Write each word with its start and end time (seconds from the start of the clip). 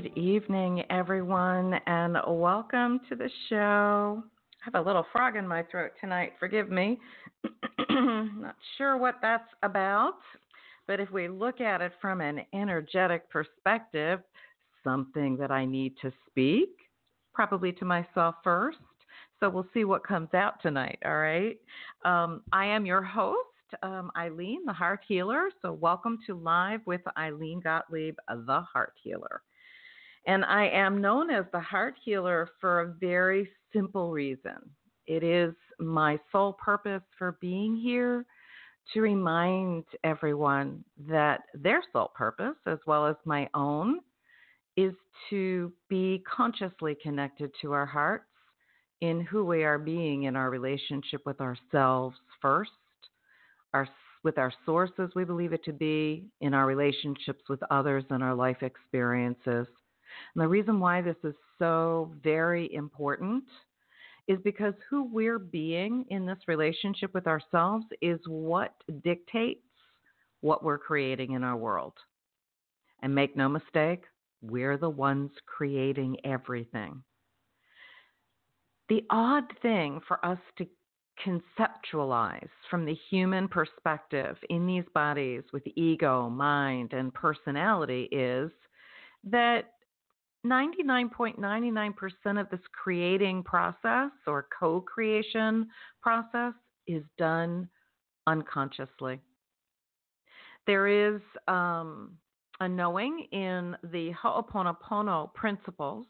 Good 0.00 0.16
evening, 0.16 0.84
everyone, 0.88 1.74
and 1.86 2.16
welcome 2.26 3.00
to 3.10 3.14
the 3.14 3.28
show. 3.50 4.22
I 4.22 4.64
have 4.64 4.74
a 4.74 4.80
little 4.80 5.04
frog 5.12 5.36
in 5.36 5.46
my 5.46 5.62
throat 5.70 5.90
tonight. 6.00 6.32
Forgive 6.40 6.70
me. 6.70 6.98
Not 7.90 8.56
sure 8.78 8.96
what 8.96 9.16
that's 9.20 9.50
about, 9.62 10.14
but 10.86 11.00
if 11.00 11.10
we 11.10 11.28
look 11.28 11.60
at 11.60 11.82
it 11.82 11.92
from 12.00 12.22
an 12.22 12.40
energetic 12.54 13.28
perspective, 13.28 14.20
something 14.82 15.36
that 15.36 15.50
I 15.50 15.66
need 15.66 15.92
to 16.00 16.10
speak, 16.30 16.70
probably 17.34 17.70
to 17.72 17.84
myself 17.84 18.36
first. 18.42 18.78
So 19.38 19.50
we'll 19.50 19.68
see 19.74 19.84
what 19.84 20.06
comes 20.06 20.32
out 20.32 20.62
tonight. 20.62 20.98
All 21.04 21.18
right. 21.18 21.58
Um, 22.06 22.40
I 22.54 22.64
am 22.64 22.86
your 22.86 23.02
host, 23.02 23.36
um, 23.82 24.10
Ilene, 24.16 24.64
the 24.64 24.72
Heart 24.72 25.00
Healer. 25.06 25.50
So 25.60 25.74
welcome 25.74 26.16
to 26.26 26.34
Live 26.34 26.80
with 26.86 27.02
Ilene 27.18 27.62
Gottlieb, 27.62 28.14
the 28.30 28.62
Heart 28.62 28.94
Healer. 29.02 29.42
And 30.26 30.44
I 30.44 30.68
am 30.68 31.00
known 31.00 31.30
as 31.30 31.44
the 31.52 31.60
Heart 31.60 31.94
Healer 32.04 32.50
for 32.60 32.80
a 32.80 32.94
very 33.00 33.48
simple 33.72 34.12
reason. 34.12 34.58
It 35.06 35.22
is 35.22 35.54
my 35.78 36.18
sole 36.30 36.52
purpose 36.52 37.02
for 37.18 37.38
being 37.40 37.76
here 37.76 38.24
to 38.92 39.00
remind 39.00 39.84
everyone 40.04 40.84
that 41.08 41.42
their 41.54 41.82
sole 41.92 42.12
purpose, 42.14 42.56
as 42.66 42.78
well 42.86 43.06
as 43.06 43.16
my 43.24 43.48
own, 43.54 44.00
is 44.76 44.94
to 45.30 45.72
be 45.88 46.22
consciously 46.30 46.96
connected 47.02 47.50
to 47.62 47.72
our 47.72 47.86
hearts 47.86 48.24
in 49.00 49.20
who 49.22 49.44
we 49.44 49.64
are 49.64 49.78
being 49.78 50.24
in 50.24 50.36
our 50.36 50.50
relationship 50.50 51.22
with 51.24 51.40
ourselves 51.40 52.16
first, 52.40 52.70
our 53.74 53.88
with 54.22 54.36
our 54.36 54.52
sources 54.66 55.10
we 55.14 55.24
believe 55.24 55.54
it 55.54 55.64
to 55.64 55.72
be, 55.72 56.26
in 56.42 56.52
our 56.52 56.66
relationships 56.66 57.42
with 57.48 57.60
others 57.70 58.04
and 58.10 58.22
our 58.22 58.34
life 58.34 58.62
experiences. 58.62 59.66
And 60.34 60.42
the 60.42 60.48
reason 60.48 60.80
why 60.80 61.02
this 61.02 61.16
is 61.24 61.34
so 61.58 62.12
very 62.22 62.72
important 62.74 63.44
is 64.28 64.38
because 64.44 64.74
who 64.88 65.04
we're 65.04 65.38
being 65.38 66.04
in 66.10 66.26
this 66.26 66.38
relationship 66.46 67.12
with 67.14 67.26
ourselves 67.26 67.84
is 68.00 68.20
what 68.26 68.74
dictates 69.02 69.66
what 70.40 70.62
we're 70.62 70.78
creating 70.78 71.32
in 71.32 71.42
our 71.42 71.56
world. 71.56 71.94
And 73.02 73.14
make 73.14 73.36
no 73.36 73.48
mistake, 73.48 74.04
we're 74.42 74.76
the 74.76 74.90
ones 74.90 75.30
creating 75.46 76.16
everything 76.24 77.02
the 78.90 79.04
odd 79.08 79.44
thing 79.62 80.00
for 80.06 80.22
us 80.26 80.38
to 80.58 80.66
conceptualize 81.24 82.48
from 82.68 82.84
the 82.84 82.96
human 83.08 83.46
perspective 83.46 84.36
in 84.50 84.66
these 84.66 84.84
bodies 84.92 85.42
with 85.52 85.62
ego, 85.76 86.28
mind, 86.28 86.92
and 86.92 87.14
personality 87.14 88.08
is 88.10 88.50
that 89.24 89.74
99.99% 90.46 92.40
of 92.40 92.48
this 92.50 92.60
creating 92.72 93.42
process 93.42 94.10
or 94.26 94.46
co 94.58 94.80
creation 94.80 95.68
process 96.00 96.54
is 96.86 97.02
done 97.18 97.68
unconsciously. 98.26 99.20
There 100.66 100.86
is 100.86 101.20
um, 101.48 102.16
a 102.60 102.68
knowing 102.68 103.26
in 103.32 103.76
the 103.92 104.12
Ho'oponopono 104.12 105.32
principles 105.34 106.06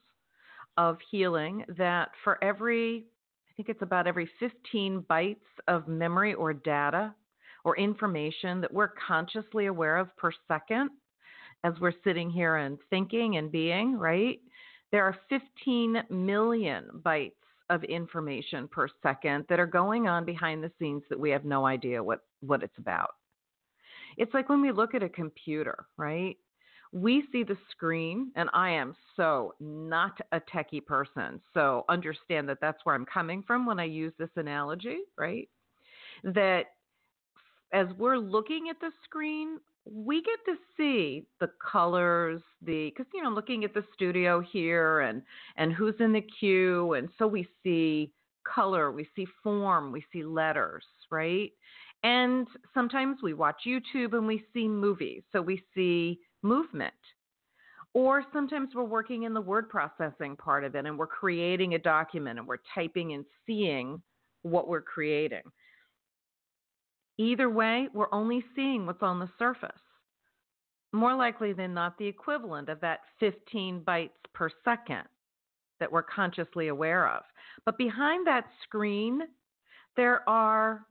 of 0.76 0.98
healing 1.10 1.64
that 1.76 2.10
for 2.22 2.42
every, 2.42 3.06
I 3.48 3.50
think 3.56 3.69
it's 3.69 3.82
about 3.82 4.06
every 4.06 4.28
15 4.38 5.04
bytes 5.10 5.36
of 5.66 5.88
memory 5.88 6.34
or 6.34 6.52
data 6.52 7.14
or 7.64 7.76
information 7.76 8.60
that 8.60 8.72
we're 8.72 8.92
consciously 9.06 9.66
aware 9.66 9.96
of 9.96 10.16
per 10.16 10.30
second 10.48 10.90
as 11.65 11.75
we're 11.81 11.93
sitting 12.04 12.31
here 12.31 12.56
and 12.56 12.78
thinking 12.88 13.37
and 13.37 13.53
being, 13.53 13.97
right? 13.97 14.41
There 14.93 15.04
are 15.04 15.16
15 15.28 16.03
million 16.10 16.88
bytes 17.04 17.32
of 17.69 17.84
information 17.84 18.66
per 18.69 18.88
second 19.03 19.44
that 19.48 19.60
are 19.60 19.66
going 19.66 20.09
on 20.09 20.25
behind 20.25 20.62
the 20.62 20.72
scenes 20.78 21.03
that 21.09 21.19
we 21.19 21.31
have 21.31 21.44
no 21.44 21.66
idea 21.66 22.03
what, 22.03 22.25
what 22.41 22.62
it's 22.62 22.78
about. 22.78 23.10
It's 24.16 24.34
like 24.34 24.49
when 24.49 24.60
we 24.60 24.72
look 24.72 24.94
at 24.94 25.03
a 25.03 25.09
computer, 25.09 25.87
right? 25.97 26.37
we 26.93 27.25
see 27.31 27.44
the 27.44 27.56
screen, 27.70 28.32
and 28.34 28.49
I 28.53 28.70
am 28.70 28.97
so 29.16 29.54
not 29.60 30.19
a 30.32 30.41
techie 30.41 30.84
person. 30.84 31.41
So 31.54 31.84
understand 31.88 32.49
that 32.49 32.59
that's 32.60 32.84
where 32.84 32.94
I'm 32.94 33.06
coming 33.06 33.44
from 33.47 33.65
when 33.65 33.78
I 33.78 33.84
use 33.84 34.12
this 34.19 34.31
analogy, 34.37 34.99
right? 35.16 35.49
That 36.25 36.65
as 37.72 37.87
we're 37.97 38.19
looking 38.19 38.69
at 38.70 38.81
the 38.81 38.91
screen, 39.04 39.59
we 39.84 40.22
get 40.22 40.38
to 40.46 40.58
see 40.76 41.26
the 41.41 41.50
colors, 41.72 42.42
the 42.62 42.91
because 42.91 43.10
you 43.14 43.22
know 43.22 43.30
looking 43.30 43.64
at 43.64 43.74
the 43.74 43.84
studio 43.94 44.41
here 44.41 45.00
and 45.00 45.22
and 45.56 45.72
who's 45.72 45.94
in 46.00 46.12
the 46.12 46.24
queue, 46.38 46.94
and 46.94 47.08
so 47.18 47.26
we 47.26 47.46
see 47.62 48.12
color, 48.46 48.90
we 48.92 49.08
see 49.16 49.26
form, 49.42 49.92
we 49.92 50.04
see 50.12 50.22
letters, 50.22 50.84
right? 51.10 51.50
And 52.02 52.46
sometimes 52.72 53.19
we 53.22 53.34
watch 53.34 53.62
YouTube 53.66 54.14
and 54.14 54.26
we 54.26 54.44
see 54.55 54.69
movies, 54.69 55.22
so 55.32 55.43
we 55.43 55.62
see 55.75 56.19
movement. 56.43 56.94
Or 57.93 58.22
sometimes 58.32 58.70
we're 58.75 58.84
working 58.84 59.25
in 59.25 59.34
the 59.34 59.40
word 59.40 59.69
processing 59.69 60.37
part 60.37 60.64
of 60.64 60.76
it 60.76 60.87
and 60.87 60.96
we're 60.96 61.08
creating 61.08 61.75
a 61.75 61.78
document 61.78 62.38
and 62.38 62.46
we're 62.46 62.58
typing 62.75 63.14
and 63.14 63.25
seeing 63.46 64.00
what 64.43 64.69
we're 64.69 64.81
creating. 64.81 65.43
Either 67.20 67.50
way, 67.50 67.87
we're 67.93 68.12
only 68.14 68.43
seeing 68.56 68.87
what's 68.87 69.02
on 69.02 69.19
the 69.19 69.28
surface. 69.38 69.82
More 70.94 71.14
likely 71.14 71.52
than 71.52 71.75
not, 71.75 71.99
the 71.99 72.06
equivalent 72.06 72.70
of 72.70 72.81
that 72.81 73.00
15 73.20 73.82
bytes 73.87 74.08
per 74.32 74.49
second 74.64 75.05
that 75.81 75.93
we're 75.93 76.02
consciously 76.02 76.69
aware 76.69 77.06
of. 77.06 77.22
But 77.67 77.76
behind 77.76 78.26
that 78.26 78.46
screen, 78.62 79.20
there 79.99 80.26
are 80.26 80.87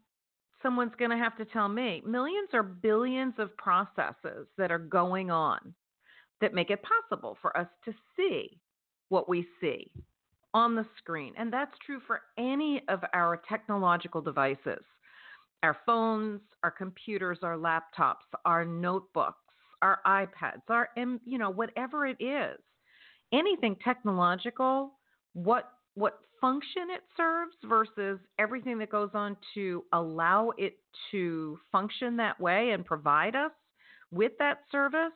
someone's 0.61 0.93
going 0.99 1.09
to 1.09 1.17
have 1.17 1.35
to 1.37 1.45
tell 1.45 1.67
me 1.67 2.03
millions 2.05 2.49
or 2.53 2.61
billions 2.61 3.33
of 3.39 3.57
processes 3.57 4.45
that 4.55 4.71
are 4.71 4.77
going 4.77 5.31
on 5.31 5.73
that 6.41 6.53
make 6.53 6.69
it 6.69 6.83
possible 6.83 7.39
for 7.41 7.57
us 7.57 7.67
to 7.85 7.93
see 8.15 8.59
what 9.07 9.27
we 9.27 9.47
see 9.59 9.91
on 10.53 10.75
the 10.75 10.85
screen. 10.99 11.33
And 11.39 11.51
that's 11.51 11.75
true 11.83 12.01
for 12.05 12.21
any 12.37 12.83
of 12.87 13.03
our 13.13 13.41
technological 13.49 14.21
devices 14.21 14.83
our 15.63 15.77
phones, 15.85 16.41
our 16.63 16.71
computers, 16.71 17.39
our 17.43 17.57
laptops, 17.57 18.25
our 18.45 18.65
notebooks, 18.65 19.37
our 19.81 19.99
iPads, 20.05 20.61
our, 20.69 20.89
you 20.95 21.37
know, 21.37 21.49
whatever 21.49 22.05
it 22.05 22.17
is. 22.19 22.57
Anything 23.31 23.75
technological, 23.83 24.93
what 25.33 25.71
what 25.95 26.19
function 26.39 26.83
it 26.89 27.01
serves 27.17 27.55
versus 27.65 28.19
everything 28.39 28.77
that 28.79 28.89
goes 28.89 29.09
on 29.13 29.35
to 29.53 29.83
allow 29.93 30.51
it 30.57 30.77
to 31.11 31.59
function 31.71 32.15
that 32.17 32.39
way 32.39 32.71
and 32.71 32.85
provide 32.85 33.35
us 33.35 33.51
with 34.11 34.31
that 34.39 34.59
service 34.71 35.11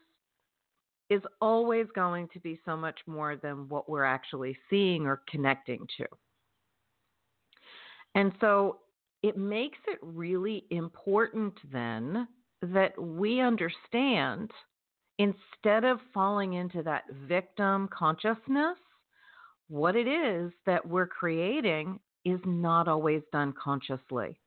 is 1.09 1.21
always 1.41 1.85
going 1.95 2.27
to 2.33 2.39
be 2.39 2.59
so 2.65 2.75
much 2.75 2.99
more 3.07 3.35
than 3.35 3.67
what 3.69 3.89
we're 3.89 4.03
actually 4.03 4.57
seeing 4.69 5.05
or 5.05 5.21
connecting 5.29 5.85
to. 5.97 6.05
And 8.15 8.31
so 8.39 8.79
it 9.23 9.37
makes 9.37 9.79
it 9.87 9.97
really 10.01 10.65
important 10.69 11.53
then 11.71 12.27
that 12.61 13.01
we 13.01 13.39
understand 13.39 14.51
instead 15.17 15.85
of 15.85 15.99
falling 16.13 16.53
into 16.53 16.83
that 16.83 17.03
victim 17.27 17.89
consciousness, 17.97 18.77
what 19.69 19.95
it 19.95 20.07
is 20.07 20.51
that 20.65 20.87
we're 20.87 21.07
creating 21.07 21.99
is 22.25 22.39
not 22.45 22.87
always 22.87 23.21
done 23.31 23.53
consciously, 23.61 24.39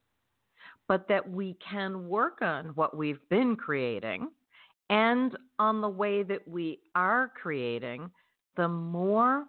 but 0.88 1.08
that 1.08 1.28
we 1.28 1.56
can 1.69 2.08
work 2.08 2.43
on 2.43 2.67
what 2.75 2.96
we've 2.96 3.26
been 3.31 3.56
creating 3.56 4.28
and 4.90 5.37
on 5.58 5.81
the 5.81 5.88
way 5.88 6.23
that 6.23 6.46
we 6.46 6.81
are 6.94 7.32
creating, 7.40 8.11
the 8.56 8.69
more 8.69 9.46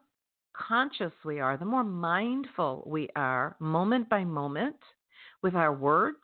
conscious 0.56 1.12
we 1.24 1.40
are, 1.40 1.58
the 1.58 1.66
more 1.66 1.84
mindful 1.84 2.84
we 2.88 3.10
are 3.16 3.56
moment 3.60 4.10
by 4.10 4.24
moment 4.24 4.76
with 5.44 5.56
our 5.56 5.74
words, 5.74 6.18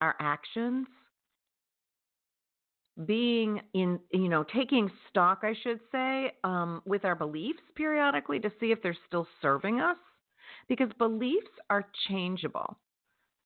our 0.00 0.14
actions, 0.20 0.86
being 3.06 3.60
in, 3.72 3.98
you 4.12 4.28
know, 4.28 4.44
taking 4.54 4.90
stock, 5.08 5.40
I 5.42 5.54
should 5.62 5.80
say, 5.90 6.32
um, 6.44 6.82
with 6.84 7.04
our 7.04 7.14
beliefs 7.14 7.60
periodically 7.74 8.40
to 8.40 8.50
see 8.60 8.72
if 8.72 8.82
they're 8.82 8.96
still 9.06 9.26
serving 9.40 9.80
us, 9.80 9.96
because 10.68 10.90
beliefs 10.98 11.50
are 11.70 11.86
changeable. 12.08 12.76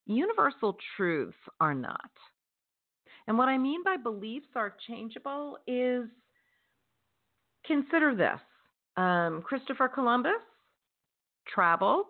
Universal 0.06 0.76
truths 0.96 1.36
are 1.60 1.74
not. 1.74 2.10
And 3.26 3.38
what 3.38 3.48
I 3.48 3.56
mean 3.56 3.82
by 3.84 3.96
beliefs 3.96 4.48
are 4.54 4.74
changeable 4.88 5.58
is 5.66 6.04
consider 7.66 8.14
this 8.14 8.40
um, 8.96 9.42
Christopher 9.42 9.88
Columbus 9.88 10.42
traveled 11.46 12.06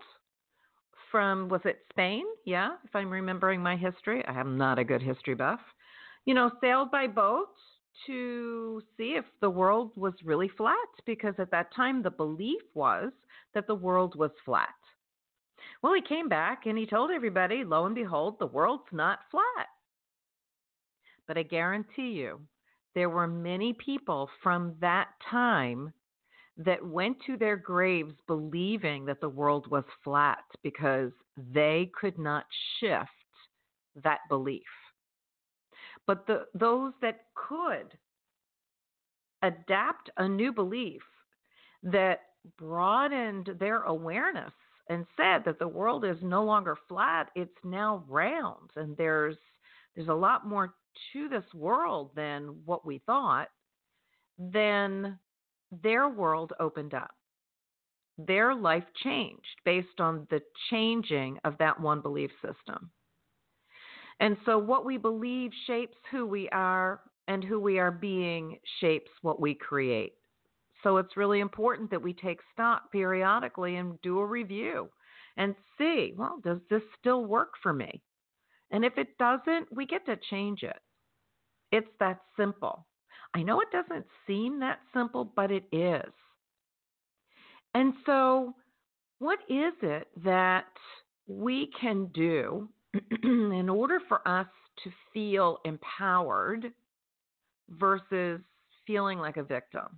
from, 1.14 1.48
was 1.48 1.60
it 1.64 1.78
Spain? 1.90 2.24
Yeah, 2.44 2.70
if 2.82 2.96
I'm 2.96 3.08
remembering 3.08 3.62
my 3.62 3.76
history. 3.76 4.24
I 4.26 4.40
am 4.40 4.58
not 4.58 4.80
a 4.80 4.84
good 4.84 5.00
history 5.00 5.36
buff. 5.36 5.60
You 6.24 6.34
know, 6.34 6.50
sailed 6.60 6.90
by 6.90 7.06
boat 7.06 7.50
to 8.08 8.82
see 8.96 9.14
if 9.16 9.24
the 9.40 9.48
world 9.48 9.92
was 9.94 10.14
really 10.24 10.50
flat 10.56 10.74
because 11.06 11.34
at 11.38 11.52
that 11.52 11.72
time 11.72 12.02
the 12.02 12.10
belief 12.10 12.60
was 12.74 13.12
that 13.54 13.68
the 13.68 13.74
world 13.76 14.16
was 14.16 14.32
flat. 14.44 14.74
Well, 15.84 15.94
he 15.94 16.02
came 16.02 16.28
back 16.28 16.66
and 16.66 16.76
he 16.76 16.84
told 16.84 17.12
everybody, 17.12 17.62
lo 17.62 17.86
and 17.86 17.94
behold, 17.94 18.40
the 18.40 18.46
world's 18.46 18.82
not 18.90 19.20
flat. 19.30 19.68
But 21.28 21.38
I 21.38 21.44
guarantee 21.44 22.10
you, 22.10 22.40
there 22.96 23.08
were 23.08 23.28
many 23.28 23.72
people 23.72 24.28
from 24.42 24.74
that 24.80 25.10
time 25.30 25.92
that 26.56 26.84
went 26.84 27.16
to 27.26 27.36
their 27.36 27.56
graves 27.56 28.14
believing 28.26 29.04
that 29.06 29.20
the 29.20 29.28
world 29.28 29.68
was 29.70 29.84
flat 30.02 30.44
because 30.62 31.10
they 31.52 31.90
could 32.00 32.18
not 32.18 32.44
shift 32.78 33.10
that 34.02 34.20
belief. 34.28 34.62
But 36.06 36.26
the, 36.26 36.46
those 36.54 36.92
that 37.02 37.20
could 37.34 37.98
adapt 39.42 40.10
a 40.16 40.28
new 40.28 40.52
belief 40.52 41.02
that 41.82 42.20
broadened 42.58 43.50
their 43.58 43.82
awareness 43.82 44.52
and 44.88 45.06
said 45.16 45.42
that 45.44 45.58
the 45.58 45.68
world 45.68 46.04
is 46.04 46.16
no 46.22 46.44
longer 46.44 46.76
flat, 46.88 47.30
it's 47.34 47.58
now 47.64 48.04
round 48.08 48.70
and 48.76 48.96
there's 48.96 49.36
there's 49.94 50.08
a 50.08 50.14
lot 50.14 50.46
more 50.46 50.74
to 51.12 51.28
this 51.28 51.44
world 51.54 52.10
than 52.16 52.56
what 52.64 52.84
we 52.84 53.00
thought, 53.06 53.48
then 54.38 55.18
their 55.82 56.08
world 56.08 56.52
opened 56.60 56.94
up. 56.94 57.14
Their 58.18 58.54
life 58.54 58.84
changed 59.02 59.60
based 59.64 60.00
on 60.00 60.26
the 60.30 60.40
changing 60.70 61.38
of 61.44 61.58
that 61.58 61.80
one 61.80 62.00
belief 62.00 62.30
system. 62.42 62.90
And 64.20 64.36
so, 64.46 64.58
what 64.58 64.84
we 64.84 64.96
believe 64.96 65.50
shapes 65.66 65.96
who 66.10 66.24
we 66.24 66.48
are, 66.50 67.00
and 67.26 67.42
who 67.42 67.58
we 67.58 67.78
are 67.78 67.90
being 67.90 68.58
shapes 68.80 69.10
what 69.22 69.40
we 69.40 69.54
create. 69.54 70.12
So, 70.82 70.98
it's 70.98 71.16
really 71.16 71.40
important 71.40 71.90
that 71.90 72.02
we 72.02 72.12
take 72.12 72.38
stock 72.52 72.92
periodically 72.92 73.76
and 73.76 74.00
do 74.02 74.20
a 74.20 74.26
review 74.26 74.88
and 75.36 75.56
see 75.76 76.14
well, 76.16 76.38
does 76.44 76.60
this 76.70 76.82
still 77.00 77.24
work 77.24 77.54
for 77.62 77.72
me? 77.72 78.02
And 78.70 78.84
if 78.84 78.96
it 78.98 79.18
doesn't, 79.18 79.72
we 79.72 79.86
get 79.86 80.06
to 80.06 80.16
change 80.30 80.62
it. 80.62 80.78
It's 81.72 81.90
that 81.98 82.20
simple. 82.36 82.86
I 83.34 83.42
know 83.42 83.60
it 83.60 83.70
doesn't 83.72 84.06
seem 84.26 84.60
that 84.60 84.78
simple, 84.94 85.24
but 85.24 85.50
it 85.50 85.64
is. 85.72 86.12
And 87.74 87.94
so, 88.06 88.54
what 89.18 89.40
is 89.48 89.72
it 89.82 90.08
that 90.24 90.66
we 91.26 91.70
can 91.80 92.06
do 92.14 92.68
in 93.22 93.68
order 93.68 93.98
for 94.08 94.26
us 94.26 94.46
to 94.84 94.90
feel 95.12 95.58
empowered 95.64 96.72
versus 97.68 98.40
feeling 98.86 99.18
like 99.18 99.36
a 99.36 99.42
victim 99.42 99.88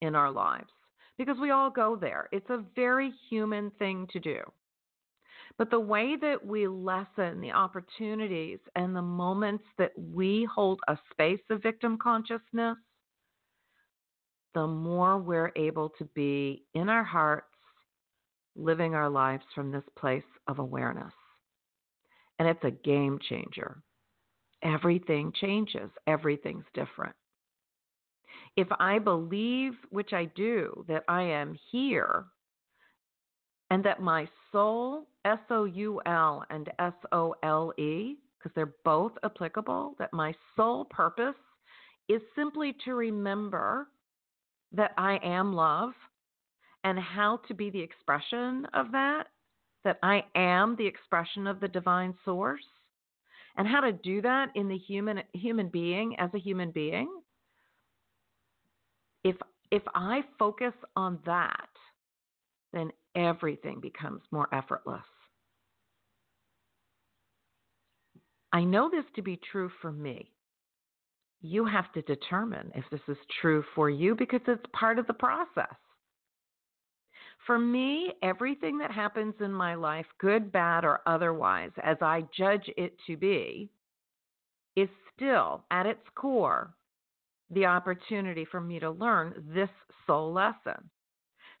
in 0.00 0.14
our 0.14 0.30
lives? 0.30 0.70
Because 1.16 1.36
we 1.40 1.50
all 1.50 1.70
go 1.70 1.96
there. 1.96 2.28
It's 2.30 2.48
a 2.48 2.64
very 2.76 3.12
human 3.28 3.72
thing 3.78 4.06
to 4.12 4.20
do. 4.20 4.38
But 5.58 5.70
the 5.70 5.80
way 5.80 6.14
that 6.16 6.46
we 6.46 6.68
lessen 6.68 7.40
the 7.40 7.50
opportunities 7.50 8.60
and 8.76 8.94
the 8.94 9.02
moments 9.02 9.64
that 9.76 9.90
we 9.98 10.44
hold 10.54 10.78
a 10.86 10.96
space 11.10 11.40
of 11.50 11.62
victim 11.62 11.98
consciousness, 12.00 12.76
the 14.54 14.66
more 14.66 15.18
we're 15.18 15.52
able 15.56 15.90
to 15.98 16.04
be 16.14 16.64
in 16.74 16.88
our 16.88 17.02
hearts, 17.02 17.46
living 18.54 18.94
our 18.94 19.10
lives 19.10 19.44
from 19.52 19.72
this 19.72 19.84
place 19.98 20.22
of 20.46 20.60
awareness. 20.60 21.12
And 22.38 22.48
it's 22.48 22.64
a 22.64 22.70
game 22.70 23.18
changer. 23.28 23.82
Everything 24.62 25.32
changes, 25.40 25.90
everything's 26.06 26.64
different. 26.72 27.14
If 28.56 28.68
I 28.78 29.00
believe, 29.00 29.72
which 29.90 30.12
I 30.12 30.26
do, 30.36 30.84
that 30.88 31.02
I 31.08 31.22
am 31.22 31.56
here 31.70 32.26
and 33.70 33.84
that 33.84 34.00
my 34.00 34.28
soul 34.50 35.06
S 35.24 35.38
O 35.50 35.64
U 35.64 36.00
L 36.06 36.44
and 36.50 36.70
S 36.78 36.94
O 37.12 37.34
L 37.42 37.72
E, 37.78 38.16
because 38.38 38.54
they're 38.54 38.74
both 38.84 39.12
applicable, 39.24 39.94
that 39.98 40.12
my 40.12 40.34
sole 40.56 40.84
purpose 40.86 41.34
is 42.08 42.22
simply 42.34 42.74
to 42.84 42.94
remember 42.94 43.88
that 44.72 44.92
I 44.96 45.18
am 45.22 45.52
love 45.52 45.92
and 46.84 46.98
how 46.98 47.40
to 47.48 47.54
be 47.54 47.70
the 47.70 47.80
expression 47.80 48.66
of 48.72 48.92
that, 48.92 49.24
that 49.84 49.98
I 50.02 50.24
am 50.34 50.76
the 50.76 50.86
expression 50.86 51.46
of 51.46 51.60
the 51.60 51.68
divine 51.68 52.14
source, 52.24 52.64
and 53.56 53.66
how 53.66 53.80
to 53.80 53.92
do 53.92 54.22
that 54.22 54.50
in 54.54 54.68
the 54.68 54.78
human 54.78 55.20
human 55.32 55.68
being 55.68 56.16
as 56.18 56.30
a 56.34 56.38
human 56.38 56.70
being. 56.70 57.08
If 59.24 59.36
if 59.70 59.82
I 59.94 60.22
focus 60.38 60.72
on 60.96 61.18
that, 61.26 61.68
then 62.72 62.90
everything 63.14 63.80
becomes 63.80 64.22
more 64.30 64.52
effortless. 64.54 65.02
I 68.52 68.64
know 68.64 68.88
this 68.90 69.04
to 69.16 69.22
be 69.22 69.40
true 69.50 69.70
for 69.82 69.92
me. 69.92 70.32
You 71.40 71.64
have 71.66 71.92
to 71.92 72.02
determine 72.02 72.72
if 72.74 72.84
this 72.90 73.00
is 73.08 73.18
true 73.40 73.62
for 73.74 73.90
you 73.90 74.14
because 74.14 74.40
it's 74.48 74.64
part 74.72 74.98
of 74.98 75.06
the 75.06 75.12
process. 75.12 75.76
For 77.46 77.58
me, 77.58 78.12
everything 78.22 78.78
that 78.78 78.90
happens 78.90 79.34
in 79.40 79.52
my 79.52 79.74
life, 79.74 80.06
good, 80.18 80.50
bad, 80.50 80.84
or 80.84 81.00
otherwise, 81.06 81.70
as 81.82 81.96
I 82.00 82.24
judge 82.36 82.68
it 82.76 82.94
to 83.06 83.16
be, 83.16 83.70
is 84.76 84.88
still 85.14 85.64
at 85.70 85.86
its 85.86 86.02
core 86.14 86.74
the 87.50 87.64
opportunity 87.66 88.44
for 88.44 88.60
me 88.60 88.78
to 88.78 88.90
learn 88.90 89.32
this 89.54 89.70
soul 90.06 90.32
lesson. 90.32 90.90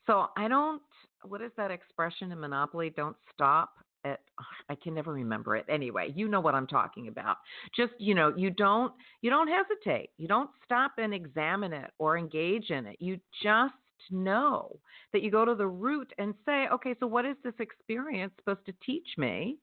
So 0.06 0.26
I 0.36 0.48
don't, 0.48 0.82
what 1.24 1.42
is 1.42 1.50
that 1.56 1.70
expression 1.70 2.32
in 2.32 2.40
Monopoly? 2.40 2.92
Don't 2.96 3.16
stop 3.32 3.70
at, 4.04 4.20
I 4.68 4.74
can 4.76 4.94
never 4.94 5.12
remember 5.12 5.56
it. 5.56 5.66
Anyway, 5.68 6.12
you 6.14 6.28
know 6.28 6.40
what 6.40 6.54
I'm 6.54 6.66
talking 6.66 7.08
about. 7.08 7.36
Just, 7.74 7.92
you 7.98 8.14
know, 8.14 8.32
you 8.36 8.50
don't, 8.50 8.92
you 9.22 9.30
don't 9.30 9.48
hesitate. 9.48 10.10
You 10.16 10.28
don't 10.28 10.50
stop 10.64 10.92
and 10.98 11.12
examine 11.12 11.72
it 11.72 11.90
or 11.98 12.16
engage 12.16 12.70
in 12.70 12.86
it. 12.86 12.96
You 13.00 13.18
just 13.42 13.74
know, 14.10 14.78
that 15.12 15.22
you 15.22 15.30
go 15.30 15.44
to 15.44 15.54
the 15.54 15.66
root 15.66 16.12
and 16.18 16.34
say, 16.46 16.66
okay, 16.72 16.94
so 17.00 17.06
what 17.06 17.26
is 17.26 17.36
this 17.42 17.54
experience 17.58 18.32
supposed 18.38 18.64
to 18.66 18.72
teach 18.84 19.08
me 19.16 19.58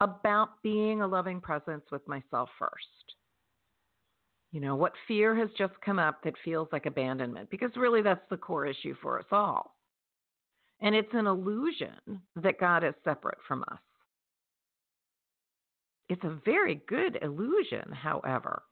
about 0.00 0.62
being 0.62 1.02
a 1.02 1.06
loving 1.06 1.40
presence 1.40 1.84
with 1.90 2.06
myself 2.06 2.48
first? 2.58 3.16
You 4.52 4.60
know, 4.60 4.76
what 4.76 4.92
fear 5.08 5.34
has 5.34 5.48
just 5.56 5.72
come 5.84 5.98
up 5.98 6.22
that 6.24 6.34
feels 6.44 6.68
like 6.72 6.86
abandonment? 6.86 7.50
Because 7.50 7.70
really, 7.74 8.02
that's 8.02 8.28
the 8.30 8.36
core 8.36 8.66
issue 8.66 8.94
for 9.00 9.18
us 9.18 9.26
all. 9.32 9.74
And 10.82 10.96
it's 10.96 11.14
an 11.14 11.26
illusion 11.26 12.20
that 12.36 12.58
God 12.58 12.82
is 12.82 12.94
separate 13.04 13.38
from 13.46 13.62
us. 13.70 13.78
It's 16.08 16.24
a 16.24 16.40
very 16.44 16.82
good 16.88 17.18
illusion, 17.22 17.90
however. 17.92 18.64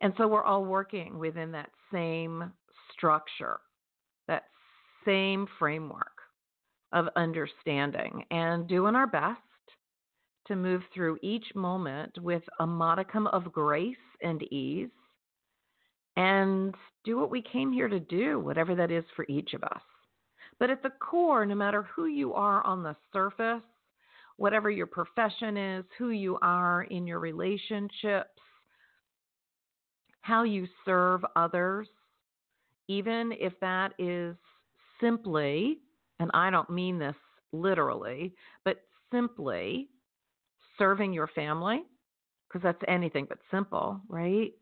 And 0.00 0.12
so 0.18 0.26
we're 0.26 0.42
all 0.42 0.64
working 0.64 1.16
within 1.16 1.52
that 1.52 1.70
same 1.92 2.52
structure, 2.92 3.60
that 4.26 4.42
same 5.06 5.46
framework 5.60 6.08
of 6.92 7.06
understanding 7.14 8.24
and 8.32 8.66
doing 8.66 8.96
our 8.96 9.06
best 9.06 9.38
to 10.48 10.56
move 10.56 10.82
through 10.92 11.18
each 11.22 11.46
moment 11.54 12.18
with 12.20 12.42
a 12.58 12.66
modicum 12.66 13.28
of 13.28 13.52
grace 13.52 13.96
and 14.22 14.42
ease 14.52 14.90
and 16.16 16.74
do 17.04 17.16
what 17.16 17.30
we 17.30 17.40
came 17.40 17.72
here 17.72 17.88
to 17.88 18.00
do, 18.00 18.40
whatever 18.40 18.74
that 18.74 18.90
is 18.90 19.04
for 19.14 19.24
each 19.28 19.54
of 19.54 19.62
us. 19.62 19.80
But 20.62 20.70
at 20.70 20.80
the 20.80 20.90
core, 20.90 21.44
no 21.44 21.56
matter 21.56 21.82
who 21.82 22.06
you 22.06 22.34
are 22.34 22.64
on 22.64 22.84
the 22.84 22.94
surface, 23.12 23.64
whatever 24.36 24.70
your 24.70 24.86
profession 24.86 25.56
is, 25.56 25.84
who 25.98 26.10
you 26.10 26.38
are 26.40 26.84
in 26.84 27.04
your 27.04 27.18
relationships, 27.18 28.30
how 30.20 30.44
you 30.44 30.68
serve 30.84 31.24
others, 31.34 31.88
even 32.86 33.32
if 33.40 33.58
that 33.58 33.94
is 33.98 34.36
simply, 35.00 35.80
and 36.20 36.30
I 36.32 36.48
don't 36.50 36.70
mean 36.70 36.96
this 36.96 37.16
literally, 37.50 38.32
but 38.64 38.84
simply 39.10 39.88
serving 40.78 41.12
your 41.12 41.26
family, 41.26 41.82
because 42.46 42.62
that's 42.62 42.84
anything 42.86 43.26
but 43.28 43.38
simple, 43.50 44.00
right? 44.08 44.52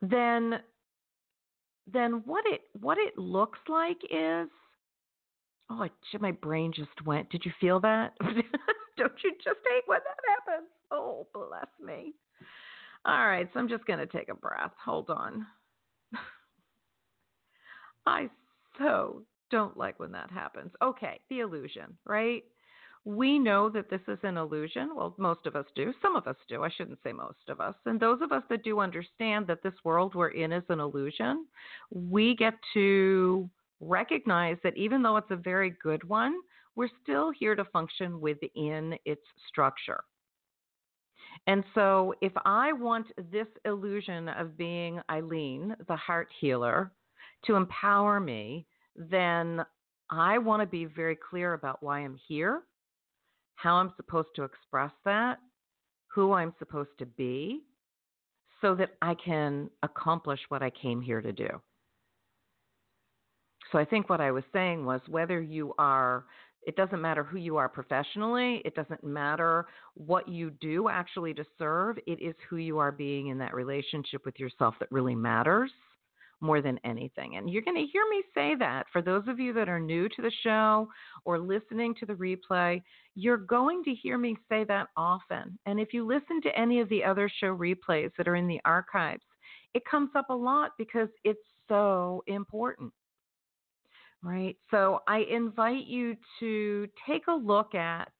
Then 0.00 0.60
then 1.92 2.22
what 2.24 2.44
it 2.46 2.62
what 2.80 2.98
it 2.98 3.16
looks 3.18 3.58
like 3.68 3.98
is 4.10 4.48
oh 5.70 5.86
my 6.20 6.32
brain 6.32 6.72
just 6.74 7.04
went. 7.04 7.30
Did 7.30 7.44
you 7.44 7.52
feel 7.60 7.80
that? 7.80 8.14
Don't 8.20 9.12
you 9.22 9.32
just 9.44 9.60
hate 9.70 9.84
when 9.86 10.00
that 10.04 10.18
happens? 10.28 10.68
Oh 10.90 11.26
bless 11.32 11.68
me. 11.84 12.14
All 13.04 13.26
right 13.26 13.48
so 13.52 13.60
i'm 13.60 13.68
just 13.68 13.84
going 13.86 14.00
to 14.00 14.06
take 14.06 14.28
a 14.28 14.34
breath. 14.34 14.72
Hold 14.84 15.10
on. 15.10 15.46
I 18.06 18.28
so 18.78 19.22
don't 19.50 19.76
like 19.76 19.98
when 19.98 20.12
that 20.12 20.30
happens. 20.30 20.72
Okay 20.82 21.20
the 21.30 21.40
illusion 21.40 21.96
right 22.04 22.44
we 23.08 23.38
know 23.38 23.70
that 23.70 23.88
this 23.88 24.02
is 24.06 24.18
an 24.22 24.36
illusion. 24.36 24.90
Well, 24.94 25.14
most 25.16 25.46
of 25.46 25.56
us 25.56 25.64
do. 25.74 25.94
Some 26.02 26.14
of 26.14 26.26
us 26.26 26.36
do. 26.46 26.62
I 26.62 26.68
shouldn't 26.68 26.98
say 27.02 27.10
most 27.10 27.48
of 27.48 27.58
us. 27.58 27.74
And 27.86 27.98
those 27.98 28.20
of 28.20 28.32
us 28.32 28.42
that 28.50 28.64
do 28.64 28.80
understand 28.80 29.46
that 29.46 29.62
this 29.62 29.72
world 29.82 30.14
we're 30.14 30.28
in 30.28 30.52
is 30.52 30.64
an 30.68 30.78
illusion, 30.78 31.46
we 31.90 32.36
get 32.36 32.52
to 32.74 33.48
recognize 33.80 34.58
that 34.62 34.76
even 34.76 35.02
though 35.02 35.16
it's 35.16 35.30
a 35.30 35.36
very 35.36 35.74
good 35.82 36.06
one, 36.06 36.34
we're 36.76 36.90
still 37.02 37.30
here 37.30 37.54
to 37.54 37.64
function 37.64 38.20
within 38.20 38.94
its 39.06 39.22
structure. 39.48 40.04
And 41.46 41.64
so, 41.74 42.12
if 42.20 42.32
I 42.44 42.74
want 42.74 43.06
this 43.32 43.46
illusion 43.64 44.28
of 44.28 44.58
being 44.58 45.00
Ilene, 45.10 45.74
the 45.86 45.96
heart 45.96 46.28
healer, 46.40 46.92
to 47.46 47.54
empower 47.54 48.20
me, 48.20 48.66
then 48.96 49.64
I 50.10 50.36
want 50.36 50.60
to 50.60 50.66
be 50.66 50.84
very 50.84 51.16
clear 51.16 51.54
about 51.54 51.82
why 51.82 52.00
I'm 52.00 52.18
here 52.28 52.64
how 53.58 53.74
I'm 53.74 53.92
supposed 53.96 54.28
to 54.36 54.44
express 54.44 54.92
that, 55.04 55.38
who 56.14 56.32
I'm 56.32 56.54
supposed 56.60 56.96
to 57.00 57.06
be, 57.06 57.64
so 58.60 58.74
that 58.76 58.90
I 59.02 59.14
can 59.14 59.68
accomplish 59.82 60.38
what 60.48 60.62
I 60.62 60.70
came 60.70 61.00
here 61.00 61.20
to 61.20 61.32
do. 61.32 61.48
So 63.72 63.78
I 63.78 63.84
think 63.84 64.08
what 64.08 64.20
I 64.20 64.30
was 64.30 64.44
saying 64.52 64.86
was 64.86 65.00
whether 65.08 65.40
you 65.40 65.74
are, 65.76 66.24
it 66.66 66.76
doesn't 66.76 67.02
matter 67.02 67.24
who 67.24 67.36
you 67.36 67.56
are 67.56 67.68
professionally, 67.68 68.62
it 68.64 68.76
doesn't 68.76 69.02
matter 69.02 69.66
what 69.94 70.28
you 70.28 70.50
do 70.60 70.88
actually 70.88 71.34
to 71.34 71.44
serve, 71.58 71.98
it 72.06 72.22
is 72.22 72.36
who 72.48 72.56
you 72.56 72.78
are 72.78 72.92
being 72.92 73.26
in 73.26 73.38
that 73.38 73.54
relationship 73.54 74.24
with 74.24 74.38
yourself 74.38 74.74
that 74.78 74.90
really 74.92 75.16
matters 75.16 75.72
more 76.40 76.62
than 76.62 76.78
anything. 76.84 77.36
And 77.36 77.50
you're 77.50 77.62
going 77.62 77.76
to 77.76 77.90
hear 77.90 78.04
me 78.08 78.22
say 78.34 78.54
that 78.58 78.86
for 78.92 79.02
those 79.02 79.26
of 79.26 79.40
you 79.40 79.52
that 79.54 79.68
are 79.68 79.80
new 79.80 80.08
to 80.08 80.22
the 80.22 80.32
show 80.42 80.88
or 81.24 81.38
listening 81.38 81.94
to 81.96 82.06
the 82.06 82.14
replay, 82.14 82.82
you're 83.14 83.36
going 83.36 83.82
to 83.84 83.94
hear 83.94 84.18
me 84.18 84.36
say 84.48 84.64
that 84.64 84.88
often. 84.96 85.58
And 85.66 85.80
if 85.80 85.92
you 85.92 86.06
listen 86.06 86.40
to 86.42 86.58
any 86.58 86.80
of 86.80 86.88
the 86.88 87.02
other 87.02 87.30
show 87.40 87.56
replays 87.56 88.10
that 88.16 88.28
are 88.28 88.36
in 88.36 88.46
the 88.46 88.60
archives, 88.64 89.24
it 89.74 89.82
comes 89.84 90.10
up 90.14 90.30
a 90.30 90.34
lot 90.34 90.72
because 90.78 91.08
it's 91.24 91.38
so 91.66 92.22
important. 92.26 92.92
Right? 94.22 94.56
So 94.70 95.00
I 95.06 95.24
invite 95.30 95.86
you 95.86 96.16
to 96.40 96.88
take 97.06 97.28
a 97.28 97.32
look 97.32 97.74
at 97.74 98.10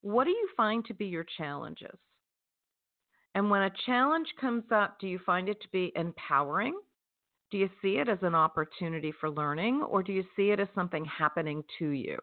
what 0.00 0.24
do 0.24 0.30
you 0.30 0.48
find 0.56 0.84
to 0.86 0.94
be 0.94 1.06
your 1.06 1.26
challenges? 1.36 1.98
And 3.34 3.48
when 3.50 3.62
a 3.62 3.72
challenge 3.86 4.28
comes 4.40 4.64
up, 4.70 4.98
do 5.00 5.06
you 5.06 5.18
find 5.24 5.48
it 5.48 5.60
to 5.62 5.68
be 5.68 5.92
empowering? 5.96 6.78
Do 7.52 7.58
you 7.58 7.68
see 7.82 7.98
it 7.98 8.08
as 8.08 8.18
an 8.22 8.34
opportunity 8.34 9.12
for 9.20 9.30
learning 9.30 9.82
or 9.82 10.02
do 10.02 10.10
you 10.10 10.24
see 10.34 10.50
it 10.50 10.58
as 10.58 10.68
something 10.74 11.04
happening 11.04 11.62
to 11.78 11.90
you? 11.90 12.18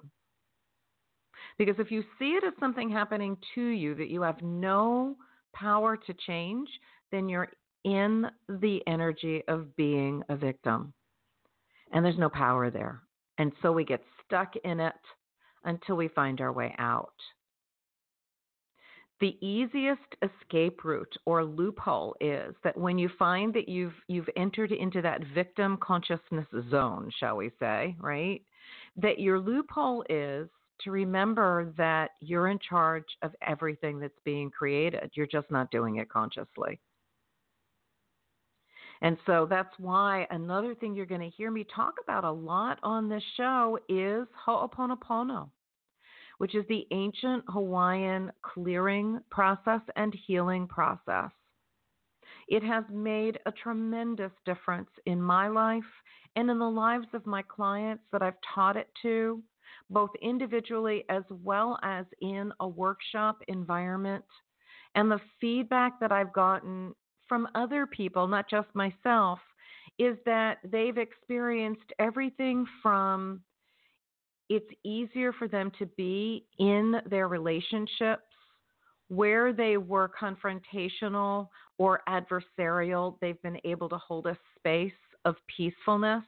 Because 1.59 1.75
if 1.77 1.91
you 1.91 2.03
see 2.17 2.31
it 2.31 2.43
as 2.43 2.53
something 2.59 2.89
happening 2.89 3.37
to 3.53 3.61
you 3.61 3.93
that 3.93 4.09
you 4.09 4.23
have 4.23 4.41
no 4.41 5.15
power 5.53 5.95
to 5.95 6.13
change, 6.25 6.67
then 7.11 7.29
you're 7.29 7.49
in 7.83 8.25
the 8.47 8.79
energy 8.87 9.43
of 9.47 9.75
being 9.75 10.23
a 10.29 10.35
victim. 10.35 10.93
And 11.93 12.03
there's 12.03 12.17
no 12.17 12.29
power 12.29 12.71
there. 12.71 13.03
And 13.37 13.51
so 13.61 13.71
we 13.71 13.85
get 13.85 14.01
stuck 14.25 14.55
in 14.63 14.79
it 14.79 14.93
until 15.63 15.95
we 15.95 16.07
find 16.07 16.41
our 16.41 16.51
way 16.51 16.73
out. 16.79 17.13
The 19.19 19.37
easiest 19.45 20.15
escape 20.21 20.85
route 20.85 21.13
or 21.25 21.43
loophole 21.43 22.15
is 22.21 22.55
that 22.63 22.77
when 22.77 22.97
you 22.97 23.09
find 23.19 23.53
that 23.53 23.67
you've 23.67 23.95
you've 24.07 24.29
entered 24.37 24.71
into 24.71 25.01
that 25.01 25.21
victim 25.35 25.77
consciousness 25.81 26.47
zone, 26.69 27.11
shall 27.19 27.35
we 27.35 27.51
say, 27.59 27.97
right? 27.99 28.41
That 28.95 29.19
your 29.19 29.39
loophole 29.39 30.05
is 30.09 30.47
to 30.81 30.91
remember 30.91 31.73
that 31.77 32.11
you're 32.21 32.47
in 32.47 32.59
charge 32.59 33.05
of 33.21 33.35
everything 33.45 33.99
that's 33.99 34.13
being 34.23 34.49
created. 34.49 35.11
You're 35.15 35.27
just 35.27 35.51
not 35.51 35.69
doing 35.69 35.97
it 35.97 36.07
consciously. 36.07 36.79
And 39.01 39.17
so 39.25 39.47
that's 39.49 39.73
why 39.77 40.27
another 40.29 40.75
thing 40.75 40.95
you're 40.95 41.05
going 41.05 41.21
to 41.21 41.29
hear 41.29 41.51
me 41.51 41.65
talk 41.75 41.95
about 42.01 42.23
a 42.23 42.31
lot 42.31 42.79
on 42.83 43.09
this 43.09 43.23
show 43.35 43.79
is 43.89 44.27
Ho'oponopono 44.45 45.49
which 46.39 46.55
is 46.55 46.65
the 46.67 46.87
ancient 46.91 47.43
Hawaiian 47.47 48.31
clearing 48.41 49.19
process 49.29 49.81
and 49.95 50.13
healing 50.25 50.67
process. 50.67 51.31
It 52.47 52.63
has 52.63 52.83
made 52.91 53.39
a 53.45 53.51
tremendous 53.51 54.31
difference 54.45 54.89
in 55.05 55.21
my 55.21 55.47
life 55.47 55.83
and 56.35 56.49
in 56.49 56.57
the 56.57 56.69
lives 56.69 57.07
of 57.13 57.25
my 57.25 57.43
clients 57.43 58.03
that 58.11 58.21
I've 58.21 58.39
taught 58.55 58.77
it 58.77 58.89
to, 59.01 59.43
both 59.89 60.09
individually 60.21 61.03
as 61.09 61.23
well 61.29 61.77
as 61.83 62.05
in 62.21 62.51
a 62.59 62.67
workshop 62.67 63.37
environment. 63.47 64.25
And 64.95 65.11
the 65.11 65.21
feedback 65.41 65.99
that 65.99 66.11
I've 66.11 66.33
gotten 66.33 66.95
from 67.27 67.47
other 67.53 67.85
people, 67.85 68.27
not 68.27 68.49
just 68.49 68.67
myself, 68.73 69.39
is 69.99 70.17
that 70.25 70.59
they've 70.63 70.97
experienced 70.97 71.91
everything 71.99 72.65
from 72.81 73.41
it's 74.49 74.69
easier 74.83 75.31
for 75.31 75.47
them 75.47 75.71
to 75.79 75.85
be 75.85 76.45
in 76.57 76.95
their 77.09 77.27
relationships 77.27 78.23
where 79.09 79.53
they 79.53 79.77
were 79.77 80.09
confrontational 80.19 81.49
or 81.77 82.01
adversarial. 82.07 83.15
They've 83.21 83.41
been 83.41 83.59
able 83.63 83.89
to 83.89 83.97
hold 83.97 84.27
a 84.27 84.37
space 84.57 84.91
of 85.25 85.35
peacefulness, 85.55 86.23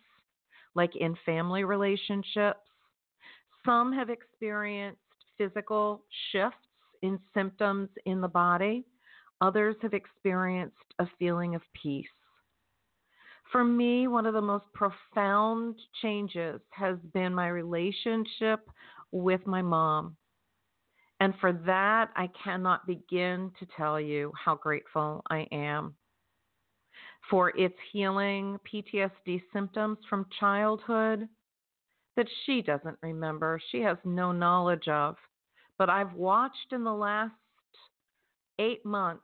like 0.76 0.96
in 0.96 1.16
family 1.26 1.64
relationships. 1.64 2.60
Some 3.66 3.94
have 3.94 4.10
experienced 4.10 5.00
physical 5.38 6.04
shifts 6.32 6.58
in 7.02 7.20
symptoms 7.34 7.90
in 8.06 8.22
the 8.22 8.28
body. 8.28 8.86
Others 9.42 9.76
have 9.82 9.94
experienced 9.94 10.76
a 11.00 11.08
feeling 11.18 11.56
of 11.56 11.62
peace. 11.82 12.06
For 13.52 13.64
me, 13.64 14.08
one 14.08 14.26
of 14.26 14.34
the 14.34 14.42
most 14.42 14.66
profound 14.74 15.76
changes 16.02 16.62
has 16.70 16.98
been 17.14 17.34
my 17.36 17.50
relationship 17.50 18.68
with 19.12 19.46
my 19.46 19.62
mom. 19.62 20.16
And 21.20 21.34
for 21.40 21.54
that, 21.66 22.12
I 22.16 22.30
cannot 22.44 22.88
begin 22.88 23.52
to 23.60 23.68
tell 23.78 24.00
you 24.00 24.32
how 24.44 24.56
grateful 24.56 25.22
I 25.30 25.48
am. 25.52 25.96
for 27.30 27.50
its 27.58 27.76
healing 27.92 28.60
PTSD 28.72 29.42
symptoms 29.54 29.98
from 30.10 30.26
childhood 30.40 31.28
that 32.16 32.28
she 32.46 32.62
doesn't 32.62 32.98
remember, 33.02 33.60
she 33.72 33.82
has 33.82 33.98
no 34.04 34.32
knowledge 34.32 34.88
of. 34.88 35.16
But 35.78 35.90
I've 35.90 36.14
watched 36.14 36.74
in 36.74 36.84
the 36.84 36.94
last 36.94 37.34
eight 38.60 38.86
months 38.86 39.24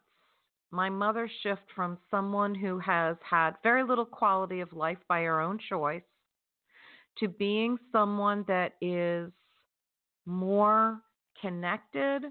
my 0.72 0.90
mother 0.90 1.30
shift 1.44 1.62
from 1.76 1.98
someone 2.12 2.54
who 2.54 2.80
has 2.80 3.16
had 3.28 3.52
very 3.64 3.84
little 3.84 4.06
quality 4.06 4.60
of 4.60 4.74
life 4.74 4.98
by 5.08 5.22
her 5.22 5.40
own 5.40 5.58
choice 5.70 6.04
to 7.20 7.28
being 7.28 7.78
someone 7.92 8.44
that 8.48 8.74
is 8.82 9.32
more 10.26 11.00
connected. 11.42 12.24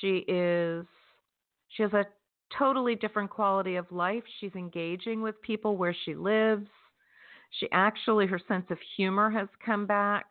She 0.00 0.24
is 0.28 0.84
she 1.68 1.82
has 1.82 1.92
a 1.92 2.04
totally 2.58 2.94
different 2.94 3.30
quality 3.30 3.76
of 3.76 3.90
life. 3.90 4.22
She's 4.38 4.54
engaging 4.54 5.22
with 5.22 5.40
people 5.40 5.76
where 5.76 5.96
she 6.04 6.14
lives. 6.14 6.68
She 7.58 7.68
actually 7.72 8.26
her 8.26 8.40
sense 8.46 8.66
of 8.70 8.78
humor 8.96 9.30
has 9.30 9.48
come 9.64 9.86
back 9.86 10.26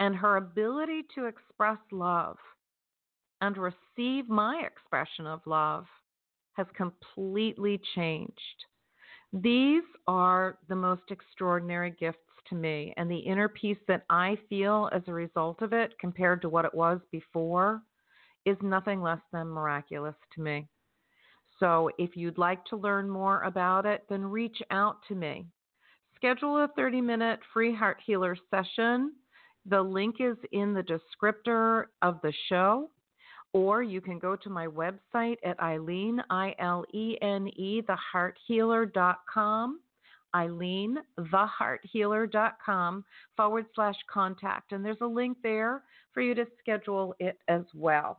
and 0.00 0.16
her 0.16 0.36
ability 0.36 1.02
to 1.14 1.26
express 1.26 1.78
love 1.92 2.36
and 3.40 3.56
receive 3.56 4.28
my 4.28 4.62
expression 4.66 5.26
of 5.26 5.40
love 5.46 5.86
has 6.54 6.66
completely 6.76 7.80
changed. 7.94 8.64
These 9.32 9.82
are 10.06 10.58
the 10.68 10.76
most 10.76 11.02
extraordinary 11.10 11.90
gifts 11.90 12.18
to 12.48 12.54
me, 12.54 12.94
and 12.96 13.10
the 13.10 13.18
inner 13.18 13.48
peace 13.48 13.78
that 13.88 14.04
I 14.08 14.38
feel 14.48 14.88
as 14.92 15.02
a 15.06 15.12
result 15.12 15.62
of 15.62 15.72
it 15.72 15.98
compared 15.98 16.42
to 16.42 16.48
what 16.48 16.64
it 16.64 16.74
was 16.74 17.00
before 17.10 17.82
is 18.44 18.56
nothing 18.62 19.02
less 19.02 19.20
than 19.32 19.48
miraculous 19.48 20.14
to 20.34 20.42
me. 20.42 20.68
So, 21.58 21.90
if 21.98 22.16
you'd 22.16 22.38
like 22.38 22.64
to 22.66 22.76
learn 22.76 23.08
more 23.08 23.42
about 23.42 23.86
it, 23.86 24.04
then 24.08 24.24
reach 24.24 24.60
out 24.70 24.98
to 25.08 25.14
me. 25.14 25.46
Schedule 26.16 26.64
a 26.64 26.68
30 26.76 27.00
minute 27.00 27.40
free 27.52 27.74
heart 27.74 27.98
healer 28.04 28.36
session. 28.50 29.12
The 29.66 29.80
link 29.80 30.16
is 30.20 30.36
in 30.52 30.74
the 30.74 30.82
descriptor 30.82 31.86
of 32.02 32.20
the 32.22 32.32
show 32.48 32.90
or 33.54 33.82
you 33.84 34.00
can 34.00 34.18
go 34.18 34.36
to 34.36 34.50
my 34.50 34.66
website 34.66 35.36
at 35.44 35.58
Ilene 35.58 36.18
I 36.28 36.54
L 36.58 36.84
E 36.92 37.16
N 37.22 37.48
E, 37.56 37.80
thehearthealer.com, 37.82 39.80
Ilene, 40.34 40.96
thehearthealer.com 41.18 43.04
forward 43.36 43.66
slash 43.74 43.94
contact. 44.12 44.72
And 44.72 44.84
there's 44.84 45.00
a 45.00 45.06
link 45.06 45.38
there 45.42 45.84
for 46.12 46.20
you 46.20 46.34
to 46.34 46.44
schedule 46.58 47.14
it 47.20 47.38
as 47.48 47.62
well. 47.72 48.18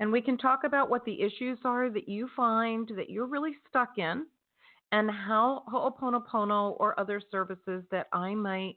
And 0.00 0.10
we 0.10 0.20
can 0.20 0.36
talk 0.36 0.64
about 0.64 0.90
what 0.90 1.04
the 1.04 1.22
issues 1.22 1.58
are 1.64 1.88
that 1.90 2.08
you 2.08 2.28
find 2.36 2.90
that 2.96 3.08
you're 3.08 3.26
really 3.26 3.54
stuck 3.68 3.96
in 3.96 4.26
and 4.90 5.08
how 5.08 5.62
Ho'oponopono 5.72 6.74
or 6.80 6.98
other 6.98 7.22
services 7.30 7.84
that 7.92 8.08
I 8.12 8.34
might. 8.34 8.76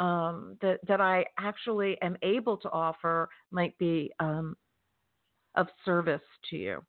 Um, 0.00 0.56
that 0.62 0.78
that 0.86 1.00
I 1.00 1.24
actually 1.40 2.00
am 2.02 2.16
able 2.22 2.56
to 2.58 2.70
offer 2.70 3.28
might 3.50 3.76
be 3.78 4.12
um, 4.20 4.56
of 5.58 5.66
service 5.84 6.22
to 6.48 6.56
you. 6.56 6.82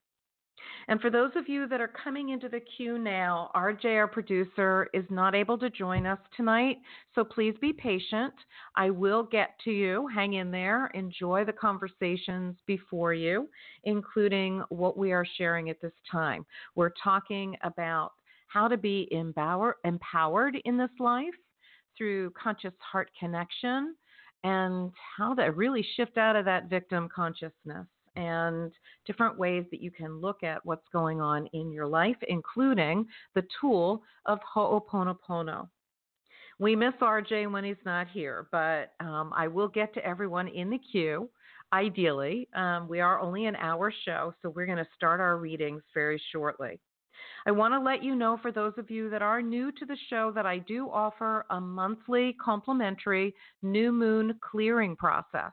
And 0.88 1.00
for 1.00 1.10
those 1.10 1.32
of 1.36 1.48
you 1.48 1.68
that 1.68 1.82
are 1.82 1.92
coming 2.04 2.30
into 2.30 2.50
the 2.50 2.60
queue 2.60 2.98
now, 2.98 3.52
RJ, 3.56 3.86
our 3.96 4.08
producer, 4.08 4.88
is 4.94 5.06
not 5.10 5.36
able 5.36 5.58
to 5.58 5.70
join 5.70 6.06
us 6.06 6.20
tonight, 6.36 6.78
so 7.16 7.24
please 7.24 7.56
be 7.62 7.74
patient. 7.74 8.34
I 8.76 8.90
will 8.90 9.24
get 9.24 9.52
to 9.66 9.72
you. 9.72 10.08
Hang 10.14 10.34
in 10.34 10.52
there. 10.52 10.88
Enjoy 10.94 11.46
the 11.46 11.54
conversations 11.54 12.56
before 12.66 13.14
you, 13.14 13.50
including 13.84 14.64
what 14.70 14.98
we 14.98 15.12
are 15.12 15.26
sharing 15.38 15.70
at 15.70 15.82
this 15.82 15.94
time. 16.12 16.46
We're 16.76 16.94
talking 17.04 17.56
about 17.64 18.14
how 18.48 18.68
to 18.68 18.78
be 18.78 19.08
empower, 19.12 19.78
empowered 19.86 20.58
in 20.66 20.78
this 20.78 20.90
life 21.00 21.36
through 21.98 22.32
conscious 22.32 22.74
heart 22.80 23.12
connection 23.20 23.96
and 24.44 24.92
how 25.18 25.34
to 25.36 25.44
really 25.44 25.86
shift 25.96 26.18
out 26.18 26.36
of 26.36 26.46
that 26.46 26.70
victim 26.70 27.10
consciousness 27.14 27.86
and 28.16 28.72
different 29.05 29.38
ways 29.38 29.66
that 29.72 29.81
you 29.81 29.92
can 29.92 30.20
look 30.20 30.44
at 30.44 30.66
what's 30.66 30.88
going 30.92 31.22
on 31.22 31.48
in 31.53 31.72
your 31.72 31.88
life, 31.88 32.18
including 32.27 33.05
the 33.36 33.44
tool 33.60 34.03
of 34.25 34.40
Ho'oponopono. 34.55 35.68
We 36.60 36.75
miss 36.75 36.94
RJ 37.01 37.50
when 37.51 37.64
he's 37.64 37.77
not 37.86 38.07
here, 38.10 38.48
but 38.51 38.94
um, 39.00 39.31
I 39.36 39.48
will 39.48 39.70
get 39.70 39.94
to 39.94 40.05
everyone 40.05 40.50
in 40.50 40.70
the 40.70 40.79
queue. 40.92 41.29
Ideally, 41.72 42.50
um, 42.53 42.88
we 42.90 43.00
are 43.00 43.20
only 43.20 43.46
an 43.46 43.55
hour 43.55 43.94
show, 44.03 44.33
so 44.42 44.50
we're 44.50 44.66
going 44.66 44.77
to 44.77 44.88
start 44.96 45.22
our 45.22 45.38
readings 45.38 45.83
very 45.94 46.22
shortly. 46.31 46.79
I 47.46 47.51
want 47.51 47.74
to 47.74 47.79
let 47.79 48.03
you 48.03 48.16
know, 48.16 48.38
for 48.42 48.51
those 48.51 48.74
of 48.77 48.92
you 48.92 49.10
that 49.10 49.22
are 49.22 49.42
new 49.42 49.72
to 49.72 49.86
the 49.86 49.98
show, 50.10 50.31
that 50.36 50.46
I 50.46 50.57
do 50.60 50.90
offer 50.90 51.46
a 51.50 51.62
monthly 51.62 52.36
complimentary 52.44 53.33
new 53.62 53.92
moon 53.92 54.38
clearing 54.42 54.96
process 54.96 55.51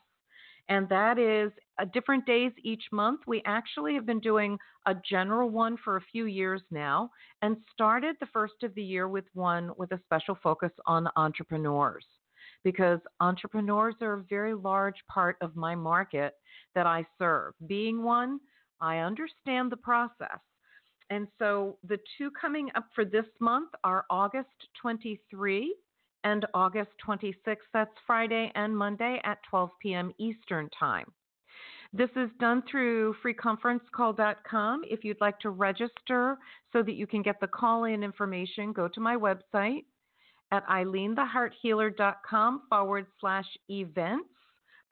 and 0.68 0.88
that 0.88 1.18
is 1.18 1.52
uh, 1.79 1.85
different 1.92 2.26
days 2.26 2.52
each 2.62 2.85
month. 2.92 3.20
We 3.26 3.42
actually 3.46 3.94
have 3.94 4.07
been 4.07 4.20
doing 4.20 4.59
a 4.87 4.94
general 5.09 5.50
one 5.50 5.76
for 5.85 5.96
a 5.96 6.05
few 6.12 6.26
years 6.26 6.62
now 6.70 7.11
and 7.42 7.57
started 7.72 8.16
the 8.18 8.26
first 8.33 8.62
of 8.62 8.74
the 8.74 8.83
year 8.83 9.09
with 9.09 9.24
one 9.35 9.70
with 9.76 9.92
a 9.92 10.00
special 10.05 10.37
focus 10.42 10.72
on 10.87 11.09
entrepreneurs 11.16 12.05
because 12.64 12.98
entrepreneurs 13.20 13.94
are 14.00 14.14
a 14.14 14.24
very 14.29 14.55
large 14.55 14.96
part 15.09 15.37
of 15.40 15.55
my 15.55 15.74
market 15.74 16.35
that 16.74 16.87
I 16.87 17.05
serve. 17.18 17.55
Being 17.66 18.02
one, 18.02 18.40
I 18.81 18.98
understand 18.98 19.70
the 19.70 19.76
process. 19.76 20.40
And 21.11 21.29
so 21.38 21.79
the 21.87 21.98
two 22.18 22.31
coming 22.33 22.70
up 22.74 22.87
for 22.94 23.05
this 23.05 23.26
month 23.40 23.70
are 23.85 24.05
August 24.11 24.48
23 24.83 25.76
and 26.26 26.44
August 26.54 26.90
26th. 27.06 27.68
That's 27.72 27.94
Friday 28.04 28.50
and 28.56 28.76
Monday 28.76 29.20
at 29.22 29.38
12 29.48 29.70
p.m. 29.80 30.12
Eastern 30.18 30.68
Time. 30.76 31.06
This 31.92 32.10
is 32.16 32.28
done 32.40 32.64
through 32.68 33.14
freeconferencecall.com. 33.24 34.82
If 34.90 35.04
you'd 35.04 35.20
like 35.20 35.38
to 35.40 35.50
register 35.50 36.36
so 36.72 36.82
that 36.82 36.94
you 36.94 37.06
can 37.06 37.22
get 37.22 37.38
the 37.40 37.46
call 37.46 37.84
in 37.84 38.02
information, 38.02 38.72
go 38.72 38.88
to 38.88 39.00
my 39.00 39.16
website 39.16 39.84
at 40.50 40.66
ilenethehearthealer.com 40.66 42.62
forward 42.68 43.06
slash 43.20 43.46
events. 43.70 44.28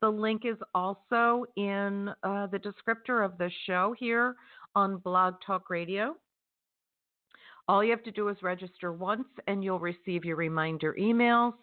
The 0.01 0.09
link 0.09 0.43
is 0.45 0.57
also 0.73 1.45
in 1.57 2.11
uh, 2.23 2.47
the 2.47 2.59
descriptor 2.59 3.25
of 3.25 3.37
the 3.37 3.51
show 3.65 3.93
here 3.99 4.35
on 4.73 4.97
Blog 4.97 5.35
Talk 5.45 5.69
Radio. 5.69 6.15
All 7.67 7.83
you 7.83 7.91
have 7.91 8.03
to 8.03 8.11
do 8.11 8.27
is 8.29 8.37
register 8.43 8.93
once 8.93 9.27
and 9.47 9.63
you'll 9.63 9.79
receive 9.79 10.23
your 10.23 10.35
reminder 10.35 10.95
emails. 10.99 11.53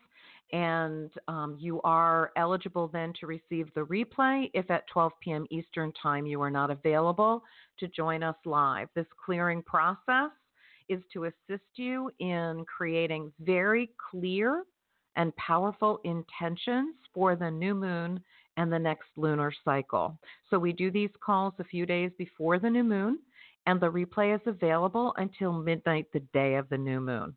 And 0.52 1.10
um, 1.28 1.56
you 1.58 1.80
are 1.82 2.30
eligible 2.36 2.88
then 2.88 3.14
to 3.20 3.26
receive 3.26 3.72
the 3.74 3.86
replay 3.86 4.50
if 4.52 4.70
at 4.70 4.86
12 4.92 5.12
p.m. 5.20 5.46
Eastern 5.50 5.92
Time 6.02 6.26
you 6.26 6.42
are 6.42 6.50
not 6.50 6.70
available 6.70 7.42
to 7.78 7.88
join 7.88 8.22
us 8.22 8.36
live. 8.44 8.88
This 8.94 9.06
clearing 9.24 9.62
process 9.62 10.30
is 10.90 11.00
to 11.12 11.24
assist 11.24 11.64
you 11.76 12.10
in 12.18 12.66
creating 12.66 13.32
very 13.40 13.90
clear 14.10 14.64
and 15.16 15.34
powerful 15.36 16.00
intentions 16.04 16.96
for 17.14 17.34
the 17.34 17.50
new 17.50 17.74
moon 17.74 18.20
and 18.56 18.70
the 18.70 18.78
next 18.78 19.08
lunar 19.16 19.52
cycle. 19.64 20.18
So 20.50 20.58
we 20.58 20.72
do 20.72 20.90
these 20.90 21.10
calls 21.24 21.54
a 21.58 21.64
few 21.64 21.86
days 21.86 22.10
before 22.18 22.58
the 22.58 22.68
new 22.68 22.84
moon 22.84 23.20
and 23.66 23.80
the 23.80 23.90
replay 23.90 24.34
is 24.34 24.40
available 24.46 25.14
until 25.16 25.52
midnight 25.52 26.06
the 26.12 26.20
day 26.32 26.56
of 26.56 26.68
the 26.68 26.78
new 26.78 27.00
moon. 27.00 27.36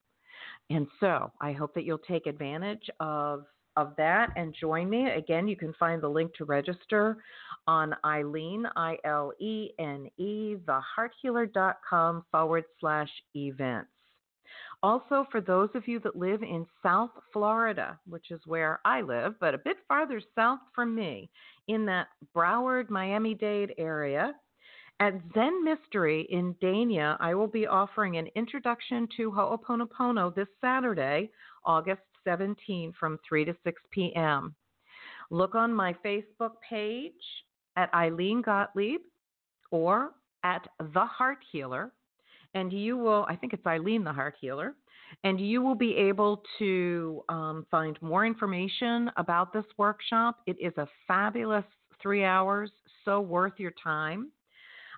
And 0.70 0.88
so 1.00 1.32
I 1.42 1.52
hope 1.52 1.74
that 1.76 1.86
you'll 1.86 1.98
take 2.00 2.26
advantage 2.28 2.90
of 3.00 3.46
of 3.78 3.94
that 3.98 4.32
and 4.38 4.56
join 4.60 4.90
me. 4.90 5.10
Again, 5.10 5.48
you 5.48 5.58
can 5.58 5.74
find 5.74 6.02
the 6.02 6.08
link 6.08 6.34
to 6.36 6.46
register 6.46 7.18
on 7.68 7.94
Ilene, 8.06 8.70
I 8.76 8.98
L 9.04 9.34
E 9.40 9.72
N 9.80 10.08
E, 10.18 10.56
thehearthealer.com 10.66 12.26
forward 12.32 12.64
slash 12.80 13.10
events. 13.36 13.90
Also, 14.84 15.26
for 15.32 15.42
those 15.42 15.70
of 15.74 15.88
you 15.88 16.00
that 16.02 16.16
live 16.16 16.44
in 16.44 16.66
South 16.84 17.10
Florida, 17.34 18.00
which 18.08 18.30
is 18.30 18.40
where 18.46 18.80
I 18.86 19.02
live, 19.02 19.34
but 19.40 19.56
a 19.56 19.60
bit 19.60 19.78
farther 19.88 20.22
south 20.36 20.60
from 20.74 20.94
me, 20.94 21.30
in 21.68 21.86
that 21.88 22.08
Broward, 22.36 22.90
Miami 22.90 23.34
Dade 23.34 23.74
area, 23.78 24.34
at 25.00 25.14
Zen 25.34 25.64
Mystery 25.64 26.28
in 26.30 26.54
Dania, 26.56 27.18
I 27.20 27.34
will 27.36 27.48
be 27.48 27.68
offering 27.68 28.18
an 28.18 28.28
introduction 28.36 29.08
to 29.18 29.30
Ho'oponopono 29.32 30.34
this 30.34 30.48
Saturday, 30.62 31.30
August 31.66 32.02
17, 32.24 32.94
from 32.98 33.20
3 33.28 33.46
to 33.46 33.56
6 33.64 33.82
p.m. 33.92 34.56
Look 35.32 35.54
on 35.54 35.74
my 35.74 35.94
Facebook 36.06 36.54
page 36.68 37.14
at 37.76 37.92
Ilene 37.92 38.44
Gottlieb 38.44 39.02
or 39.72 40.12
at 40.44 40.66
The 40.94 41.06
Heart 41.06 41.40
Healer, 41.52 41.92
and 42.54 42.72
you 42.72 42.96
will, 42.98 43.26
I 43.28 43.36
think 43.36 43.52
it's 43.52 43.66
Ilene 43.66 44.06
the 44.06 44.14
Heart 44.14 44.36
Healer, 44.40 44.76
and 45.26 45.42
you 45.42 45.62
will 45.62 45.76
be 45.76 45.96
able 45.98 46.42
to 46.60 47.24
um, 47.28 47.66
find 47.70 47.98
more 48.02 48.26
information 48.26 49.12
about 49.18 49.52
this 49.52 49.66
workshop. 49.78 50.40
It 50.46 50.56
is 50.60 50.74
a 50.78 50.88
fabulous 51.08 51.66
three 52.02 52.24
hours, 52.24 52.72
so 53.04 53.20
worth 53.20 53.54
your 53.58 53.74
time. 53.84 54.32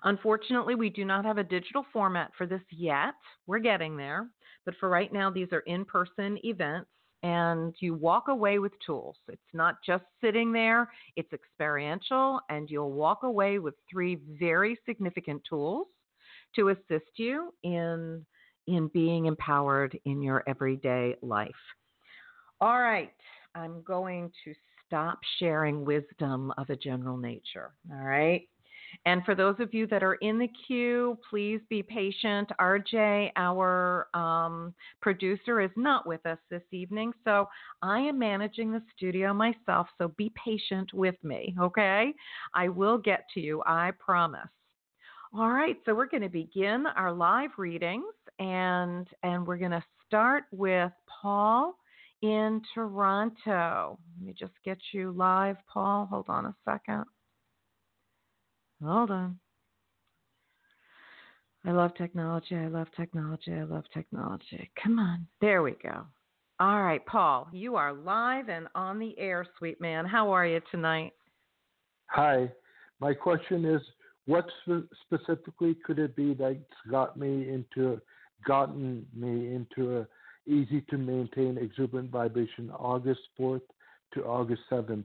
Unfortunately, 0.04 0.74
we 0.74 0.90
do 0.90 1.04
not 1.04 1.24
have 1.24 1.38
a 1.38 1.44
digital 1.44 1.84
format 1.92 2.30
for 2.36 2.46
this 2.46 2.62
yet. 2.70 3.14
We're 3.46 3.58
getting 3.58 3.96
there. 3.96 4.28
But 4.64 4.74
for 4.78 4.88
right 4.88 5.12
now, 5.12 5.30
these 5.30 5.48
are 5.52 5.60
in 5.60 5.84
person 5.84 6.38
events 6.44 6.90
and 7.22 7.74
you 7.80 7.94
walk 7.94 8.28
away 8.28 8.58
with 8.58 8.72
tools. 8.84 9.16
It's 9.28 9.40
not 9.52 9.76
just 9.84 10.04
sitting 10.20 10.52
there, 10.52 10.88
it's 11.16 11.32
experiential, 11.32 12.40
and 12.48 12.70
you'll 12.70 12.92
walk 12.92 13.24
away 13.24 13.58
with 13.58 13.74
three 13.90 14.20
very 14.38 14.78
significant 14.86 15.42
tools 15.48 15.88
to 16.54 16.68
assist 16.68 17.10
you 17.16 17.52
in, 17.64 18.24
in 18.66 18.88
being 18.88 19.26
empowered 19.26 19.98
in 20.04 20.22
your 20.22 20.44
everyday 20.46 21.16
life. 21.20 21.50
All 22.60 22.80
right, 22.80 23.12
I'm 23.54 23.82
going 23.82 24.30
to 24.44 24.54
stop 24.86 25.18
sharing 25.38 25.84
wisdom 25.84 26.52
of 26.56 26.70
a 26.70 26.76
general 26.76 27.16
nature. 27.16 27.72
All 27.92 28.04
right. 28.04 28.48
And 29.06 29.24
for 29.24 29.34
those 29.34 29.56
of 29.58 29.72
you 29.72 29.86
that 29.88 30.02
are 30.02 30.14
in 30.14 30.38
the 30.38 30.50
queue, 30.66 31.18
please 31.28 31.60
be 31.68 31.82
patient. 31.82 32.50
RJ, 32.60 33.30
our 33.36 34.08
um, 34.14 34.74
producer, 35.00 35.60
is 35.60 35.70
not 35.76 36.06
with 36.06 36.24
us 36.26 36.38
this 36.50 36.62
evening, 36.72 37.12
so 37.24 37.48
I 37.82 38.00
am 38.00 38.18
managing 38.18 38.72
the 38.72 38.82
studio 38.96 39.32
myself. 39.32 39.88
So 39.98 40.08
be 40.16 40.32
patient 40.42 40.92
with 40.92 41.16
me, 41.22 41.54
okay? 41.60 42.12
I 42.54 42.68
will 42.68 42.98
get 42.98 43.24
to 43.34 43.40
you, 43.40 43.62
I 43.66 43.92
promise. 43.98 44.48
All 45.34 45.50
right, 45.50 45.76
so 45.84 45.94
we're 45.94 46.06
going 46.08 46.22
to 46.22 46.30
begin 46.30 46.86
our 46.96 47.12
live 47.12 47.50
readings, 47.58 48.14
and 48.38 49.06
and 49.22 49.46
we're 49.46 49.58
going 49.58 49.72
to 49.72 49.84
start 50.06 50.44
with 50.52 50.90
Paul 51.20 51.76
in 52.22 52.62
Toronto. 52.74 53.98
Let 54.16 54.26
me 54.26 54.34
just 54.38 54.54
get 54.64 54.78
you 54.92 55.12
live, 55.12 55.56
Paul. 55.70 56.06
Hold 56.10 56.26
on 56.28 56.46
a 56.46 56.54
second. 56.64 57.04
Hold 58.88 59.10
on. 59.10 59.38
I 61.64 61.72
love 61.72 61.94
technology. 61.96 62.56
I 62.56 62.68
love 62.68 62.86
technology. 62.96 63.52
I 63.52 63.64
love 63.64 63.84
technology. 63.92 64.70
Come 64.82 64.98
on. 64.98 65.26
There 65.40 65.62
we 65.62 65.76
go. 65.82 66.06
All 66.60 66.82
right, 66.82 67.04
Paul, 67.06 67.48
you 67.52 67.76
are 67.76 67.92
live 67.92 68.48
and 68.48 68.66
on 68.74 68.98
the 68.98 69.16
air, 69.18 69.46
sweet 69.58 69.80
man. 69.80 70.06
How 70.06 70.30
are 70.30 70.46
you 70.46 70.60
tonight? 70.70 71.12
Hi. 72.06 72.50
My 73.00 73.14
question 73.14 73.64
is 73.64 73.80
what 74.26 74.46
specifically 75.04 75.76
could 75.84 75.98
it 75.98 76.16
be 76.16 76.34
that's 76.34 76.58
got 76.90 77.16
me 77.16 77.48
into 77.48 78.00
gotten 78.46 79.06
me 79.14 79.54
into 79.54 79.98
a 79.98 80.06
easy 80.50 80.80
to 80.90 80.96
maintain 80.96 81.58
exuberant 81.58 82.10
vibration 82.10 82.70
August 82.70 83.20
4th 83.38 83.60
to 84.14 84.24
August 84.24 84.62
7th? 84.70 85.04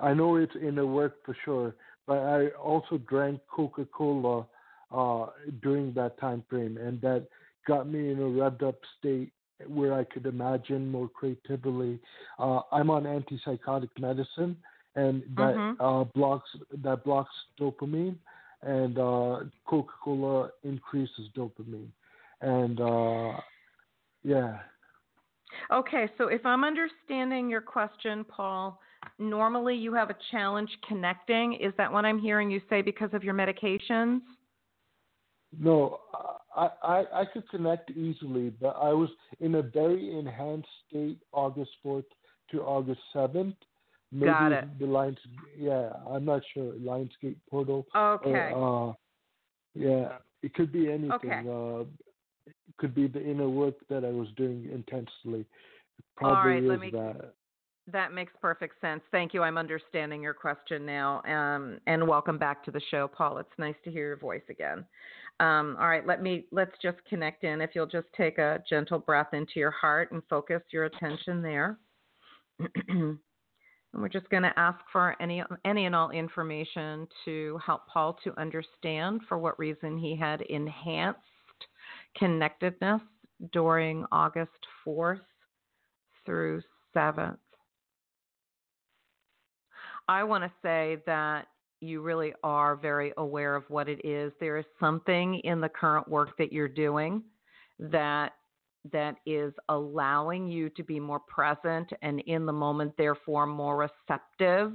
I 0.00 0.12
know 0.12 0.36
it's 0.36 0.54
in 0.60 0.74
the 0.74 0.86
work 0.86 1.24
for 1.24 1.36
sure, 1.44 1.76
but 2.06 2.18
I 2.18 2.48
also 2.50 2.98
drank 2.98 3.40
Coca 3.50 3.86
Cola 3.86 4.46
uh, 4.92 5.26
during 5.62 5.92
that 5.94 6.18
time 6.20 6.44
frame, 6.48 6.76
and 6.76 7.00
that 7.00 7.26
got 7.66 7.88
me 7.88 8.10
in 8.10 8.18
a 8.18 8.22
revved 8.22 8.62
up 8.62 8.76
state 8.98 9.32
where 9.68 9.94
I 9.94 10.04
could 10.04 10.26
imagine 10.26 10.90
more 10.90 11.08
creatively. 11.08 11.98
Uh, 12.38 12.60
I'm 12.72 12.90
on 12.90 13.04
antipsychotic 13.04 13.88
medicine, 13.98 14.56
and 14.96 15.22
that 15.36 15.54
mm-hmm. 15.54 15.82
uh, 15.82 16.04
blocks 16.04 16.48
that 16.82 17.04
blocks 17.04 17.32
dopamine, 17.60 18.16
and 18.62 18.98
uh, 18.98 19.40
Coca 19.66 19.92
Cola 20.02 20.50
increases 20.62 21.28
dopamine, 21.36 21.88
and 22.40 22.80
uh, 22.80 23.40
yeah. 24.22 24.58
Okay, 25.70 26.08
so 26.18 26.28
if 26.28 26.44
I'm 26.44 26.64
understanding 26.64 27.48
your 27.48 27.60
question, 27.60 28.24
Paul, 28.24 28.80
normally 29.18 29.76
you 29.76 29.94
have 29.94 30.10
a 30.10 30.16
challenge 30.30 30.70
connecting. 30.88 31.54
Is 31.54 31.72
that 31.78 31.92
what 31.92 32.04
I'm 32.04 32.18
hearing 32.18 32.50
you 32.50 32.60
say 32.68 32.82
because 32.82 33.10
of 33.12 33.24
your 33.24 33.34
medications? 33.34 34.20
No, 35.58 36.00
I, 36.56 36.68
I, 36.82 37.04
I 37.12 37.24
could 37.32 37.48
connect 37.48 37.90
easily, 37.92 38.50
but 38.60 38.76
I 38.80 38.90
was 38.90 39.08
in 39.40 39.56
a 39.56 39.62
very 39.62 40.18
enhanced 40.18 40.68
state 40.88 41.18
August 41.32 41.70
4th 41.84 42.04
to 42.50 42.62
August 42.62 43.00
7th. 43.14 43.54
Maybe 44.12 44.26
Got 44.26 44.52
it. 44.52 44.78
The 44.78 44.86
Lions, 44.86 45.18
yeah, 45.58 45.90
I'm 46.08 46.24
not 46.24 46.42
sure. 46.52 46.72
Lionsgate 46.74 47.36
portal. 47.50 47.86
Okay. 47.96 48.30
Or, 48.30 48.90
uh, 48.90 48.92
yeah, 49.74 50.18
it 50.42 50.54
could 50.54 50.72
be 50.72 50.88
anything. 50.88 51.10
Okay. 51.12 51.42
Uh, 51.48 51.84
it 52.46 52.76
could 52.78 52.94
be 52.94 53.08
the 53.08 53.24
inner 53.24 53.48
work 53.48 53.74
that 53.88 54.04
I 54.04 54.10
was 54.10 54.28
doing 54.36 54.68
intensely. 54.72 55.46
Probably 56.16 56.36
All 56.36 56.46
right, 56.46 56.62
is 56.62 56.68
let 56.68 56.80
me, 56.80 56.90
that. 56.90 57.33
That 57.92 58.12
makes 58.12 58.32
perfect 58.40 58.80
sense. 58.80 59.02
Thank 59.10 59.34
you. 59.34 59.42
I'm 59.42 59.58
understanding 59.58 60.22
your 60.22 60.32
question 60.32 60.86
now. 60.86 61.20
Um, 61.26 61.78
and 61.86 62.08
welcome 62.08 62.38
back 62.38 62.64
to 62.64 62.70
the 62.70 62.80
show, 62.90 63.08
Paul. 63.08 63.38
It's 63.38 63.58
nice 63.58 63.74
to 63.84 63.90
hear 63.90 64.08
your 64.08 64.16
voice 64.16 64.42
again. 64.48 64.86
Um, 65.40 65.76
all 65.78 65.88
right, 65.88 66.06
let 66.06 66.22
me 66.22 66.46
let's 66.50 66.74
just 66.80 66.98
connect 67.08 67.44
in. 67.44 67.60
If 67.60 67.70
you'll 67.74 67.86
just 67.86 68.06
take 68.16 68.38
a 68.38 68.62
gentle 68.68 69.00
breath 69.00 69.34
into 69.34 69.54
your 69.56 69.72
heart 69.72 70.12
and 70.12 70.22
focus 70.30 70.62
your 70.70 70.84
attention 70.84 71.42
there. 71.42 71.78
and 72.88 73.18
we're 73.92 74.08
just 74.08 74.30
going 74.30 74.44
to 74.44 74.58
ask 74.58 74.78
for 74.90 75.14
any 75.20 75.42
any 75.64 75.84
and 75.84 75.94
all 75.94 76.10
information 76.10 77.06
to 77.24 77.58
help 77.64 77.86
Paul 77.92 78.18
to 78.24 78.40
understand 78.40 79.20
for 79.28 79.36
what 79.36 79.58
reason 79.58 79.98
he 79.98 80.16
had 80.16 80.40
enhanced 80.42 81.18
connectedness 82.16 83.02
during 83.52 84.06
August 84.10 84.50
4th 84.86 85.20
through 86.24 86.62
7th. 86.96 87.36
I 90.08 90.24
want 90.24 90.44
to 90.44 90.52
say 90.62 90.98
that 91.06 91.46
you 91.80 92.00
really 92.02 92.32
are 92.42 92.76
very 92.76 93.12
aware 93.16 93.54
of 93.56 93.64
what 93.68 93.88
it 93.88 94.04
is. 94.04 94.32
There 94.40 94.56
is 94.56 94.64
something 94.80 95.40
in 95.40 95.60
the 95.60 95.68
current 95.68 96.08
work 96.08 96.36
that 96.38 96.52
you're 96.52 96.68
doing 96.68 97.22
that 97.78 98.32
that 98.92 99.16
is 99.24 99.52
allowing 99.70 100.46
you 100.46 100.68
to 100.70 100.82
be 100.82 101.00
more 101.00 101.20
present 101.20 101.90
and 102.02 102.20
in 102.26 102.44
the 102.44 102.52
moment, 102.52 102.92
therefore 102.98 103.46
more 103.46 103.76
receptive. 103.76 104.72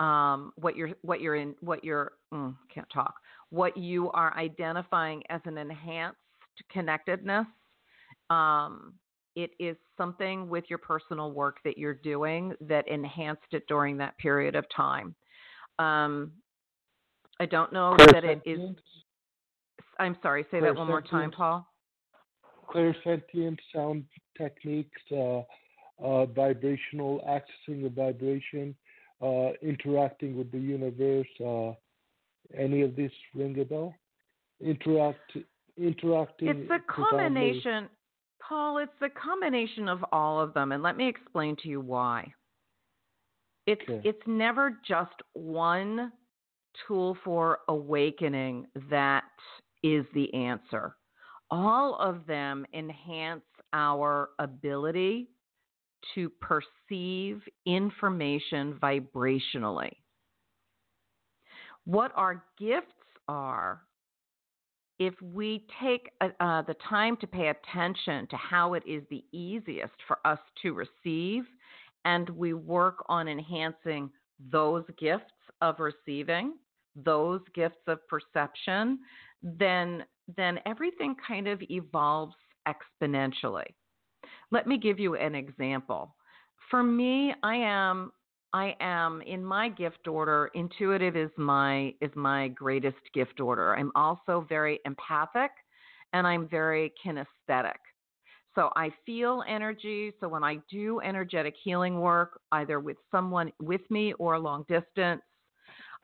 Um, 0.00 0.52
what 0.56 0.76
you're 0.76 0.90
what 1.02 1.20
you're 1.20 1.34
in 1.34 1.56
what 1.60 1.82
you're 1.82 2.12
mm, 2.32 2.54
can't 2.72 2.88
talk 2.88 3.14
what 3.50 3.76
you 3.76 4.10
are 4.12 4.36
identifying 4.36 5.22
as 5.28 5.40
an 5.44 5.58
enhanced 5.58 6.18
connectedness 6.70 7.46
um, 8.30 8.94
it 9.38 9.52
is 9.60 9.76
something 9.96 10.48
with 10.48 10.64
your 10.68 10.80
personal 10.80 11.30
work 11.30 11.58
that 11.64 11.78
you're 11.78 11.94
doing 11.94 12.54
that 12.60 12.88
enhanced 12.88 13.52
it 13.52 13.64
during 13.68 13.96
that 13.96 14.18
period 14.18 14.56
of 14.56 14.64
time. 14.74 15.14
Um, 15.78 16.32
I 17.38 17.46
don't 17.46 17.72
know 17.72 17.94
that 17.96 18.24
it 18.24 18.42
is. 18.44 18.58
I'm 20.00 20.16
sorry, 20.22 20.44
say 20.50 20.58
that 20.58 20.74
one 20.74 20.88
more 20.88 21.00
time, 21.00 21.30
Paul. 21.30 21.64
Clairsentient 22.68 23.58
sound 23.72 24.04
techniques, 24.36 25.00
uh, 25.12 25.42
uh, 26.02 26.26
vibrational, 26.26 27.20
accessing 27.28 27.84
the 27.84 27.90
vibration, 27.90 28.74
uh, 29.22 29.50
interacting 29.62 30.36
with 30.36 30.50
the 30.50 30.58
universe. 30.58 31.28
Uh, 31.40 31.74
any 32.58 32.82
of 32.82 32.96
this 32.96 33.12
ring 33.36 33.56
a 33.60 33.64
bell? 33.64 33.94
Interact, 34.60 35.36
interacting. 35.76 36.48
It's 36.48 36.70
a 36.70 36.92
combination. 36.92 37.88
Paul, 38.46 38.78
it's 38.78 38.92
a 39.02 39.08
combination 39.08 39.88
of 39.88 40.04
all 40.12 40.40
of 40.40 40.54
them, 40.54 40.72
and 40.72 40.82
let 40.82 40.96
me 40.96 41.08
explain 41.08 41.56
to 41.62 41.68
you 41.68 41.80
why. 41.80 42.32
It's 43.66 43.82
okay. 43.88 44.00
it's 44.08 44.22
never 44.26 44.78
just 44.86 45.12
one 45.34 46.12
tool 46.86 47.16
for 47.24 47.58
awakening 47.68 48.66
that 48.88 49.24
is 49.82 50.06
the 50.14 50.32
answer. 50.32 50.96
All 51.50 51.96
of 51.96 52.26
them 52.26 52.64
enhance 52.72 53.42
our 53.72 54.30
ability 54.38 55.28
to 56.14 56.30
perceive 56.40 57.42
information 57.66 58.78
vibrationally. 58.80 59.92
What 61.84 62.12
our 62.14 62.44
gifts 62.58 62.92
are 63.28 63.82
if 64.98 65.14
we 65.22 65.64
take 65.80 66.10
uh, 66.20 66.28
uh, 66.40 66.62
the 66.62 66.74
time 66.88 67.16
to 67.18 67.26
pay 67.26 67.48
attention 67.48 68.26
to 68.28 68.36
how 68.36 68.74
it 68.74 68.82
is 68.86 69.02
the 69.10 69.24
easiest 69.32 69.94
for 70.06 70.18
us 70.24 70.38
to 70.62 70.72
receive, 70.74 71.44
and 72.04 72.28
we 72.30 72.52
work 72.52 73.04
on 73.08 73.28
enhancing 73.28 74.10
those 74.50 74.84
gifts 74.98 75.24
of 75.60 75.76
receiving, 75.78 76.54
those 76.96 77.40
gifts 77.54 77.82
of 77.86 77.98
perception, 78.08 78.98
then 79.42 80.04
then 80.36 80.58
everything 80.66 81.16
kind 81.26 81.48
of 81.48 81.62
evolves 81.70 82.34
exponentially. 82.66 83.64
Let 84.50 84.66
me 84.66 84.76
give 84.76 84.98
you 84.98 85.14
an 85.14 85.34
example. 85.34 86.14
For 86.70 86.82
me, 86.82 87.32
I 87.42 87.54
am 87.56 88.12
I 88.52 88.74
am 88.80 89.20
in 89.22 89.44
my 89.44 89.68
gift 89.68 90.08
order. 90.08 90.50
Intuitive 90.54 91.16
is 91.16 91.30
my 91.36 91.94
is 92.00 92.10
my 92.14 92.48
greatest 92.48 92.96
gift 93.12 93.40
order. 93.40 93.76
I'm 93.76 93.92
also 93.94 94.46
very 94.48 94.80
empathic, 94.84 95.50
and 96.12 96.26
I'm 96.26 96.48
very 96.48 96.92
kinesthetic. 97.04 97.76
So 98.54 98.70
I 98.74 98.90
feel 99.04 99.44
energy. 99.46 100.12
So 100.20 100.28
when 100.28 100.42
I 100.42 100.58
do 100.70 101.00
energetic 101.00 101.54
healing 101.62 102.00
work, 102.00 102.40
either 102.52 102.80
with 102.80 102.96
someone 103.10 103.52
with 103.60 103.82
me 103.90 104.14
or 104.14 104.38
long 104.38 104.64
distance, 104.68 105.22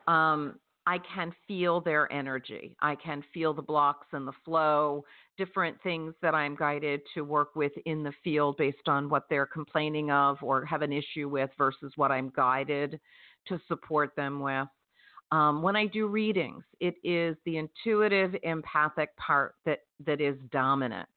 um, 0.07 0.55
I 0.87 0.99
can 0.99 1.33
feel 1.47 1.81
their 1.81 2.11
energy. 2.11 2.75
I 2.81 2.95
can 2.95 3.23
feel 3.33 3.53
the 3.53 3.61
blocks 3.61 4.07
and 4.11 4.27
the 4.27 4.33
flow, 4.43 5.03
different 5.37 5.81
things 5.81 6.13
that 6.21 6.35
I'm 6.35 6.55
guided 6.55 7.01
to 7.15 7.23
work 7.23 7.55
with 7.55 7.71
in 7.85 8.03
the 8.03 8.13
field 8.23 8.57
based 8.57 8.87
on 8.87 9.09
what 9.09 9.23
they're 9.29 9.47
complaining 9.47 10.11
of 10.11 10.37
or 10.43 10.63
have 10.65 10.83
an 10.83 10.93
issue 10.93 11.27
with 11.27 11.49
versus 11.57 11.93
what 11.95 12.11
I'm 12.11 12.31
guided 12.35 12.99
to 13.47 13.59
support 13.67 14.15
them 14.15 14.39
with. 14.39 14.67
Um, 15.31 15.63
when 15.63 15.75
I 15.75 15.87
do 15.87 16.07
readings, 16.07 16.63
it 16.79 16.95
is 17.03 17.35
the 17.45 17.57
intuitive 17.57 18.35
empathic 18.43 19.15
part 19.17 19.55
that, 19.65 19.79
that 20.05 20.21
is 20.21 20.37
dominant. 20.51 21.09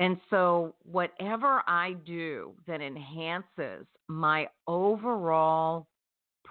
And 0.00 0.18
so, 0.30 0.74
whatever 0.84 1.62
I 1.66 1.96
do 2.06 2.54
that 2.66 2.80
enhances 2.80 3.86
my 4.08 4.48
overall 4.66 5.86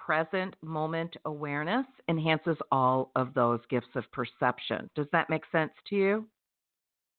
present 0.06 0.54
moment 0.62 1.16
awareness 1.24 1.86
enhances 2.08 2.56
all 2.70 3.10
of 3.16 3.34
those 3.34 3.60
gifts 3.68 3.88
of 3.94 4.04
perception. 4.12 4.88
Does 4.94 5.06
that 5.12 5.28
make 5.28 5.42
sense 5.52 5.72
to 5.90 5.96
you? 5.96 6.26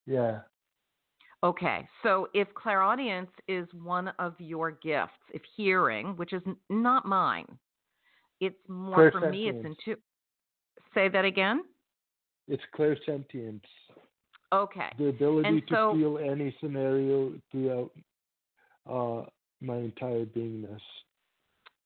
Yeah. 0.05 0.39
Okay, 1.43 1.87
so 2.03 2.27
if 2.33 2.53
clairaudience 2.53 3.29
is 3.47 3.65
one 3.73 4.09
of 4.19 4.33
your 4.39 4.71
gifts, 4.71 5.13
if 5.33 5.41
hearing, 5.55 6.07
which 6.17 6.33
is 6.33 6.41
not 6.69 7.05
mine, 7.05 7.47
it's 8.41 8.57
more 8.67 9.11
for 9.11 9.29
me, 9.29 9.47
it's 9.47 9.65
into. 9.65 9.99
Say 10.93 11.07
that 11.09 11.23
again. 11.23 11.61
It's 12.47 12.63
clairsentience. 12.77 13.61
Okay. 14.51 14.89
The 14.97 15.09
ability 15.09 15.47
and 15.47 15.67
to 15.67 15.75
so, 15.75 15.93
feel 15.93 16.17
any 16.17 16.55
scenario 16.59 17.33
throughout 17.51 17.91
uh, 18.89 19.29
my 19.61 19.77
entire 19.77 20.25
beingness. 20.25 20.79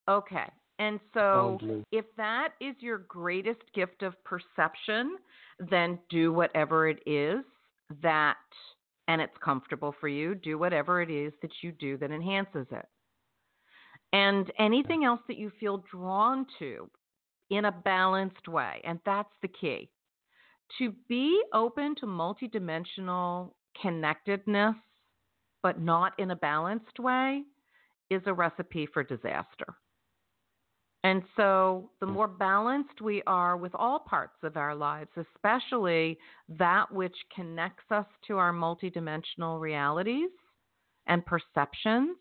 Okay. 0.09 0.49
And 0.79 0.99
oh, 1.15 1.57
so, 1.61 1.83
if 1.91 2.05
that 2.17 2.49
is 2.59 2.75
your 2.79 2.99
greatest 2.99 3.61
gift 3.75 4.01
of 4.01 4.15
perception, 4.23 5.17
then 5.69 5.99
do 6.09 6.33
whatever 6.33 6.87
it 6.87 6.99
is 7.05 7.43
that, 8.01 8.37
and 9.07 9.21
it's 9.21 9.37
comfortable 9.43 9.93
for 9.99 10.07
you, 10.07 10.35
do 10.35 10.57
whatever 10.57 11.01
it 11.01 11.11
is 11.11 11.31
that 11.41 11.51
you 11.61 11.71
do 11.71 11.97
that 11.97 12.11
enhances 12.11 12.65
it. 12.71 12.85
And 14.13 14.51
anything 14.59 15.05
else 15.05 15.19
that 15.27 15.37
you 15.37 15.51
feel 15.59 15.83
drawn 15.91 16.45
to 16.59 16.89
in 17.49 17.65
a 17.65 17.71
balanced 17.71 18.47
way, 18.47 18.81
and 18.83 18.99
that's 19.05 19.33
the 19.41 19.47
key. 19.47 19.89
To 20.79 20.93
be 21.07 21.39
open 21.53 21.95
to 21.99 22.05
multidimensional 22.07 23.51
connectedness, 23.79 24.75
but 25.61 25.79
not 25.79 26.13
in 26.17 26.31
a 26.31 26.35
balanced 26.35 26.99
way, 26.99 27.43
is 28.09 28.21
a 28.25 28.33
recipe 28.33 28.87
for 28.91 29.03
disaster. 29.03 29.75
And 31.03 31.21
so, 31.35 31.89
the 31.99 32.05
mm. 32.05 32.13
more 32.13 32.27
balanced 32.27 33.01
we 33.01 33.21
are 33.27 33.57
with 33.57 33.73
all 33.75 33.99
parts 33.99 34.37
of 34.43 34.55
our 34.55 34.73
lives, 34.73 35.09
especially 35.17 36.17
that 36.47 36.91
which 36.91 37.15
connects 37.35 37.91
us 37.91 38.05
to 38.27 38.37
our 38.37 38.53
multidimensional 38.53 39.59
realities 39.59 40.29
and 41.07 41.25
perceptions, 41.25 42.15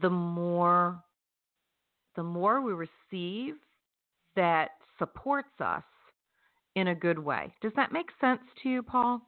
the 0.00 0.10
more 0.10 1.02
the 2.16 2.22
more 2.22 2.60
we 2.60 2.72
receive 2.72 3.54
that 4.34 4.70
supports 4.98 5.60
us 5.60 5.84
in 6.74 6.88
a 6.88 6.94
good 6.94 7.18
way. 7.18 7.52
Does 7.62 7.72
that 7.76 7.92
make 7.92 8.06
sense 8.20 8.40
to 8.62 8.68
you, 8.68 8.82
Paul? 8.82 9.20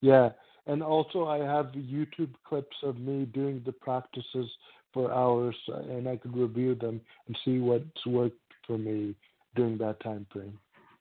Yeah, 0.00 0.30
and 0.66 0.82
also 0.82 1.26
I 1.26 1.38
have 1.38 1.66
YouTube 1.72 2.32
clips 2.46 2.76
of 2.82 2.98
me 2.98 3.24
doing 3.24 3.62
the 3.66 3.72
practices 3.72 4.46
for 4.92 5.12
hours, 5.12 5.56
uh, 5.68 5.78
and 5.78 6.08
I 6.08 6.16
could 6.16 6.36
review 6.36 6.74
them 6.74 7.00
and 7.26 7.36
see 7.44 7.58
what's 7.58 8.06
worked 8.06 8.36
for 8.66 8.78
me 8.78 9.14
during 9.54 9.78
that 9.78 10.00
time 10.00 10.26
frame. 10.32 10.58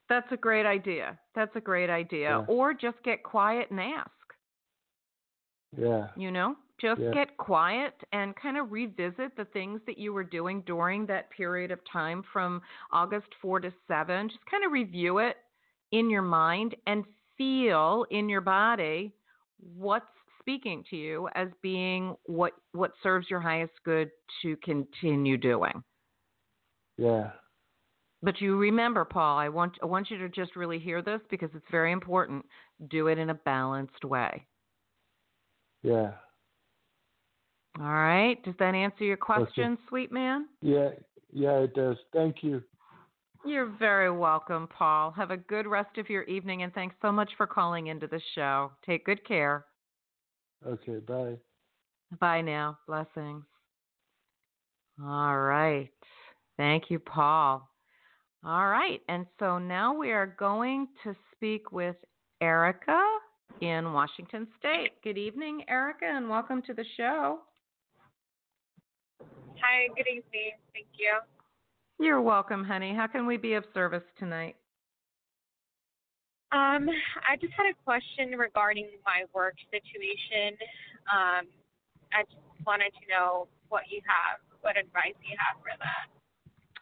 That's 0.10 0.32
a 0.32 0.38
great 0.38 0.66
idea. 0.66 1.20
That's 1.36 1.56
a 1.56 1.62
great 1.62 1.90
idea. 1.90 2.30
Yeah. 2.30 2.46
Or 2.48 2.74
just 2.74 2.98
get 3.04 3.24
quiet 3.24 3.70
and 3.70 3.80
ask. 3.80 4.10
Yeah. 5.78 6.08
You 6.16 6.32
know, 6.32 6.56
just 6.82 7.00
yeah. 7.00 7.12
get 7.12 7.38
quiet 7.38 7.94
and 8.12 8.36
kind 8.36 8.58
of 8.58 8.72
revisit 8.72 9.36
the 9.38 9.46
things 9.54 9.82
that 9.86 10.00
you 10.00 10.12
were 10.12 10.24
doing 10.24 10.64
during 10.66 11.06
that 11.06 11.30
period 11.30 11.70
of 11.70 11.80
time 11.92 12.24
from 12.34 12.62
August 12.92 13.28
4 13.42 13.60
to 13.60 13.74
7. 13.88 14.30
Just 14.30 14.40
kind 14.50 14.66
of 14.66 14.72
review 14.72 15.20
it 15.20 15.38
in 15.92 16.10
your 16.10 16.24
mind 16.24 16.76
and 16.88 17.04
feel 17.38 18.06
in 18.10 18.30
your 18.30 18.42
body 18.42 19.14
what's 19.76 20.06
speaking 20.40 20.84
to 20.90 20.96
you 20.96 21.30
as 21.36 21.48
being 21.62 22.16
what 22.26 22.54
what 22.74 22.92
serves 23.04 23.30
your 23.30 23.40
highest 23.40 23.74
good 23.86 24.10
to 24.42 24.56
continue 24.58 25.38
doing. 25.38 25.84
Yeah. 26.98 27.32
But 28.22 28.42
you 28.42 28.58
remember, 28.58 29.06
Paul, 29.06 29.38
I 29.38 29.50
want 29.50 29.78
I 29.82 29.86
want 29.86 30.12
you 30.12 30.18
to 30.20 30.30
just 30.30 30.56
really 30.56 30.80
hear 30.80 31.02
this 31.02 31.22
because 31.30 31.50
it's 31.54 31.66
very 31.72 31.92
important. 31.92 32.46
Do 32.90 33.08
it 33.08 33.18
in 33.18 33.30
a 33.30 33.36
balanced 33.36 34.04
way. 34.04 34.46
Yeah. 35.84 36.12
All 37.80 37.86
right. 37.86 38.44
Does 38.44 38.56
that 38.60 38.76
answer 38.76 39.06
your 39.06 39.18
question, 39.18 39.74
okay. 39.74 39.82
sweet 39.88 40.12
man? 40.12 40.48
Yeah. 40.62 40.90
Yeah, 41.32 41.60
it 41.60 41.74
does. 41.76 41.96
Thank 42.12 42.38
you. 42.44 42.62
You're 43.46 43.72
very 43.80 44.12
welcome, 44.12 44.68
Paul. 44.68 45.12
Have 45.12 45.32
a 45.32 45.38
good 45.38 45.66
rest 45.66 45.98
of 45.98 46.10
your 46.10 46.24
evening 46.24 46.64
and 46.64 46.74
thanks 46.74 46.96
so 47.02 47.12
much 47.12 47.30
for 47.38 47.48
calling 47.48 47.88
into 47.88 48.08
the 48.08 48.20
show. 48.36 48.72
Take 48.86 49.06
good 49.06 49.26
care. 49.26 49.66
Okay, 50.66 50.98
bye. 51.00 51.36
Bye 52.20 52.42
now. 52.42 52.78
Blessings. 52.88 53.44
All 55.02 55.40
right. 55.40 55.92
Thank 56.58 56.90
you, 56.90 57.00
Paul. 57.00 57.70
All 58.44 58.68
right. 58.68 59.02
And 59.08 59.26
so 59.40 59.60
now 59.60 59.94
we 59.94 60.12
are 60.12 60.26
going 60.26 60.88
to 61.04 61.16
speak 61.34 61.72
with 61.72 61.96
Erica 62.42 63.02
in 63.62 63.94
Washington 63.94 64.48
State. 64.58 65.02
Good 65.04 65.18
evening, 65.18 65.64
Erica, 65.70 66.06
and 66.06 66.30
welcome 66.30 66.62
to 66.64 66.74
the 66.74 66.86
show. 66.98 67.40
Hi, 69.22 69.88
good 69.96 70.08
evening. 70.08 70.52
Thank 70.74 70.88
you. 70.98 71.20
You're 72.06 72.22
welcome, 72.22 72.64
honey. 72.64 72.94
How 72.96 73.08
can 73.08 73.26
we 73.26 73.38
be 73.38 73.54
of 73.54 73.66
service 73.74 74.04
tonight? 74.18 74.56
Um, 76.52 76.90
I 77.30 77.36
just 77.40 77.54
had 77.54 77.68
a 77.70 77.78
question 77.86 78.38
regarding 78.38 78.88
my 79.06 79.24
work 79.34 79.54
situation. 79.70 80.58
Um, 81.12 81.46
I 82.12 82.24
just 82.24 82.42
wanted 82.66 82.90
to 82.90 83.06
know 83.10 83.48
what 83.70 83.84
you 83.90 84.02
have, 84.06 84.40
what 84.62 84.78
advice 84.78 85.14
you 85.22 85.38
have 85.38 85.62
for 85.62 85.70
that. 85.78 86.10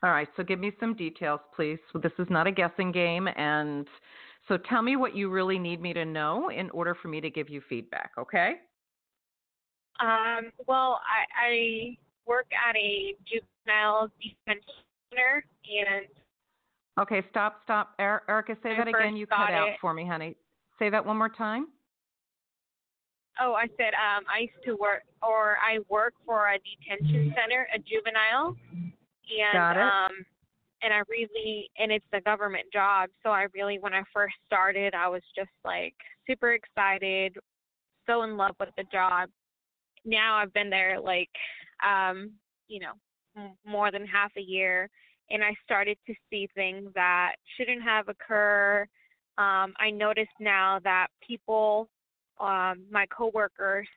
All 0.03 0.11
right, 0.11 0.29
so 0.37 0.43
give 0.43 0.59
me 0.59 0.71
some 0.79 0.93
details, 0.93 1.41
please. 1.55 1.79
So 1.91 1.99
this 1.99 2.13
is 2.19 2.27
not 2.29 2.47
a 2.47 2.51
guessing 2.51 2.91
game, 2.91 3.27
and 3.35 3.87
so 4.47 4.57
tell 4.57 4.81
me 4.81 4.95
what 4.95 5.15
you 5.15 5.29
really 5.29 5.59
need 5.59 5.81
me 5.81 5.91
to 5.93 6.05
know 6.05 6.49
in 6.49 6.69
order 6.69 6.95
for 7.01 7.07
me 7.09 7.19
to 7.19 7.29
give 7.29 7.49
you 7.49 7.61
feedback, 7.67 8.11
okay? 8.17 8.53
Um, 9.99 10.51
well, 10.67 11.01
I, 11.03 11.47
I 11.47 11.97
work 12.25 12.45
at 12.69 12.75
a 12.75 13.15
juvenile 13.25 14.09
detention 14.21 14.63
center, 15.09 15.43
and 15.65 16.05
Okay, 16.99 17.23
stop, 17.29 17.61
stop. 17.63 17.93
Er- 17.99 18.23
Erica, 18.27 18.57
say 18.63 18.75
that 18.75 18.87
again. 18.87 19.15
You 19.15 19.27
cut 19.27 19.53
out 19.53 19.69
for 19.79 19.93
me, 19.93 20.05
honey. 20.05 20.35
Say 20.79 20.89
that 20.89 21.05
one 21.05 21.17
more 21.17 21.29
time. 21.29 21.67
Oh, 23.39 23.53
I 23.53 23.67
said 23.77 23.93
um, 23.93 24.23
I 24.33 24.41
used 24.41 24.65
to 24.65 24.75
work, 24.75 25.03
or 25.21 25.57
I 25.61 25.79
work 25.89 26.13
for 26.25 26.49
a 26.49 26.57
detention 26.57 27.33
center, 27.35 27.67
a 27.73 27.77
juvenile, 27.77 28.55
and 28.73 29.53
Got 29.53 29.77
it. 29.77 29.83
um, 29.83 30.25
and 30.81 30.93
I 30.93 31.01
really, 31.07 31.69
and 31.77 31.91
it's 31.91 32.05
a 32.13 32.21
government 32.21 32.65
job, 32.73 33.09
so 33.23 33.29
I 33.29 33.45
really, 33.53 33.77
when 33.79 33.93
I 33.93 34.01
first 34.11 34.35
started, 34.47 34.95
I 34.95 35.07
was 35.07 35.21
just 35.35 35.51
like 35.63 35.93
super 36.27 36.53
excited, 36.53 37.35
so 38.07 38.23
in 38.23 38.37
love 38.37 38.55
with 38.59 38.69
the 38.75 38.85
job. 38.91 39.29
Now 40.03 40.37
I've 40.37 40.53
been 40.53 40.69
there 40.69 40.99
like, 40.99 41.29
um, 41.87 42.31
you 42.67 42.79
know, 42.79 43.51
more 43.65 43.91
than 43.91 44.05
half 44.05 44.31
a 44.35 44.41
year, 44.41 44.89
and 45.29 45.43
I 45.43 45.53
started 45.63 45.97
to 46.07 46.13
see 46.29 46.47
things 46.55 46.89
that 46.95 47.33
shouldn't 47.55 47.83
have 47.83 48.07
occur. 48.09 48.87
Um, 49.37 49.73
I 49.79 49.91
noticed 49.91 50.29
now 50.39 50.79
that 50.83 51.07
people, 51.25 51.89
um, 52.39 52.85
my 52.91 53.05
coworkers, 53.15 53.87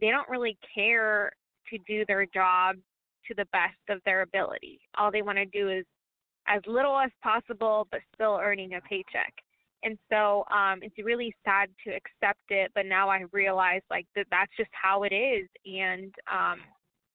they 0.00 0.10
don't 0.10 0.28
really 0.28 0.56
care 0.74 1.32
to 1.70 1.78
do 1.86 2.04
their 2.06 2.26
job 2.26 2.76
to 3.26 3.34
the 3.34 3.46
best 3.52 3.76
of 3.88 4.00
their 4.04 4.22
ability. 4.22 4.80
All 4.96 5.10
they 5.10 5.22
want 5.22 5.38
to 5.38 5.46
do 5.46 5.68
is 5.68 5.84
as 6.46 6.62
little 6.66 6.98
as 6.98 7.10
possible, 7.22 7.86
but 7.90 8.00
still 8.14 8.38
earning 8.40 8.74
a 8.74 8.80
paycheck. 8.80 9.34
And 9.82 9.98
so 10.10 10.44
um, 10.50 10.80
it's 10.82 10.96
really 10.98 11.32
sad 11.44 11.68
to 11.84 11.90
accept 11.90 12.40
it, 12.48 12.72
but 12.74 12.86
now 12.86 13.08
I 13.08 13.24
realize 13.32 13.82
like 13.90 14.06
that 14.16 14.26
that's 14.30 14.50
just 14.56 14.70
how 14.72 15.04
it 15.04 15.12
is, 15.14 15.48
and 15.64 16.12
um, 16.32 16.58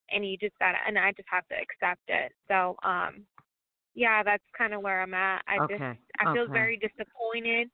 and 0.09 0.25
you 0.25 0.37
just 0.37 0.57
gotta, 0.59 0.77
and 0.87 0.97
I 0.97 1.11
just 1.11 1.27
have 1.29 1.45
to 1.49 1.55
accept 1.55 2.03
it. 2.07 2.31
So 2.47 2.77
um, 2.83 3.25
yeah, 3.95 4.23
that's 4.23 4.43
kind 4.57 4.73
of 4.73 4.81
where 4.81 5.01
I'm 5.01 5.13
at. 5.13 5.43
I 5.47 5.63
okay. 5.63 5.77
just 5.77 5.99
I 6.19 6.33
feel 6.33 6.43
okay. 6.43 6.53
very 6.53 6.77
disappointed, 6.77 7.69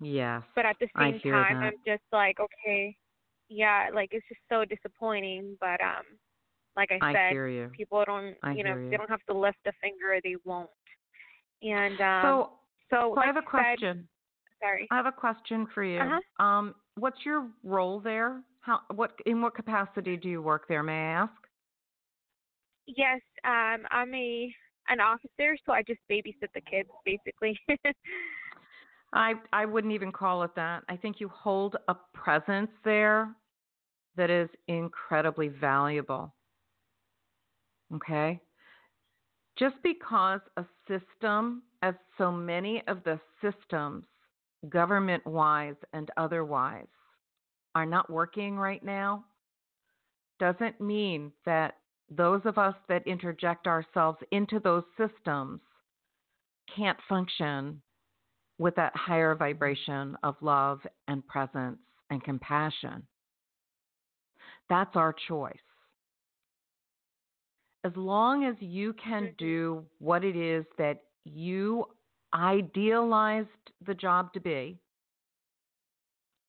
Yes. 0.00 0.42
but 0.56 0.66
at 0.66 0.76
the 0.80 0.88
same 0.98 1.20
time, 1.20 1.60
that. 1.60 1.66
I'm 1.66 1.72
just 1.86 2.02
like 2.12 2.38
okay, 2.40 2.96
yeah, 3.48 3.88
like 3.94 4.10
it's 4.12 4.26
just 4.28 4.40
so 4.48 4.64
disappointing. 4.64 5.56
But 5.60 5.80
um, 5.80 6.04
like 6.76 6.90
I 6.90 6.98
I 7.00 7.12
said, 7.12 7.72
people 7.72 8.02
don't 8.06 8.34
I 8.42 8.52
you 8.52 8.64
know 8.64 8.76
you. 8.76 8.90
they 8.90 8.96
don't 8.96 9.10
have 9.10 9.24
to 9.28 9.36
lift 9.36 9.58
a 9.66 9.72
finger, 9.80 10.18
they 10.22 10.36
won't. 10.44 10.70
And 11.62 12.00
um, 12.00 12.22
so, 12.22 12.50
so, 12.90 12.96
so 12.96 13.10
like 13.16 13.24
I 13.24 13.26
have 13.26 13.36
a 13.36 13.40
said- 13.40 13.48
question. 13.48 14.08
sorry. 14.60 14.88
I 14.90 14.96
have 14.96 15.06
a 15.06 15.12
question 15.12 15.66
for 15.74 15.84
you. 15.84 16.00
Uh-huh. 16.00 16.44
Um, 16.44 16.74
what's 16.96 17.24
your 17.24 17.46
role 17.62 18.00
there? 18.00 18.40
How 18.60 18.80
what 18.94 19.12
in 19.26 19.40
what 19.42 19.54
capacity 19.54 20.16
do 20.16 20.28
you 20.28 20.42
work 20.42 20.66
there? 20.68 20.82
May 20.82 20.92
I 20.92 21.22
ask? 21.22 21.32
Yes, 22.86 23.20
um, 23.44 23.86
I'm 23.90 24.12
a 24.14 24.52
an 24.88 25.00
officer, 25.00 25.56
so 25.64 25.72
I 25.72 25.82
just 25.82 26.00
babysit 26.10 26.48
the 26.54 26.60
kids 26.60 26.88
basically. 27.04 27.58
I 29.12 29.34
I 29.52 29.66
wouldn't 29.66 29.92
even 29.92 30.12
call 30.12 30.42
it 30.42 30.54
that. 30.56 30.84
I 30.88 30.96
think 30.96 31.20
you 31.20 31.28
hold 31.28 31.76
a 31.88 31.94
presence 32.14 32.70
there 32.84 33.34
that 34.16 34.30
is 34.30 34.48
incredibly 34.68 35.48
valuable. 35.48 36.34
Okay? 37.94 38.40
Just 39.58 39.76
because 39.82 40.40
a 40.56 40.64
system, 40.88 41.62
as 41.82 41.94
so 42.16 42.32
many 42.32 42.82
of 42.88 43.04
the 43.04 43.20
systems, 43.42 44.04
government 44.68 45.24
wise 45.26 45.76
and 45.92 46.10
otherwise, 46.16 46.86
are 47.74 47.86
not 47.86 48.10
working 48.10 48.56
right 48.56 48.82
now, 48.82 49.24
doesn't 50.38 50.80
mean 50.80 51.32
that 51.44 51.76
those 52.16 52.42
of 52.44 52.58
us 52.58 52.74
that 52.88 53.06
interject 53.06 53.66
ourselves 53.66 54.18
into 54.30 54.58
those 54.60 54.84
systems 54.96 55.60
can't 56.74 56.98
function 57.08 57.80
with 58.58 58.74
that 58.76 58.94
higher 58.96 59.34
vibration 59.34 60.16
of 60.22 60.36
love 60.40 60.80
and 61.08 61.26
presence 61.26 61.78
and 62.10 62.22
compassion. 62.22 63.06
That's 64.68 64.94
our 64.96 65.14
choice. 65.28 65.56
As 67.84 67.96
long 67.96 68.44
as 68.44 68.54
you 68.60 68.92
can 68.94 69.24
Mhm. 69.24 69.36
do 69.38 69.90
what 69.98 70.24
it 70.24 70.36
is 70.36 70.64
that 70.78 71.02
you 71.24 71.86
idealized 72.34 73.48
the 73.80 73.94
job 73.94 74.32
to 74.34 74.40
be, 74.40 74.80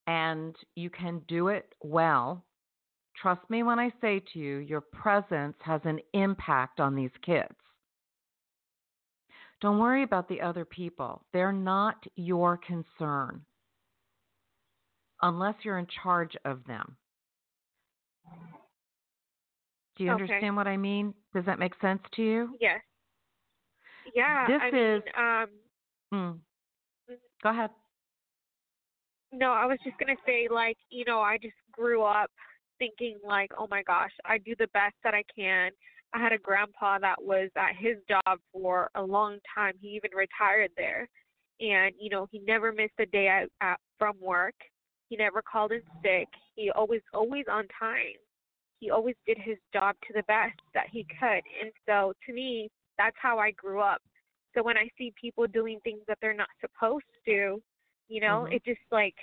and 0.07 0.55
you 0.75 0.89
can 0.89 1.19
do 1.27 1.47
it 1.47 1.73
well, 1.81 2.45
trust 3.21 3.41
me 3.49 3.63
when 3.63 3.79
I 3.79 3.91
say 4.01 4.21
to 4.33 4.39
you, 4.39 4.57
your 4.57 4.81
presence 4.81 5.55
has 5.61 5.81
an 5.85 5.99
impact 6.13 6.79
on 6.79 6.95
these 6.95 7.11
kids. 7.25 7.53
Don't 9.61 9.79
worry 9.79 10.03
about 10.03 10.27
the 10.27 10.41
other 10.41 10.65
people. 10.65 11.23
They're 11.31 11.53
not 11.53 12.03
your 12.15 12.57
concern 12.57 13.41
unless 15.21 15.55
you're 15.63 15.77
in 15.79 15.87
charge 16.03 16.35
of 16.43 16.65
them. 16.65 16.97
Do 19.95 20.03
you 20.03 20.11
Okay. 20.11 20.21
understand 20.23 20.55
what 20.55 20.67
I 20.67 20.75
mean? 20.75 21.13
Does 21.33 21.45
that 21.45 21.59
make 21.59 21.75
sense 21.79 22.01
to 22.13 22.21
you? 22.23 22.57
yes. 22.59 22.81
Yeah. 24.13 24.47
This 24.47 24.61
I 24.61 24.67
is- 24.69 25.03
mean, 25.05 25.15
um 25.15 25.59
Mm. 26.11 26.41
Go 27.41 27.49
ahead. 27.49 27.71
No, 29.31 29.51
I 29.51 29.65
was 29.65 29.79
just 29.83 29.97
gonna 29.97 30.15
say, 30.25 30.47
like, 30.47 30.77
you 30.89 31.05
know, 31.05 31.21
I 31.21 31.37
just 31.39 31.55
grew 31.71 32.03
up 32.03 32.29
thinking 32.83 33.17
like, 33.25 33.51
oh 33.57 33.67
my 33.69 33.83
gosh, 33.83 34.11
I 34.25 34.37
do 34.37 34.55
the 34.57 34.67
best 34.73 34.95
that 35.03 35.13
I 35.13 35.23
can. 35.35 35.71
I 36.13 36.19
had 36.19 36.33
a 36.33 36.37
grandpa 36.37 36.99
that 36.99 37.21
was 37.21 37.49
at 37.55 37.75
his 37.79 37.97
job 38.07 38.39
for 38.51 38.89
a 38.95 39.01
long 39.01 39.37
time. 39.53 39.73
He 39.81 39.89
even 39.89 40.11
retired 40.15 40.71
there, 40.77 41.07
and 41.59 41.93
you 41.99 42.09
know, 42.09 42.27
he 42.31 42.39
never 42.39 42.71
missed 42.71 42.99
a 42.99 43.05
day 43.05 43.27
at, 43.27 43.49
at, 43.61 43.79
from 43.97 44.15
work. 44.21 44.55
He 45.09 45.15
never 45.15 45.41
called 45.41 45.71
in 45.71 45.81
sick. 46.03 46.27
He 46.55 46.69
always, 46.71 47.01
always 47.13 47.45
on 47.51 47.67
time. 47.79 48.17
He 48.79 48.91
always 48.91 49.15
did 49.25 49.37
his 49.39 49.57
job 49.73 49.95
to 50.07 50.13
the 50.13 50.23
best 50.23 50.59
that 50.73 50.87
he 50.91 51.05
could, 51.19 51.43
and 51.61 51.71
so 51.87 52.13
to 52.27 52.33
me, 52.33 52.69
that's 52.97 53.15
how 53.19 53.39
I 53.39 53.51
grew 53.51 53.79
up. 53.79 54.01
So 54.53 54.61
when 54.61 54.77
I 54.77 54.87
see 54.97 55.11
people 55.19 55.47
doing 55.47 55.79
things 55.83 56.01
that 56.07 56.17
they're 56.21 56.33
not 56.33 56.49
supposed 56.61 57.05
to, 57.25 57.61
you 58.07 58.21
know, 58.21 58.45
Mhm. 58.47 58.53
it 58.53 58.63
just 58.65 58.85
like 58.91 59.15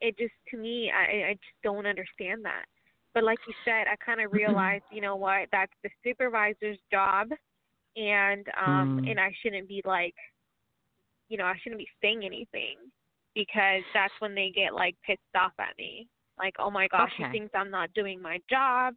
it 0.00 0.18
just 0.18 0.34
to 0.50 0.56
me 0.56 0.90
I 0.90 1.30
I 1.30 1.32
just 1.34 1.62
don't 1.62 1.86
understand 1.86 2.44
that. 2.44 2.66
But 3.14 3.24
like 3.24 3.38
you 3.46 3.54
said, 3.64 3.86
I 3.88 3.96
kind 4.04 4.20
of 4.20 4.32
realized, 4.32 4.84
you 4.90 5.00
know 5.02 5.16
what, 5.16 5.48
that's 5.52 5.72
the 5.82 5.90
supervisor's 6.04 6.78
job 6.90 7.28
and 7.94 8.46
um 8.56 8.98
Mm. 9.00 9.10
and 9.10 9.20
I 9.20 9.32
shouldn't 9.42 9.68
be 9.68 9.82
like 9.84 10.14
you 11.28 11.38
know, 11.38 11.44
I 11.44 11.54
shouldn't 11.62 11.78
be 11.78 11.88
saying 12.02 12.24
anything 12.24 12.76
because 13.34 13.82
that's 13.94 14.12
when 14.18 14.34
they 14.34 14.50
get 14.54 14.74
like 14.74 14.94
pissed 15.06 15.20
off 15.34 15.52
at 15.58 15.76
me. 15.78 16.08
Like, 16.38 16.54
"Oh 16.58 16.70
my 16.70 16.88
gosh, 16.88 17.12
Okay. 17.14 17.24
he 17.32 17.38
thinks 17.38 17.54
I'm 17.54 17.70
not 17.70 17.92
doing 17.94 18.20
my 18.20 18.38
job." 18.50 18.94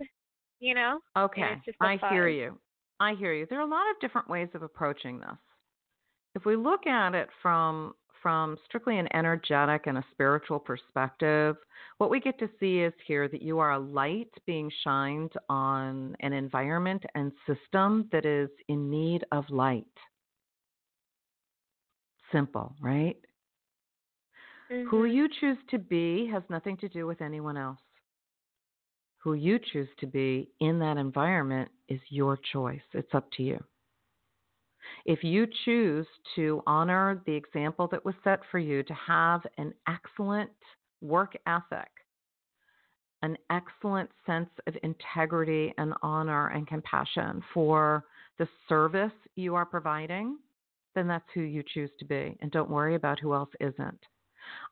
You 0.59 0.73
know? 0.73 0.99
Okay, 1.17 1.61
I 1.79 1.97
hear 1.97 2.27
you. 2.27 2.59
I 2.99 3.13
hear 3.13 3.33
you. 3.33 3.45
There 3.49 3.59
are 3.59 3.67
a 3.67 3.69
lot 3.69 3.89
of 3.91 3.99
different 3.99 4.29
ways 4.29 4.49
of 4.53 4.63
approaching 4.63 5.19
this. 5.19 5.37
If 6.33 6.45
we 6.45 6.55
look 6.55 6.87
at 6.87 7.13
it 7.15 7.29
from 7.41 7.93
from 8.25 8.57
strictly 8.65 8.97
an 8.97 9.07
energetic 9.13 9.85
and 9.85 9.99
a 9.99 10.05
spiritual 10.11 10.57
perspective, 10.57 11.55
what 11.99 12.09
we 12.09 12.19
get 12.19 12.39
to 12.39 12.49
see 12.59 12.79
is 12.79 12.91
here 13.05 13.27
that 13.27 13.43
you 13.43 13.59
are 13.59 13.73
a 13.73 13.77
light 13.79 14.31
being 14.47 14.71
shined 14.83 15.31
on 15.47 16.15
an 16.21 16.33
environment 16.33 17.03
and 17.13 17.31
system 17.45 18.09
that 18.11 18.25
is 18.25 18.49
in 18.67 18.89
need 18.89 19.23
of 19.31 19.47
light. 19.51 19.85
Simple, 22.31 22.75
right? 22.81 23.15
Who 24.69 25.03
Mhm. 25.03 25.13
you 25.13 25.29
choose 25.29 25.59
to 25.69 25.77
be 25.77 26.25
has 26.25 26.41
nothing 26.49 26.77
to 26.77 26.89
do 26.89 27.05
with 27.05 27.21
anyone 27.21 27.57
else. 27.57 27.79
Who 29.19 29.35
you 29.35 29.59
choose 29.59 29.89
to 29.99 30.07
be 30.07 30.49
in 30.59 30.79
that 30.79 30.97
environment 30.97 31.69
is 31.89 32.01
your 32.09 32.37
choice. 32.37 32.81
It's 32.93 33.13
up 33.13 33.29
to 33.33 33.43
you. 33.43 33.63
If 35.05 35.23
you 35.23 35.47
choose 35.65 36.07
to 36.35 36.61
honor 36.65 37.21
the 37.25 37.33
example 37.33 37.87
that 37.91 38.03
was 38.03 38.15
set 38.23 38.39
for 38.51 38.59
you 38.59 38.83
to 38.83 38.93
have 38.93 39.41
an 39.57 39.73
excellent 39.87 40.51
work 41.01 41.33
ethic, 41.47 41.89
an 43.21 43.37
excellent 43.49 44.09
sense 44.25 44.49
of 44.67 44.75
integrity 44.83 45.73
and 45.77 45.93
honor 46.01 46.49
and 46.49 46.67
compassion 46.67 47.43
for 47.53 48.03
the 48.37 48.47
service 48.67 49.11
you 49.35 49.55
are 49.55 49.65
providing, 49.65 50.37
then 50.93 51.07
that's 51.07 51.25
who 51.33 51.41
you 51.41 51.63
choose 51.73 51.91
to 51.99 52.05
be. 52.05 52.37
And 52.41 52.51
don't 52.51 52.69
worry 52.69 52.95
about 52.95 53.19
who 53.19 53.33
else 53.33 53.49
isn't. 53.59 53.99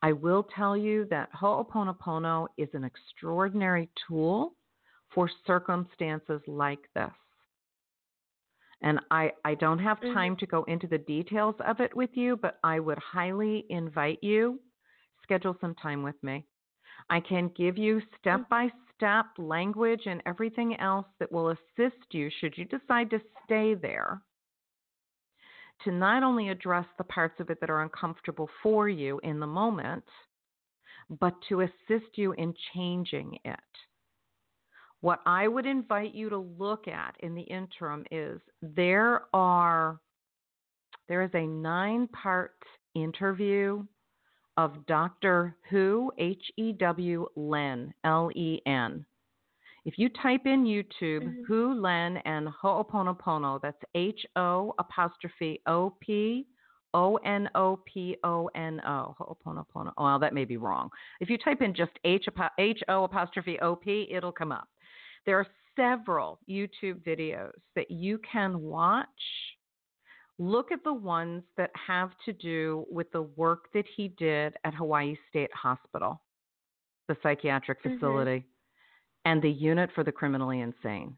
I 0.01 0.13
will 0.13 0.47
tell 0.55 0.77
you 0.77 1.05
that 1.09 1.29
Ho'oponopono 1.33 2.47
is 2.57 2.69
an 2.73 2.83
extraordinary 2.83 3.89
tool 4.07 4.53
for 5.13 5.29
circumstances 5.45 6.41
like 6.47 6.79
this. 6.95 7.11
And 8.83 8.99
I, 9.11 9.31
I 9.45 9.55
don't 9.55 9.79
have 9.79 9.99
Mhm. 10.01 10.13
time 10.13 10.35
to 10.37 10.45
go 10.45 10.63
into 10.65 10.87
the 10.87 10.97
details 10.97 11.55
of 11.61 11.79
it 11.79 11.95
with 11.95 12.15
you, 12.15 12.35
but 12.35 12.59
I 12.63 12.79
would 12.79 12.99
highly 12.99 13.65
invite 13.69 14.21
you 14.21 14.59
schedule 15.23 15.57
some 15.61 15.73
time 15.75 16.03
with 16.03 16.21
me. 16.21 16.45
I 17.09 17.19
can 17.21 17.47
give 17.49 17.77
you 17.77 18.01
step 18.19 18.47
by 18.49 18.71
step 18.93 19.25
language 19.37 20.05
and 20.05 20.21
everything 20.25 20.79
else 20.79 21.07
that 21.19 21.31
will 21.31 21.49
assist 21.49 22.13
you 22.13 22.29
should 22.29 22.57
you 22.57 22.65
decide 22.65 23.09
to 23.09 23.21
stay 23.45 23.73
there 23.73 24.21
to 25.83 25.91
not 25.91 26.23
only 26.23 26.49
address 26.49 26.85
the 26.97 27.03
parts 27.05 27.39
of 27.39 27.49
it 27.49 27.59
that 27.59 27.69
are 27.69 27.81
uncomfortable 27.81 28.49
for 28.61 28.87
you 28.87 29.19
in 29.23 29.39
the 29.39 29.47
moment, 29.47 30.03
but 31.09 31.33
to 31.49 31.61
assist 31.61 32.17
you 32.17 32.33
in 32.33 32.53
changing 32.73 33.37
it. 33.43 33.59
What 35.03 35.19
I 35.25 35.49
would 35.49 35.65
invite 35.65 36.15
you 36.15 36.29
to 36.29 36.37
look 36.37 36.87
at 36.87 37.17
in 37.19 37.35
the 37.35 37.41
interim 37.41 38.05
is 38.09 38.39
there 38.61 39.23
are 39.33 39.99
there 41.09 41.21
is 41.23 41.31
a 41.33 41.45
nine-part 41.45 42.55
interview 42.95 43.83
of 44.55 44.85
Dr. 44.85 45.57
Hew 45.69 46.09
H 46.17 46.41
E 46.55 46.71
W 46.71 47.27
Len 47.35 47.93
L 48.05 48.31
E 48.33 48.61
N. 48.65 49.05
If 49.83 49.99
you 49.99 50.07
type 50.07 50.45
in 50.45 50.63
YouTube 50.63 51.23
Mhm. 51.23 51.47
Hew 51.47 51.73
Len 51.73 52.17
and 52.23 52.47
Ho'oponopono, 52.47 53.59
that's 53.61 53.83
H 53.95 54.25
O 54.37 54.73
apostrophe 54.79 55.59
O 55.65 55.89
P 55.99 56.47
O 56.93 57.17
N 57.25 57.49
O 57.55 57.75
P 57.85 58.15
O 58.23 58.49
N 58.55 58.79
O. 58.85 59.15
Ho'oponopono. 59.19 59.91
Oh, 59.97 60.05
well, 60.05 60.19
that 60.19 60.33
may 60.33 60.45
be 60.45 60.55
wrong. 60.55 60.89
If 61.19 61.29
you 61.29 61.37
type 61.37 61.61
in 61.61 61.73
just 61.73 61.91
H 62.05 62.29
H 62.57 62.81
O 62.87 63.03
apostrophe 63.03 63.59
O 63.59 63.75
P, 63.75 64.07
it'll 64.09 64.31
come 64.31 64.53
up. 64.53 64.69
There 65.25 65.39
are 65.39 65.47
several 65.75 66.39
YouTube 66.49 67.03
videos 67.03 67.59
that 67.75 67.89
you 67.89 68.19
can 68.19 68.61
watch. 68.61 69.07
Look 70.39 70.71
at 70.71 70.83
the 70.83 70.93
ones 70.93 71.43
that 71.57 71.71
have 71.75 72.11
to 72.25 72.33
do 72.33 72.85
with 72.89 73.11
the 73.11 73.21
work 73.21 73.71
that 73.73 73.85
he 73.95 74.09
did 74.09 74.55
at 74.63 74.73
Hawaii 74.73 75.15
State 75.29 75.53
Hospital, 75.53 76.21
the 77.07 77.17
psychiatric 77.23 77.81
Mhm. 77.85 77.91
facility, 77.91 78.45
and 79.25 79.41
the 79.41 79.51
unit 79.51 79.91
for 79.93 80.03
the 80.03 80.11
criminally 80.11 80.59
insane. 80.61 81.17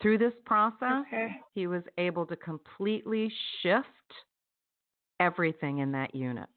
Through 0.00 0.18
this 0.18 0.34
process, 0.46 1.06
Okay. 1.06 1.42
he 1.54 1.66
was 1.66 1.82
able 1.98 2.26
to 2.26 2.36
completely 2.36 3.32
shift 3.60 3.88
everything 5.20 5.78
in 5.78 5.92
that 5.92 6.14
unit 6.14 6.48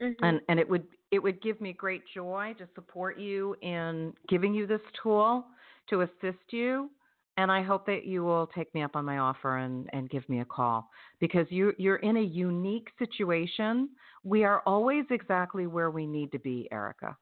Mhm. 0.00 0.16
and 0.22 0.40
and 0.48 0.58
it 0.58 0.68
would 0.68 0.86
it 1.12 1.22
would 1.22 1.40
give 1.42 1.60
me 1.60 1.72
great 1.72 2.02
joy 2.12 2.54
to 2.58 2.66
support 2.74 3.18
you 3.18 3.54
in 3.62 4.12
giving 4.28 4.52
you 4.54 4.66
this 4.66 4.80
tool 5.02 5.44
to 5.90 6.00
assist 6.00 6.42
you 6.50 6.90
and 7.38 7.50
I 7.50 7.62
hope 7.62 7.86
that 7.86 8.04
you 8.04 8.24
will 8.24 8.46
take 8.48 8.72
me 8.74 8.82
up 8.82 8.94
on 8.94 9.04
my 9.04 9.18
offer 9.18 9.58
and, 9.58 9.88
and 9.92 10.10
give 10.10 10.28
me 10.28 10.40
a 10.40 10.44
call 10.44 10.90
because 11.18 11.46
you 11.48 11.72
you're 11.78 11.96
in 11.96 12.18
a 12.18 12.22
unique 12.22 12.88
situation. 12.98 13.88
We 14.22 14.44
are 14.44 14.62
always 14.66 15.04
exactly 15.10 15.66
where 15.66 15.90
we 15.90 16.06
need 16.06 16.30
to 16.32 16.38
be, 16.38 16.68
Erica. 16.70 17.16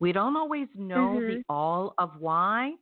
We 0.00 0.12
don't 0.12 0.36
always 0.36 0.68
know 0.74 1.20
Mhm. 1.20 1.26
the 1.28 1.42
all 1.48 1.94
of 1.98 2.10
why, 2.18 2.74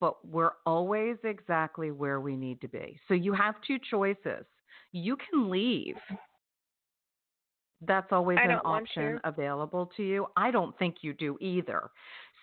but 0.00 0.24
we're 0.26 0.52
always 0.66 1.16
exactly 1.24 1.90
where 1.90 2.20
we 2.20 2.36
need 2.36 2.60
to 2.60 2.68
be. 2.68 3.00
So 3.08 3.14
you 3.14 3.32
have 3.32 3.54
two 3.66 3.78
choices. 3.90 4.44
You 4.92 5.16
can 5.16 5.50
leave. 5.50 5.96
That's 7.86 8.12
always 8.12 8.38
an 8.42 8.60
option 8.64 9.18
to. 9.22 9.28
available 9.28 9.90
to 9.96 10.02
you. 10.02 10.26
I 10.36 10.50
don't 10.50 10.78
think 10.78 10.96
you 11.02 11.14
do 11.14 11.38
either. 11.40 11.90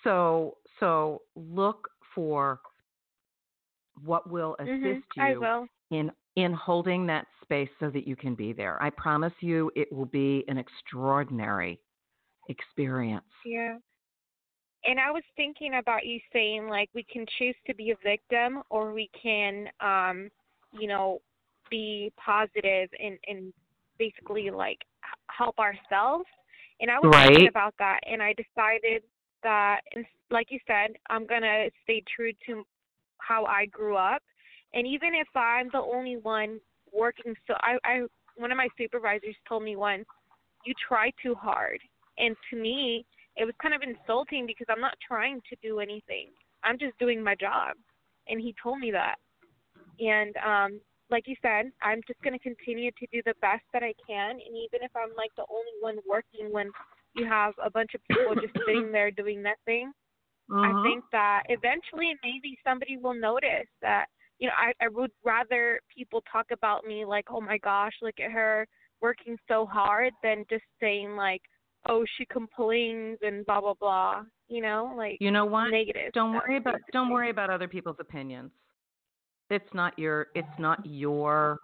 So 0.04 0.58
so 0.80 1.22
look 1.36 1.88
for 2.16 2.60
what 4.04 4.30
will 4.30 4.56
assist 4.60 4.74
Mhm, 4.76 5.04
you 5.16 5.40
will. 5.42 5.68
in 5.92 6.12
in 6.36 6.54
holding 6.54 7.08
that 7.08 7.28
space 7.42 7.70
so 7.80 7.90
that 7.90 8.08
you 8.08 8.16
can 8.16 8.36
be 8.36 8.54
there. 8.54 8.82
I 8.82 8.92
promise 8.92 9.34
you 9.42 9.72
it 9.76 9.92
will 9.92 10.06
be 10.06 10.44
an 10.48 10.58
extraordinary 10.58 11.80
experience. 12.48 13.26
Yeah. 13.44 13.78
And 14.86 15.00
I 15.00 15.12
was 15.12 15.24
thinking 15.36 15.76
about 15.76 16.06
you 16.06 16.20
saying 16.32 16.68
like 16.68 16.90
we 16.94 17.04
can 17.04 17.26
choose 17.38 17.56
to 17.66 17.74
be 17.74 17.92
a 17.92 17.96
victim 18.04 18.64
or 18.70 18.94
we 18.94 19.10
can 19.22 19.68
um 19.82 20.30
you 20.72 20.88
know 20.88 21.22
be 21.70 22.12
positive 22.24 22.90
and 23.00 23.18
and 23.28 23.54
basically 23.98 24.50
like 24.52 24.80
help 25.28 25.58
ourselves. 25.60 26.26
And 26.80 26.92
I 26.92 27.00
was 27.00 27.10
Right. 27.12 27.30
thinking 27.30 27.48
about 27.48 27.74
that 27.80 28.00
and 28.06 28.22
I 28.22 28.34
decided 28.34 29.04
that 29.44 29.82
like 30.30 30.48
you 30.50 30.60
said, 30.68 30.96
I'm 31.10 31.26
going 31.26 31.42
to 31.42 31.70
stay 31.84 32.04
true 32.16 32.32
to 32.48 32.64
how 33.20 33.46
I 33.46 33.66
grew 33.66 33.96
up. 33.96 34.22
And 34.74 34.86
even 34.86 35.16
if 35.16 35.28
I'm 35.36 35.70
the 35.72 35.80
only 35.80 36.18
one 36.18 36.60
working 36.94 37.36
so 37.48 37.54
I 37.62 37.78
I 37.84 38.02
one 38.36 38.52
of 38.52 38.58
my 38.58 38.68
supervisors 38.78 39.36
told 39.48 39.64
me 39.64 39.76
once, 39.76 40.06
you 40.66 40.74
try 40.88 41.12
too 41.22 41.34
hard. 41.34 41.80
And 42.20 42.36
to 42.52 42.56
me, 42.58 43.06
it 43.36 43.46
was 43.46 43.54
kind 43.62 43.74
of 43.74 43.82
insulting 43.82 44.46
because 44.46 44.68
I'm 44.70 44.82
not 44.82 44.96
trying 45.06 45.42
to 45.50 45.56
do 45.62 45.80
anything. 45.80 46.30
I'm 46.64 46.78
just 46.78 46.98
doing 47.00 47.24
my 47.24 47.36
job. 47.36 47.76
And 48.28 48.40
he 48.40 48.54
told 48.62 48.80
me 48.80 48.92
that. 48.92 49.16
And 50.00 50.36
um 50.38 50.82
like 51.10 51.28
you 51.28 51.36
said, 51.42 51.72
I'm 51.82 52.02
just 52.08 52.22
going 52.22 52.34
to 52.34 52.40
continue 52.40 52.92
to 52.92 53.08
do 53.12 53.22
the 53.26 53.34
best 53.42 53.64
that 53.74 53.84
I 53.84 53.94
can 54.06 54.32
and 54.32 54.56
even 54.56 54.82
if 54.84 54.92
I'm 54.96 55.16
like 55.16 55.32
the 55.38 55.46
only 55.50 55.72
one 55.80 55.98
working 56.08 56.52
when 56.52 56.72
you 57.14 57.26
have 57.26 57.54
a 57.64 57.70
bunch 57.70 57.92
of 57.96 58.02
people 58.08 58.36
just 58.36 58.54
sitting 58.68 58.92
there 58.92 59.12
doing 59.12 59.42
nothing, 59.42 59.92
I 60.64 60.72
Mhm. 60.72 60.84
think 60.84 61.04
that 61.12 61.44
eventually 61.50 62.16
maybe 62.24 62.58
somebody 62.66 62.98
will 62.98 63.14
notice 63.14 63.68
that 63.82 64.06
you 64.40 64.48
know 64.48 64.54
I 64.58 64.72
I 64.84 64.88
would 64.88 65.12
rather 65.24 65.80
people 65.96 66.24
talk 66.32 66.48
about 66.52 66.86
me 66.86 67.06
like 67.06 67.26
oh 67.30 67.42
my 67.42 67.58
gosh 67.58 67.94
look 68.02 68.20
at 68.20 68.32
her 68.32 68.68
working 69.02 69.38
so 69.48 69.66
hard 69.66 70.14
than 70.24 70.46
just 70.50 70.64
saying 70.80 71.16
like 71.16 71.42
oh 71.88 72.06
she 72.18 72.26
complains 72.26 73.18
and 73.22 73.46
blah 73.46 73.62
blah 73.62 73.74
blah 73.74 74.24
you 74.48 74.62
know 74.62 74.94
like 74.96 75.18
You 75.20 75.32
know 75.32 75.46
what? 75.46 75.70
negative 75.72 76.14
Don't 76.14 76.34
worry 76.34 76.58
about 76.58 76.80
don't 76.94 77.10
worry 77.10 77.30
about 77.30 77.50
other 77.50 77.68
people's 77.68 77.98
opinions. 78.00 78.52
It's 79.50 79.74
not 79.74 79.98
your 79.98 80.28
it's 80.36 80.48
not 80.60 80.86
your 80.86 81.60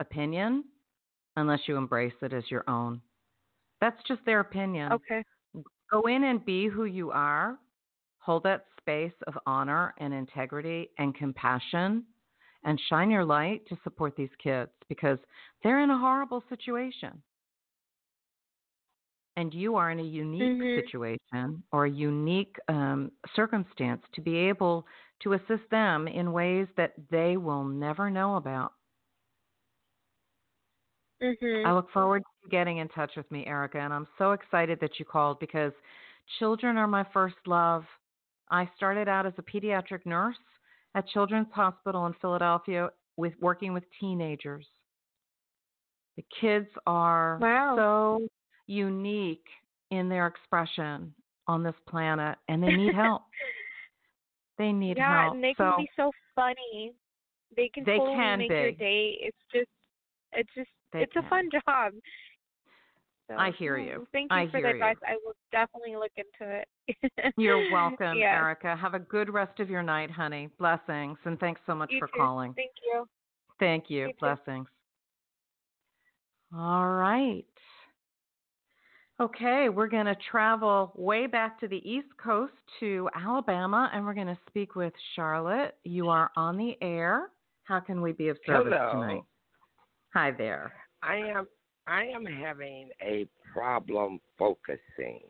opinion 0.00 0.64
unless 1.36 1.60
you 1.66 1.76
embrace 1.76 2.14
it 2.22 2.32
as 2.32 2.44
your 2.50 2.64
own. 2.68 3.00
That's 3.80 4.00
just 4.06 4.24
their 4.24 4.40
opinion. 4.40 4.92
okay 4.92 5.22
Go 5.90 6.02
in 6.02 6.24
and 6.24 6.44
be 6.44 6.68
who 6.68 6.84
you 6.84 7.10
are. 7.10 7.58
Hold 8.18 8.42
that 8.42 8.66
space 8.78 9.12
of 9.26 9.38
honor 9.46 9.94
and 9.98 10.12
integrity 10.12 10.90
and 10.98 11.14
compassion 11.14 12.04
and 12.64 12.80
shine 12.88 13.10
your 13.10 13.24
light 13.24 13.66
to 13.68 13.78
support 13.84 14.14
these 14.16 14.28
kids 14.42 14.70
because 14.88 15.18
they're 15.62 15.82
in 15.82 15.90
a 15.90 15.98
horrible 15.98 16.42
situation. 16.48 17.22
And 19.38 19.54
you 19.54 19.76
are 19.76 19.90
in 19.92 20.00
a 20.00 20.02
unique 20.02 20.58
Mhm. 20.60 20.74
situation 20.74 21.62
or 21.72 21.86
a 21.86 21.90
unique 21.90 22.56
um, 22.68 23.12
circumstance 23.36 24.02
to 24.14 24.20
be 24.20 24.36
able 24.36 24.84
to 25.22 25.34
assist 25.34 25.62
them 25.70 26.08
in 26.08 26.32
ways 26.32 26.66
that 26.76 26.94
they 27.10 27.36
will 27.36 27.64
never 27.64 28.10
know 28.10 28.36
about. 28.36 28.72
mhm 31.20 31.64
I 31.64 31.72
look 31.72 31.90
forward 31.92 32.22
to 32.42 32.48
getting 32.50 32.78
in 32.78 32.88
touch 32.88 33.12
with 33.16 33.30
me, 33.30 33.46
Erica, 33.46 33.78
and 33.78 33.94
I'm 33.94 34.08
so 34.18 34.32
excited 34.32 34.80
that 34.80 34.98
you 34.98 35.04
called 35.04 35.38
because 35.40 35.72
children 36.38 36.76
are 36.76 36.88
my 36.88 37.04
first 37.12 37.36
love. 37.46 37.84
I 38.50 38.68
started 38.76 39.08
out 39.08 39.26
as 39.26 39.34
a 39.38 39.42
pediatric 39.42 40.04
nurse 40.06 40.36
at 40.96 41.06
Children's 41.08 41.52
Hospital 41.52 42.06
in 42.06 42.14
Philadelphia 42.14 42.90
with 43.16 43.34
working 43.40 43.72
with 43.72 43.84
teenagers. 44.00 44.66
The 46.16 46.24
kids 46.40 46.68
are 46.86 47.40
Wow. 47.40 47.76
so 47.76 48.28
unique 48.68 49.46
in 49.90 50.08
their 50.08 50.26
expression 50.28 51.12
on 51.48 51.62
this 51.62 51.74
planet 51.88 52.38
and 52.48 52.62
they 52.62 52.70
need 52.70 52.94
help. 52.94 53.22
they 54.58 54.70
need 54.72 54.98
yeah 54.98 55.22
help. 55.22 55.34
and 55.34 55.42
they 55.42 55.54
so 55.56 55.72
can 55.74 55.84
be 55.84 55.90
so 55.96 56.12
funny 56.36 56.92
they 57.56 57.70
can 57.72 57.84
They 57.84 57.98
totally 57.98 58.16
can 58.16 58.38
make 58.38 58.50
be. 58.50 58.54
your 58.54 58.72
day 58.72 59.18
it's 59.20 59.36
just 59.52 59.68
it's 60.32 60.50
just 60.54 60.68
They 60.92 61.00
it's 61.00 61.16
a 61.16 61.28
fun 61.28 61.48
job 61.66 61.92
so, 63.28 63.34
I 63.36 63.50
hear 63.58 63.76
you. 63.76 64.06
Thank 64.10 64.30
you 64.30 64.36
I 64.38 64.48
for 64.50 64.62
the 64.62 64.68
you. 64.68 64.74
advice. 64.74 64.96
I 65.06 65.16
will 65.22 65.34
definitely 65.52 65.96
look 65.96 66.12
into 66.16 66.62
it. 66.62 67.32
You're 67.36 67.68
welcome, 67.70 68.16
yeah. 68.16 68.36
Erica. 68.36 68.74
Have 68.74 68.94
a 68.94 68.98
good 68.98 69.30
rest 69.30 69.60
of 69.60 69.68
your 69.68 69.82
night, 69.82 70.10
honey. 70.10 70.48
Blessings, 70.58 71.18
and 71.26 71.38
thanks 71.38 71.60
so 71.66 71.74
much 71.74 71.90
You 71.92 71.98
for 71.98 72.08
too. 72.08 72.12
calling. 72.16 72.54
Thank 72.54 72.70
you. 72.82 73.04
Thank 73.60 73.90
you. 73.90 74.06
You 74.06 74.12
too. 74.12 74.16
Blessings. 74.20 74.66
All 76.56 76.88
right. 76.88 77.44
Okay, 79.20 79.68
we're 79.68 79.88
going 79.88 80.06
to 80.06 80.16
travel 80.30 80.92
way 80.94 81.26
back 81.26 81.58
to 81.58 81.66
the 81.66 81.78
East 81.78 82.06
Coast 82.22 82.52
to 82.78 83.08
Alabama, 83.16 83.90
and 83.92 84.04
we're 84.04 84.14
going 84.14 84.28
to 84.28 84.38
speak 84.48 84.76
with 84.76 84.92
Charlotte. 85.16 85.74
You 85.82 86.08
are 86.08 86.30
on 86.36 86.56
the 86.56 86.76
air. 86.80 87.30
How 87.64 87.80
can 87.80 88.00
we 88.00 88.12
be 88.12 88.28
of 88.28 88.36
service 88.46 88.72
Hello. 88.76 88.92
tonight? 88.92 89.22
Hi 90.14 90.30
there. 90.30 90.72
I 91.02 91.16
am 91.16 91.48
I 91.88 92.04
am 92.04 92.24
having 92.24 92.90
a 93.02 93.26
problem 93.52 94.20
focusing. 94.38 95.20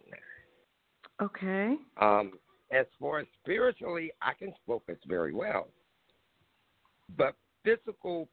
Okay. 1.22 1.76
Um, 1.98 2.32
as 2.70 2.84
far 3.00 3.20
as 3.20 3.26
spiritually, 3.42 4.12
I 4.20 4.34
can 4.34 4.52
focus 4.66 4.98
very 5.08 5.32
well, 5.32 5.68
but 7.16 7.36
physical, 7.64 8.28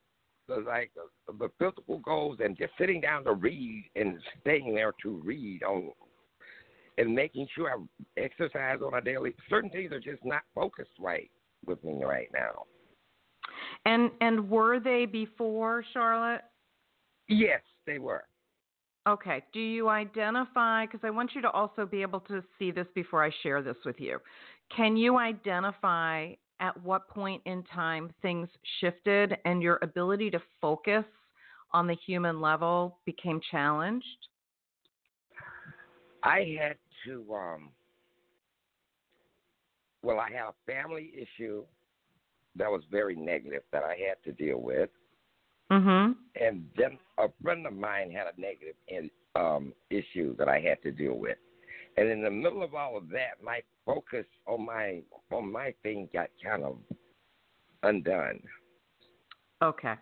the, 0.48 0.56
like 0.66 0.90
the 1.26 1.50
physical 1.58 1.98
goals 1.98 2.38
and 2.42 2.56
just 2.56 2.72
sitting 2.78 3.00
down 3.00 3.24
to 3.24 3.34
read 3.34 3.90
and 3.96 4.18
staying 4.40 4.74
there 4.74 4.92
to 5.02 5.20
read 5.24 5.62
on 5.62 5.90
and 6.98 7.14
making 7.14 7.46
sure 7.54 7.70
I 7.70 8.20
exercise 8.20 8.78
on 8.84 8.94
a 8.94 9.00
daily. 9.00 9.34
Certain 9.50 9.70
things 9.70 9.92
are 9.92 10.00
just 10.00 10.24
not 10.24 10.42
focused 10.54 10.90
right 10.98 11.30
with 11.66 11.82
me 11.84 12.02
right 12.04 12.28
now. 12.32 12.64
And 13.84 14.10
and 14.20 14.48
were 14.48 14.80
they 14.80 15.06
before 15.06 15.84
Charlotte? 15.92 16.42
Yes, 17.28 17.60
they 17.86 17.98
were. 17.98 18.24
Okay. 19.06 19.44
Do 19.52 19.60
you 19.60 19.88
identify, 19.88 20.86
because 20.86 21.00
I 21.04 21.10
want 21.10 21.30
you 21.34 21.42
to 21.42 21.50
also 21.50 21.86
be 21.86 22.02
able 22.02 22.20
to 22.20 22.42
see 22.58 22.70
this 22.70 22.86
before 22.94 23.22
I 23.22 23.30
share 23.42 23.62
this 23.62 23.76
with 23.84 24.00
you. 24.00 24.18
Can 24.74 24.96
you 24.96 25.18
identify 25.18 26.32
at 26.60 26.80
what 26.82 27.08
point 27.08 27.42
in 27.46 27.62
time 27.64 28.10
things 28.22 28.48
shifted 28.80 29.36
and 29.44 29.62
your 29.62 29.78
ability 29.82 30.30
to 30.30 30.40
focus 30.60 31.04
on 31.72 31.86
the 31.86 31.96
human 32.06 32.40
level 32.40 32.98
became 33.04 33.40
challenged? 33.50 34.06
I 36.22 36.56
had 36.58 36.76
to 37.04 37.34
um 37.34 37.70
well 40.02 40.18
I 40.18 40.30
had 40.30 40.46
a 40.48 40.54
family 40.66 41.12
issue 41.14 41.64
that 42.56 42.70
was 42.70 42.82
very 42.90 43.14
negative 43.14 43.62
that 43.72 43.82
I 43.84 43.96
had 44.08 44.16
to 44.24 44.32
deal 44.32 44.58
with 44.58 44.90
Mm-hmm. 45.72 46.12
and 46.40 46.64
then 46.76 46.96
a 47.18 47.26
friend 47.42 47.66
of 47.66 47.72
mine 47.72 48.12
had 48.12 48.28
a 48.28 48.40
negative 48.40 48.76
in, 48.86 49.10
um 49.34 49.72
issue 49.90 50.36
that 50.36 50.48
I 50.48 50.60
had 50.60 50.80
to 50.82 50.92
deal 50.92 51.14
with. 51.18 51.38
And 51.96 52.08
in 52.08 52.22
the 52.22 52.30
middle 52.30 52.62
of 52.62 52.74
all 52.74 52.96
of 52.96 53.08
that 53.10 53.42
my 53.42 53.62
focus 53.84 54.26
on 54.46 54.66
my 54.66 55.02
on 55.32 55.50
my 55.50 55.74
thing 55.82 56.08
got 56.12 56.28
kind 56.42 56.62
of 56.62 56.78
undone. 57.82 58.40
Okay. 59.62 59.94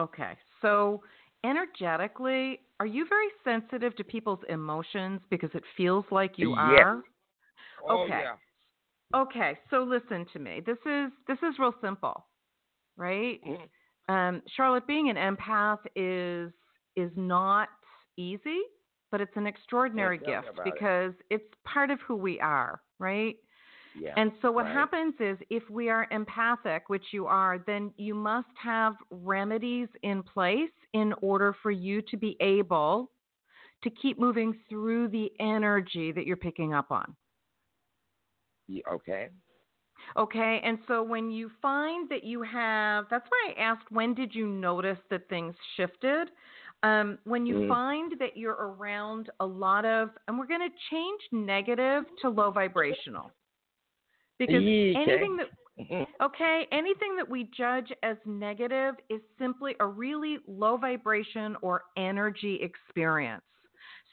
Okay. 0.00 0.32
So, 0.60 1.02
energetically, 1.44 2.60
are 2.80 2.86
you 2.86 3.06
very 3.08 3.28
sensitive 3.44 3.96
to 3.96 4.04
people's 4.04 4.40
emotions 4.48 5.20
because 5.30 5.50
it 5.54 5.64
feels 5.76 6.04
like 6.10 6.38
you 6.38 6.50
Yes. 6.50 6.58
are? 6.58 7.02
Oh 7.88 8.04
Okay. 8.04 8.20
yeah. 8.20 8.36
Okay, 9.14 9.58
so 9.68 9.82
listen 9.82 10.26
to 10.32 10.38
me. 10.38 10.62
This 10.64 10.78
is 10.86 11.12
this 11.28 11.38
is 11.42 11.58
real 11.58 11.74
simple, 11.82 12.26
right? 12.96 13.40
Mhm. 13.44 13.68
Um, 14.08 14.42
Charlotte, 14.56 14.86
being 14.86 15.10
an 15.10 15.16
empath 15.16 15.80
is 15.94 16.52
is 16.96 17.10
not 17.16 17.68
easy, 18.16 18.60
but 19.12 19.20
it's 19.20 19.36
an 19.36 19.46
extraordinary 19.46 20.18
gift 20.18 20.48
about 20.52 20.66
it. 20.66 20.74
because 20.74 21.12
it's 21.30 21.44
part 21.64 21.90
of 21.90 22.00
who 22.00 22.16
we 22.16 22.40
are, 22.40 22.80
right? 22.98 23.36
Yeah. 23.94 24.14
And 24.16 24.32
so 24.40 24.50
what 24.50 24.64
right. 24.64 24.74
happens 24.74 25.14
is 25.20 25.36
if 25.50 25.62
we 25.70 25.90
are 25.90 26.08
empathic, 26.10 26.88
which 26.88 27.04
you 27.12 27.26
are, 27.26 27.58
then 27.66 27.92
you 27.98 28.14
must 28.14 28.48
have 28.60 28.94
remedies 29.10 29.88
in 30.02 30.22
place 30.22 30.70
in 30.94 31.12
order 31.20 31.54
for 31.62 31.70
you 31.70 32.00
to 32.10 32.16
be 32.16 32.36
able 32.40 33.10
to 33.84 33.90
keep 33.90 34.18
moving 34.18 34.58
through 34.68 35.08
the 35.08 35.30
energy 35.38 36.10
that 36.10 36.26
you're 36.26 36.36
picking 36.36 36.72
up 36.72 36.90
on. 36.90 37.14
Yeah, 38.66 38.82
okay. 38.92 39.28
Okay, 40.16 40.60
and 40.64 40.78
so 40.88 41.02
when 41.02 41.30
you 41.30 41.50
find 41.60 42.08
that 42.08 42.24
you 42.24 42.42
have, 42.42 43.06
that's 43.10 43.26
why 43.28 43.52
I 43.56 43.60
asked, 43.60 43.90
when 43.90 44.14
did 44.14 44.34
you 44.34 44.46
notice 44.46 44.98
that 45.10 45.28
things 45.28 45.54
shifted? 45.76 46.28
Um, 46.82 47.18
when 47.24 47.46
you 47.46 47.54
Mhm. 47.54 47.68
find 47.68 48.18
that 48.18 48.36
you're 48.36 48.54
around 48.54 49.30
a 49.40 49.46
lot 49.46 49.84
of, 49.84 50.10
and 50.26 50.38
we're 50.38 50.46
going 50.46 50.68
to 50.68 50.76
change 50.90 51.20
negative 51.30 52.04
to 52.22 52.28
low 52.28 52.50
vibrational. 52.50 53.30
Because 54.38 54.62
Okay. 54.62 54.96
anything 54.96 55.36
that 55.36 55.46
Mhm. 55.78 56.06
Okay, 56.20 56.68
anything 56.70 57.16
that 57.16 57.28
we 57.28 57.44
judge 57.44 57.92
as 58.02 58.16
negative 58.26 58.94
is 59.08 59.20
simply 59.38 59.74
a 59.80 59.86
really 59.86 60.38
low 60.46 60.76
vibration 60.76 61.56
or 61.62 61.84
energy 61.96 62.60
experience. 62.62 63.44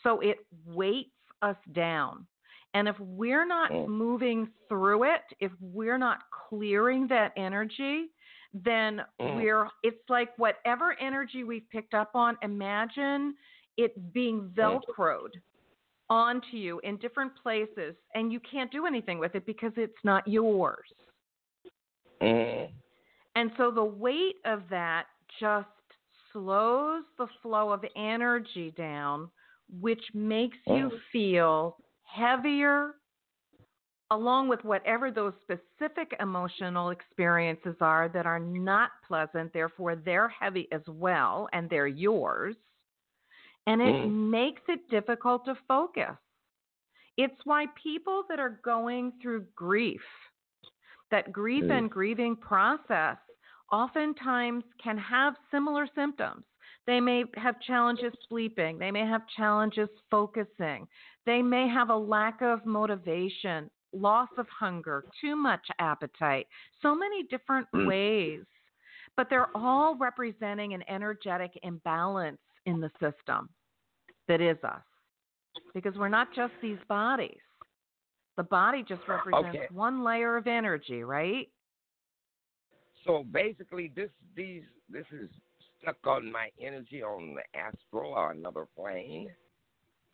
So 0.02 0.20
it 0.22 0.38
weights 0.66 1.12
us 1.42 1.58
down. 1.74 2.26
And 2.74 2.88
if 2.88 3.00
we're 3.00 3.46
not 3.46 3.72
Mm. 3.72 3.88
moving 3.88 4.52
through 4.68 5.04
it, 5.04 5.22
if 5.40 5.52
we're 5.60 5.98
not 5.98 6.20
clearing 6.32 7.08
that 7.08 7.34
energy, 7.36 8.12
then 8.54 9.02
Mm. 9.22 9.36
we're 9.36 9.68
it's 9.84 10.10
like 10.10 10.38
whatever 10.38 10.96
energy 11.00 11.44
we've 11.44 11.70
picked 11.70 11.94
up 11.94 12.12
on, 12.16 12.38
imagine 12.42 13.36
it 13.78 14.14
being 14.14 14.50
velcroed 14.56 15.32
onto 16.10 16.58
you 16.58 16.80
in 16.80 16.98
different 16.98 17.32
places 17.42 17.96
and 18.16 18.32
you 18.32 18.40
can't 18.40 18.72
do 18.72 18.86
anything 18.88 19.20
with 19.20 19.36
it 19.36 19.46
because 19.46 19.72
it's 19.78 20.04
not 20.04 20.28
yours. 20.28 20.90
Mhm. 22.22 22.74
And 23.36 23.52
so 23.58 23.72
the 23.72 23.84
weight 23.84 24.38
of 24.46 24.68
that 24.70 25.06
just 25.40 25.68
slows 26.34 27.04
the 27.18 27.28
flow 27.42 27.72
of 27.72 27.86
energy 27.96 28.72
down, 28.72 29.30
which 29.80 30.04
makes 30.14 30.58
you 30.66 30.90
Mm. 30.90 31.02
feel 31.12 31.78
heavier, 32.04 32.99
along 34.12 34.48
with 34.48 34.64
whatever 34.64 35.12
those 35.12 35.34
specific 35.42 36.16
emotional 36.20 36.90
experiences 36.90 37.76
are 37.82 38.10
that 38.10 38.26
are 38.26 38.40
not 38.40 38.92
pleasant. 39.08 39.54
Therefore, 39.54 39.96
they're 39.96 40.30
heavy 40.30 40.68
as 40.72 40.82
well, 40.88 41.48
and 41.54 41.70
they're 41.70 41.88
yours. 41.88 42.56
And 43.68 43.82
it 43.82 43.94
Mm. 43.96 44.30
makes 44.32 44.62
it 44.68 44.90
difficult 44.90 45.46
to 45.46 45.56
focus. 45.68 46.18
It's 47.18 47.46
why 47.46 47.68
people 47.76 48.24
that 48.30 48.40
are 48.40 48.60
going 48.64 49.12
through 49.22 49.46
grief, 49.56 50.02
that 51.12 51.32
grief 51.32 51.66
Mm. 51.66 51.78
and 51.78 51.92
grieving 51.92 52.36
process, 52.36 53.18
oftentimes 53.72 54.64
can 54.82 54.98
have 54.98 55.36
similar 55.52 55.86
symptoms. 55.88 56.46
They 56.88 57.00
may 57.00 57.26
have 57.36 57.60
challenges 57.62 58.14
sleeping, 58.28 58.80
they 58.80 58.90
may 58.90 59.06
have 59.06 59.28
challenges 59.28 59.90
focusing, 60.10 60.88
they 61.26 61.44
may 61.44 61.68
have 61.68 61.90
a 61.90 61.96
lack 61.96 62.42
of 62.42 62.66
motivation, 62.66 63.70
loss 63.94 64.30
of 64.38 64.48
hunger, 64.50 65.06
too 65.20 65.36
much 65.36 65.66
appetite, 65.80 66.48
so 66.82 66.96
many 66.96 67.24
different 67.24 67.68
Mm. 67.74 67.86
ways. 67.86 68.46
But 69.16 69.30
they're 69.30 69.56
all 69.56 69.96
representing 69.96 70.74
an 70.74 70.88
energetic 70.88 71.58
imbalance 71.64 72.42
in 72.66 72.80
the 72.80 72.92
system 73.00 73.50
that 74.28 74.42
is 74.42 74.64
us. 74.64 74.84
Because 75.74 75.98
we're 75.98 76.10
not 76.10 76.32
just 76.34 76.54
these 76.62 76.80
bodies. 76.88 77.42
The 78.38 78.44
body 78.44 78.84
just 78.84 79.08
represents 79.08 79.56
Okay. 79.56 79.68
one 79.72 80.04
layer 80.04 80.38
of 80.38 80.48
energy, 80.48 81.04
right? 81.04 81.52
So 83.04 83.24
basically, 83.24 83.90
this 83.90 84.12
these 84.36 84.64
this 84.90 85.06
is 85.12 85.30
stuck 85.82 86.06
on 86.06 86.32
my 86.32 86.50
energy 86.60 87.02
on 87.04 87.36
the 87.36 87.60
astral 87.60 88.14
or 88.14 88.32
another 88.32 88.66
plane. 88.76 89.30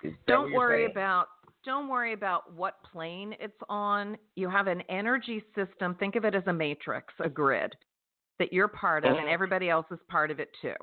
Is 0.03 0.13
Don't 0.27 0.51
worry 0.53 0.83
saying? 0.83 0.91
about 0.91 1.27
don't 1.65 1.87
worry 1.89 2.13
about 2.13 2.53
what 2.53 2.75
plane 2.83 3.35
it's 3.39 3.57
on. 3.69 4.17
You 4.35 4.49
have 4.49 4.67
an 4.67 4.81
energy 4.89 5.43
system. 5.55 5.95
Think 5.95 6.15
of 6.15 6.23
it 6.25 6.35
as 6.35 6.43
a 6.47 6.53
matrix, 6.53 7.13
a 7.19 7.29
grid 7.29 7.75
that 8.39 8.53
you're 8.53 8.67
part 8.67 9.05
of 9.05 9.17
and 9.17 9.29
everybody 9.29 9.69
else 9.69 9.85
is 9.91 9.99
part 10.07 10.29
of 10.31 10.39
it 10.39 10.49
too. 10.61 10.75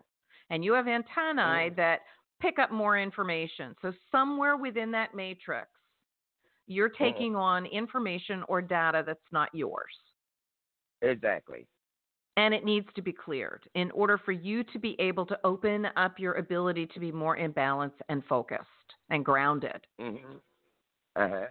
And 0.50 0.64
you 0.64 0.72
have 0.72 0.88
antennae 0.88 1.70
that 1.76 2.00
pick 2.40 2.58
up 2.58 2.70
more 2.72 2.98
information. 2.98 3.74
So 3.82 3.92
somewhere 4.10 4.56
within 4.56 4.90
that 4.92 5.14
matrix, 5.14 5.68
you're 6.66 6.88
taking 6.88 7.36
on 7.36 7.66
information 7.66 8.42
or 8.48 8.62
data 8.62 9.02
that's 9.06 9.20
not 9.32 9.54
yours. 9.54 9.92
Exactly. 11.02 11.66
and 12.38 12.54
it 12.54 12.64
needs 12.64 12.86
to 12.94 13.02
be 13.02 13.12
cleared 13.12 13.68
in 13.74 13.90
order 13.90 14.16
for 14.16 14.32
you 14.32 14.64
to 14.64 14.78
be 14.78 14.96
able 14.98 15.26
to 15.26 15.38
open 15.44 15.86
up 15.96 16.18
your 16.18 16.34
ability 16.34 16.86
to 16.86 16.98
be 16.98 17.12
more 17.12 17.36
in 17.36 17.50
balance 17.52 17.92
and 18.08 18.24
focused 18.24 18.94
and 19.10 19.22
grounded, 19.22 19.86
Mhm. 20.00 20.40
Uh 21.16 21.28
huh. 21.28 21.46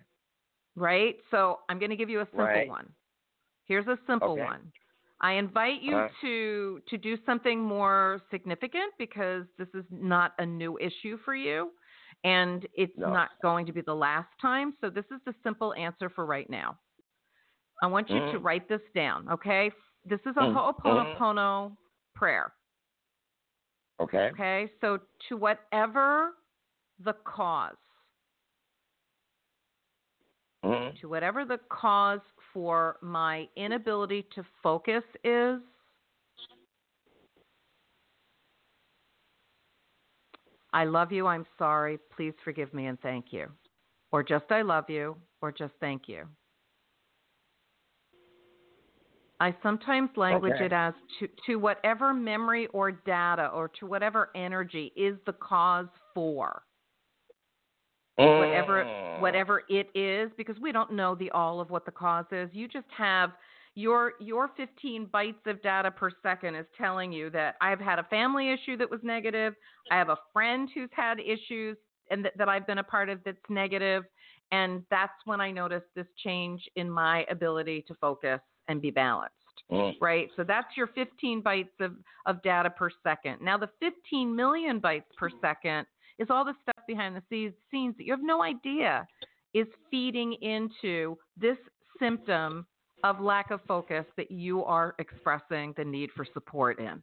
right? 0.75 1.15
So 1.31 1.59
I'm 1.69 1.79
going 1.79 1.89
to 1.91 1.95
give 1.95 2.09
you 2.09 2.21
a 2.21 2.27
simple 2.37 2.63
Right. 2.63 2.65
one. 2.65 2.93
Here's 3.65 3.87
a 3.87 3.97
simple 4.07 4.37
Okay. 4.37 4.39
one. 4.39 4.71
I 5.21 5.33
invite 5.33 5.81
you 5.81 6.01
Uh-huh. 6.01 6.09
to 6.21 6.81
to 6.89 6.97
do 6.97 7.17
something 7.25 7.61
more 7.61 8.21
significant 8.31 8.93
because 8.97 9.45
this 9.57 9.67
is 9.73 9.85
not 9.91 10.33
a 10.39 10.45
new 10.45 10.77
issue 10.79 11.17
for 11.23 11.35
you 11.35 11.71
and 12.23 12.67
it's 12.73 12.93
No. 12.95 13.07
not 13.07 13.29
going 13.41 13.65
to 13.67 13.73
be 13.73 13.81
the 13.81 13.93
last 13.95 14.29
time. 14.41 14.73
So 14.81 14.89
this 14.89 15.05
is 15.11 15.21
the 15.25 15.33
simple 15.43 15.73
answer 15.75 16.09
for 16.09 16.25
right 16.25 16.49
now. 16.49 16.77
I 17.81 17.87
want 17.87 18.13
you 18.13 18.21
to 18.31 18.37
Mhm. 18.37 18.39
write 18.39 18.67
this 18.69 18.81
down, 18.95 19.29
okay? 19.29 19.71
This 20.05 20.19
is 20.25 20.35
a 20.37 20.47
Mhm. 20.79 21.21
Ho'oponopono 21.21 21.77
prayer. 22.15 22.53
Okay. 23.99 24.31
Okay, 24.33 24.71
so 24.81 24.99
to 25.29 25.37
whatever 25.37 26.33
the 27.03 27.13
cause, 27.25 27.75
Mhm. 30.63 30.99
to 30.99 31.09
whatever 31.09 31.45
the 31.45 31.57
cause 31.69 32.21
for 32.53 32.97
my 33.01 33.47
inability 33.55 34.23
to 34.35 34.43
focus 34.61 35.03
is, 35.23 35.59
I 40.73 40.85
love 40.85 41.11
you, 41.11 41.27
I'm 41.27 41.45
sorry, 41.57 41.97
please 42.15 42.33
forgive 42.43 42.73
me 42.73 42.85
and 42.85 42.99
thank 43.01 43.33
you. 43.33 43.51
Or 44.11 44.23
just 44.23 44.45
I 44.51 44.61
love 44.61 44.89
you, 44.89 45.17
or 45.41 45.51
just 45.51 45.73
thank 45.79 46.07
you. 46.07 46.27
I 49.39 49.55
sometimes 49.63 50.11
language 50.17 50.53
Okay. 50.53 50.65
it 50.65 50.71
as 50.71 50.93
to, 51.19 51.27
to 51.47 51.55
whatever 51.55 52.13
memory 52.13 52.67
or 52.67 52.91
data 52.91 53.47
or 53.47 53.69
to 53.79 53.87
whatever 53.87 54.29
energy 54.35 54.93
is 54.95 55.17
the 55.25 55.33
cause 55.33 55.87
for. 56.13 56.61
Whatever 58.39 58.83
Mm. 58.85 59.19
whatever 59.21 59.63
it 59.69 59.89
is 59.95 60.31
because 60.37 60.57
we 60.59 60.71
don't 60.71 60.91
know 60.91 61.15
the 61.15 61.29
all 61.31 61.59
of 61.59 61.69
what 61.69 61.85
the 61.85 61.91
cause 61.91 62.25
is 62.31 62.49
you 62.53 62.67
just 62.67 62.87
have 62.97 63.31
your 63.75 64.13
your 64.19 64.49
15 64.57 65.05
bytes 65.07 65.45
of 65.45 65.61
data 65.61 65.89
per 65.91 66.09
second 66.23 66.55
is 66.55 66.65
telling 66.77 67.11
you 67.11 67.29
that 67.29 67.55
i've 67.61 67.79
had 67.79 67.99
a 67.99 68.03
family 68.05 68.51
issue 68.51 68.75
that 68.77 68.89
was 68.89 68.99
negative 69.03 69.53
i 69.91 69.97
have 69.97 70.09
a 70.09 70.17
friend 70.33 70.69
who's 70.73 70.89
had 70.93 71.19
issues 71.19 71.77
and 72.09 72.25
that, 72.25 72.37
that 72.37 72.49
i've 72.49 72.67
been 72.67 72.79
a 72.79 72.83
part 72.83 73.07
of 73.09 73.19
that's 73.23 73.37
negative 73.49 74.03
and 74.51 74.83
that's 74.89 75.13
when 75.25 75.39
i 75.39 75.49
noticed 75.51 75.85
this 75.95 76.07
change 76.23 76.67
in 76.75 76.89
my 76.89 77.25
ability 77.29 77.83
to 77.87 77.93
focus 77.95 78.39
and 78.67 78.81
be 78.81 78.91
balanced 78.91 79.35
Mm. 79.71 79.93
right? 80.01 80.29
So 80.35 80.43
that's 80.43 80.67
your 80.75 80.87
15 80.87 81.41
bytes 81.41 81.69
of, 81.79 81.93
of 82.25 82.41
data 82.43 82.69
per 82.69 82.89
second. 83.03 83.37
Now, 83.41 83.57
the 83.57 83.69
15 83.79 84.35
million 84.35 84.81
bytes 84.81 85.03
per 85.17 85.29
second 85.41 85.85
is 86.19 86.27
all 86.29 86.43
the 86.43 86.53
stuff 86.61 86.80
behind 86.93 87.15
the 87.15 87.53
scenes, 87.69 87.95
that 87.97 88.05
you 88.05 88.13
have 88.17 88.23
no 88.35 88.39
idea 88.43 89.07
is 89.53 89.67
feeding 89.89 90.33
into 90.41 91.17
this 91.37 91.57
symptom 91.99 92.65
of 93.03 93.19
lack 93.19 93.51
of 93.51 93.59
focus 93.67 94.05
that 94.17 94.29
you 94.29 94.63
are 94.65 94.93
expressing 94.99 95.73
the 95.77 95.85
need 95.85 96.09
for 96.15 96.25
support 96.33 96.79
in. 96.79 97.01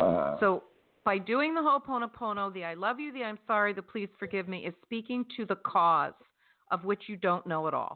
Uh, 0.00 0.36
So, 0.40 0.62
by 1.04 1.18
doing 1.18 1.54
the 1.54 1.60
Ho'oponopono, 1.60 2.52
the 2.52 2.64
I 2.64 2.74
love 2.74 2.98
you, 2.98 3.12
the 3.12 3.24
I'm 3.24 3.38
sorry, 3.46 3.72
the 3.72 3.82
please 3.82 4.10
forgive 4.18 4.48
me, 4.48 4.58
is 4.66 4.74
speaking 4.84 5.24
to 5.36 5.44
the 5.44 5.56
cause 5.56 6.18
of 6.70 6.84
which 6.84 7.02
you 7.08 7.16
don't 7.16 7.46
know 7.46 7.68
at 7.68 7.74
all. 7.74 7.94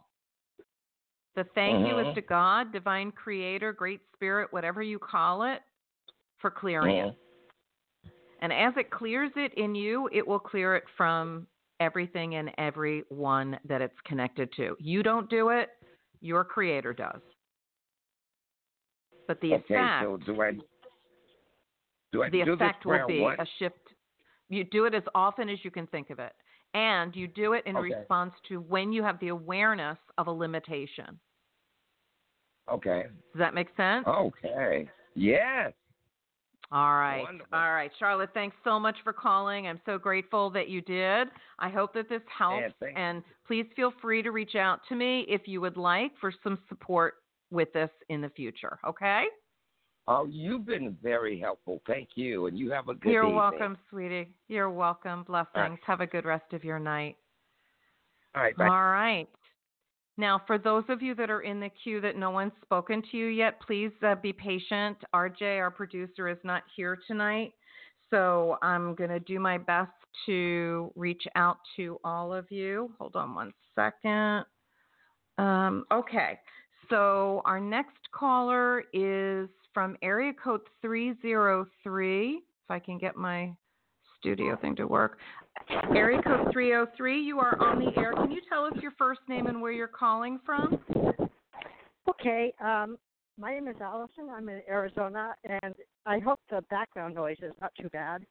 The 1.36 1.44
thank 1.54 1.86
you 1.86 1.98
is 1.98 2.06
Mhm. 2.08 2.14
to 2.14 2.22
God, 2.22 2.72
divine 2.72 3.10
creator, 3.12 3.72
great 3.72 4.00
spirit, 4.14 4.52
whatever 4.52 4.82
you 4.82 4.98
call 4.98 5.44
it, 5.44 5.62
for 6.38 6.50
clearing 6.50 6.96
it. 6.96 7.14
And 8.40 8.52
as 8.52 8.72
it 8.76 8.90
clears 8.90 9.30
it 9.36 9.52
in 9.54 9.74
you, 9.74 10.08
it 10.12 10.26
will 10.26 10.38
clear 10.38 10.74
it 10.76 10.84
from 10.96 11.46
everything 11.78 12.36
and 12.36 12.50
everyone 12.58 13.58
that 13.68 13.80
it's 13.80 13.98
connected 14.04 14.50
to. 14.56 14.76
You 14.78 15.02
don't 15.02 15.28
do 15.30 15.50
it, 15.50 15.70
your 16.20 16.44
creator 16.44 16.92
does. 16.92 17.20
But 19.26 19.40
the 19.40 19.54
okay. 19.54 19.74
effect, 19.74 20.02
So 20.02 20.16
do 20.16 20.42
I? 20.42 20.52
Do 22.12 22.22
I 22.22 22.30
the 22.30 22.44
do 22.44 22.52
effect 22.52 22.84
will 22.84 23.06
be 23.06 23.20
once? 23.20 23.38
a 23.38 23.46
shift. 23.58 23.76
You 24.48 24.64
do 24.64 24.86
it 24.86 24.94
as 24.94 25.04
often 25.14 25.48
as 25.48 25.58
you 25.62 25.70
can 25.70 25.86
think 25.88 26.10
of 26.10 26.18
it. 26.18 26.32
And 26.74 27.14
you 27.14 27.28
do 27.28 27.52
it 27.52 27.64
in 27.66 27.76
Okay. 27.76 27.94
response 27.94 28.32
to 28.48 28.60
when 28.60 28.92
you 28.92 29.02
have 29.02 29.18
the 29.20 29.28
awareness 29.28 29.98
of 30.18 30.26
a 30.26 30.32
limitation. 30.32 31.18
Okay. 32.70 33.04
Does 33.32 33.38
that 33.38 33.54
make 33.54 33.68
sense? 33.76 34.06
Okay. 34.06 34.88
Yes. 35.14 35.72
All 36.72 36.94
right. 36.94 37.22
Wonderful. 37.22 37.58
All 37.58 37.72
right. 37.72 37.90
Charlotte, 37.98 38.30
thanks 38.32 38.56
so 38.62 38.78
much 38.78 38.96
for 39.02 39.12
calling. 39.12 39.66
I'm 39.66 39.80
so 39.84 39.98
grateful 39.98 40.50
that 40.50 40.68
you 40.68 40.80
did. 40.82 41.28
I 41.58 41.68
hope 41.68 41.92
that 41.94 42.08
this 42.08 42.22
helps. 42.36 42.72
thank- 42.78 42.96
and 42.96 43.24
please 43.46 43.66
feel 43.74 43.90
free 44.00 44.22
to 44.22 44.30
reach 44.30 44.54
out 44.54 44.80
to 44.88 44.94
me 44.94 45.22
if 45.28 45.48
you 45.48 45.60
would 45.60 45.76
like 45.76 46.16
for 46.18 46.32
some 46.44 46.58
support 46.68 47.14
with 47.50 47.72
this 47.72 47.90
in 48.08 48.20
the 48.20 48.30
future. 48.30 48.78
Okay? 48.86 49.24
Oh, 50.06 50.26
you've 50.26 50.64
been 50.64 50.96
very 51.02 51.38
helpful. 51.38 51.82
Thank 51.86 52.10
you, 52.16 52.46
and 52.46 52.58
you 52.58 52.70
have 52.70 52.88
a 52.88 52.94
good 52.94 53.12
You're 53.12 53.22
evening. 53.24 53.36
welcome, 53.36 53.78
sweetie. 53.90 54.28
You're 54.48 54.70
welcome. 54.70 55.24
Blessings. 55.24 55.54
right. 55.56 55.78
Have 55.86 56.00
a 56.00 56.06
good 56.06 56.24
rest 56.24 56.52
of 56.52 56.64
your 56.64 56.78
night. 56.78 57.16
All 58.34 58.42
right. 58.42 58.56
Bye. 58.56 58.68
All 58.68 58.90
right. 58.90 59.28
Now, 60.20 60.42
for 60.46 60.58
those 60.58 60.84
of 60.90 61.00
you 61.00 61.14
that 61.14 61.30
are 61.30 61.40
in 61.40 61.60
the 61.60 61.70
queue 61.82 62.02
that 62.02 62.14
no 62.14 62.30
one's 62.30 62.52
spoken 62.60 63.02
to 63.10 63.16
you 63.16 63.28
yet, 63.28 63.58
please 63.58 63.90
uh, 64.06 64.16
be 64.16 64.34
patient. 64.34 64.98
RJ, 65.14 65.58
our 65.58 65.70
producer, 65.70 66.28
is 66.28 66.36
not 66.44 66.62
here 66.76 66.98
tonight. 67.08 67.54
So 68.10 68.58
I'm 68.60 68.94
going 68.96 69.08
to 69.08 69.20
do 69.20 69.40
my 69.40 69.56
best 69.56 69.90
to 70.26 70.92
reach 70.94 71.22
out 71.36 71.56
to 71.76 71.98
all 72.04 72.34
of 72.34 72.44
you. 72.50 72.92
Hold 72.98 73.16
on 73.16 73.34
one 73.34 73.54
second. 73.74 74.44
Um, 75.38 75.84
okay. 75.90 76.38
So 76.90 77.40
our 77.46 77.58
next 77.58 77.96
caller 78.12 78.84
is 78.92 79.48
from 79.72 79.96
area 80.02 80.34
code 80.34 80.60
303. 80.82 82.34
If 82.34 82.42
I 82.68 82.78
can 82.78 82.98
get 82.98 83.16
my 83.16 83.54
studio 84.18 84.54
thing 84.56 84.76
to 84.76 84.86
work. 84.86 85.18
Area 85.94 86.20
code 86.22 86.52
303, 86.52 87.20
you 87.20 87.38
are 87.38 87.60
on 87.60 87.78
the 87.78 87.92
air. 88.00 88.12
Can 88.12 88.30
you 88.30 88.40
tell 88.48 88.64
us 88.64 88.72
your 88.80 88.92
first 88.92 89.20
name 89.28 89.46
and 89.46 89.60
where 89.60 89.72
you're 89.72 89.86
calling 89.88 90.40
from? 90.44 90.78
Okay. 92.08 92.52
Um, 92.60 92.98
my 93.38 93.52
name 93.54 93.68
is 93.68 93.76
Allison. 93.80 94.28
I'm 94.30 94.48
in 94.48 94.62
Arizona, 94.68 95.34
and 95.44 95.74
I 96.06 96.18
hope 96.18 96.40
the 96.50 96.62
background 96.70 97.14
noise 97.14 97.38
is 97.42 97.52
not 97.60 97.72
too 97.80 97.88
bad. 97.90 98.26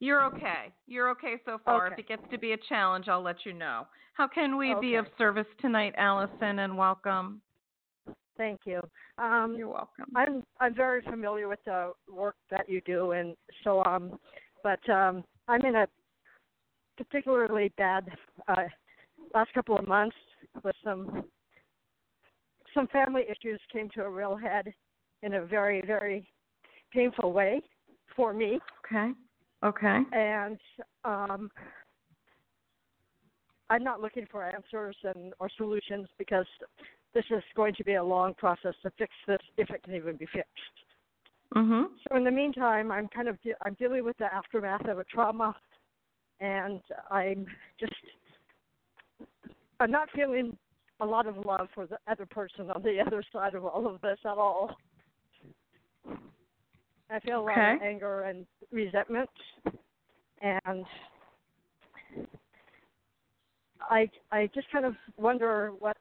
You're 0.00 0.24
okay. 0.24 0.72
You're 0.86 1.10
okay 1.10 1.36
so 1.44 1.58
far. 1.64 1.86
Okay. 1.86 1.94
If 1.94 1.98
it 2.00 2.08
gets 2.08 2.22
to 2.30 2.38
be 2.38 2.52
a 2.52 2.58
challenge, 2.68 3.08
I'll 3.08 3.22
let 3.22 3.44
you 3.44 3.52
know. 3.52 3.86
How 4.14 4.28
can 4.28 4.56
we 4.56 4.74
be 4.80 4.94
of 4.94 5.06
service 5.18 5.46
tonight, 5.60 5.94
Allison, 5.96 6.60
and 6.60 6.76
welcome? 6.76 7.40
Thank 8.36 8.60
you. 8.64 8.80
Um, 9.18 9.54
You're 9.56 9.68
welcome. 9.68 10.06
I'm 10.14 10.42
I'm 10.60 10.74
very 10.74 11.02
familiar 11.02 11.48
with 11.48 11.60
the 11.64 11.92
work 12.10 12.36
that 12.50 12.68
you 12.68 12.82
do, 12.82 13.12
and 13.12 13.34
so 13.64 13.82
um, 13.84 14.18
but 14.62 14.86
um, 14.90 15.24
I'm 15.48 15.64
in 15.64 15.76
a 15.76 15.86
particularly 16.96 17.72
bad 17.76 18.08
uh, 18.48 18.64
last 19.34 19.52
couple 19.54 19.76
of 19.76 19.86
months 19.86 20.16
with 20.64 20.74
some 20.84 21.24
some 22.74 22.86
family 22.88 23.22
issues 23.22 23.60
came 23.72 23.88
to 23.90 24.02
a 24.02 24.08
real 24.10 24.36
head 24.36 24.72
in 25.22 25.34
a 25.34 25.44
very 25.44 25.82
very 25.86 26.28
painful 26.92 27.32
way 27.32 27.60
for 28.14 28.32
me. 28.32 28.58
Okay. 28.84 29.12
Okay. 29.64 30.02
and 30.12 30.58
um, 31.04 31.50
I'm 33.70 33.82
not 33.82 34.00
looking 34.00 34.26
for 34.30 34.44
answers 34.44 34.96
and 35.02 35.32
or 35.40 35.48
solutions 35.56 36.08
because 36.18 36.46
this 37.14 37.24
is 37.30 37.42
going 37.54 37.74
to 37.76 37.84
be 37.84 37.94
a 37.94 38.04
long 38.04 38.34
process 38.34 38.74
to 38.82 38.90
fix 38.98 39.12
this 39.26 39.40
if 39.56 39.70
it 39.70 39.82
can 39.82 39.94
even 39.94 40.16
be 40.16 40.26
fixed. 40.26 40.76
Mhm. 41.54 41.88
So 42.08 42.16
in 42.16 42.24
the 42.24 42.30
meantime, 42.30 42.92
I'm 42.92 43.08
kind 43.08 43.28
of 43.28 43.40
de- 43.42 43.54
I'm 43.62 43.74
dealing 43.74 44.04
with 44.04 44.16
the 44.18 44.32
aftermath 44.32 44.86
of 44.86 44.98
a 44.98 45.04
trauma, 45.04 45.56
and 46.40 46.80
I'm 47.10 47.46
just 47.78 47.92
I'm 49.80 49.90
not 49.90 50.08
feeling 50.14 50.56
a 51.00 51.06
lot 51.06 51.26
of 51.26 51.36
love 51.44 51.68
for 51.74 51.86
the 51.86 51.98
other 52.08 52.26
person 52.26 52.70
on 52.70 52.82
the 52.82 53.00
other 53.06 53.22
side 53.32 53.54
of 53.54 53.64
all 53.64 53.86
of 53.86 54.00
this 54.00 54.18
at 54.24 54.38
all. 54.38 54.76
I 57.08 57.20
feel 57.20 57.40
a 57.40 57.42
lot 57.42 57.74
of 57.74 57.82
anger 57.82 58.22
and 58.22 58.46
resentment, 58.72 59.30
and 60.42 60.84
I 63.80 64.10
I 64.32 64.50
just 64.54 64.70
kind 64.72 64.84
of 64.84 64.94
wonder 65.16 65.72
what 65.78 65.96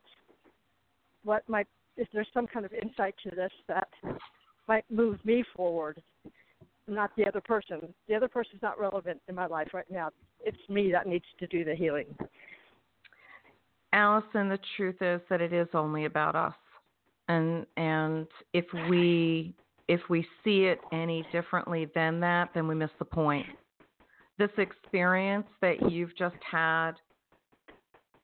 what 1.23 1.47
might 1.47 1.67
if 1.97 2.07
there's 2.13 2.27
some 2.33 2.47
kind 2.47 2.65
of 2.65 2.73
insight 2.73 3.15
to 3.23 3.35
this 3.35 3.51
that 3.67 3.87
might 4.67 4.85
move 4.89 5.23
me 5.23 5.43
forward, 5.55 6.01
not 6.87 7.11
the 7.17 7.25
other 7.25 7.41
person. 7.41 7.93
The 8.07 8.15
other 8.15 8.27
person's 8.27 8.61
not 8.61 8.79
relevant 8.79 9.21
in 9.27 9.35
my 9.35 9.47
life 9.47 9.69
right 9.73 9.89
now. 9.89 10.09
It's 10.41 10.57
me 10.69 10.91
that 10.91 11.07
needs 11.07 11.25
to 11.39 11.47
do 11.47 11.63
the 11.63 11.75
healing. 11.75 12.05
Allison, 13.93 14.49
the 14.49 14.59
truth 14.75 15.01
is 15.01 15.21
that 15.29 15.41
it 15.41 15.53
is 15.53 15.67
only 15.73 16.05
about 16.05 16.35
us. 16.35 16.53
And 17.27 17.65
and 17.77 18.27
if 18.53 18.65
we 18.89 19.55
if 19.87 20.01
we 20.09 20.27
see 20.43 20.65
it 20.65 20.79
any 20.91 21.25
differently 21.31 21.87
than 21.95 22.19
that, 22.19 22.49
then 22.53 22.67
we 22.67 22.75
miss 22.75 22.89
the 22.99 23.05
point. 23.05 23.45
This 24.37 24.49
experience 24.57 25.47
that 25.61 25.89
you've 25.89 26.15
just 26.17 26.35
had, 26.49 26.93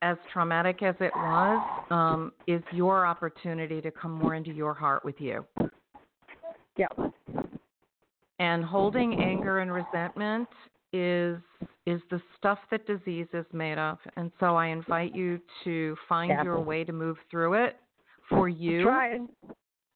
as 0.01 0.17
traumatic 0.33 0.83
as 0.83 0.95
it 0.99 1.11
was, 1.15 1.85
um, 1.89 2.33
is 2.47 2.61
your 2.73 3.05
opportunity 3.05 3.79
to 3.81 3.91
come 3.91 4.11
more 4.11 4.35
into 4.35 4.51
your 4.51 4.73
heart 4.73 5.05
with 5.05 5.15
you. 5.19 5.45
Yeah. 6.77 6.87
And 8.41 8.65
holding 8.65 9.21
anger 9.21 9.59
and 9.59 9.71
resentment 9.71 10.49
is 10.93 11.37
is 11.85 12.01
the 12.09 12.19
stuff 12.37 12.57
that 12.71 12.85
disease 12.87 13.27
is 13.33 13.45
made 13.53 13.77
of. 13.77 13.97
And 14.17 14.31
so 14.39 14.55
I 14.55 14.67
invite 14.67 15.13
you 15.15 15.39
to 15.63 15.95
find 16.09 16.29
Yeah. 16.29 16.43
your 16.43 16.59
way 16.59 16.83
to 16.83 16.91
move 16.91 17.17
through 17.29 17.53
it 17.53 17.79
for 18.29 18.49
you 18.49 18.83
Trying 18.83 19.29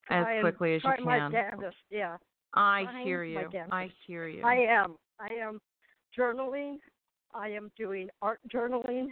as 0.10 0.24
trying- 0.26 0.42
quickly 0.42 0.76
as 0.76 0.84
you 0.84 0.92
can. 1.06 1.72
Yeah. 1.90 2.18
I 2.54 2.84
trying 2.84 3.06
hear 3.06 3.24
you. 3.24 3.50
I 3.72 3.88
hear 4.06 4.28
you. 4.28 4.44
I 4.44 4.56
am. 4.56 4.98
I 5.20 5.34
am 5.34 5.60
journaling. 6.16 6.80
I 7.34 7.50
am 7.50 7.72
doing 7.76 8.10
art 8.22 8.40
journaling. 8.48 9.12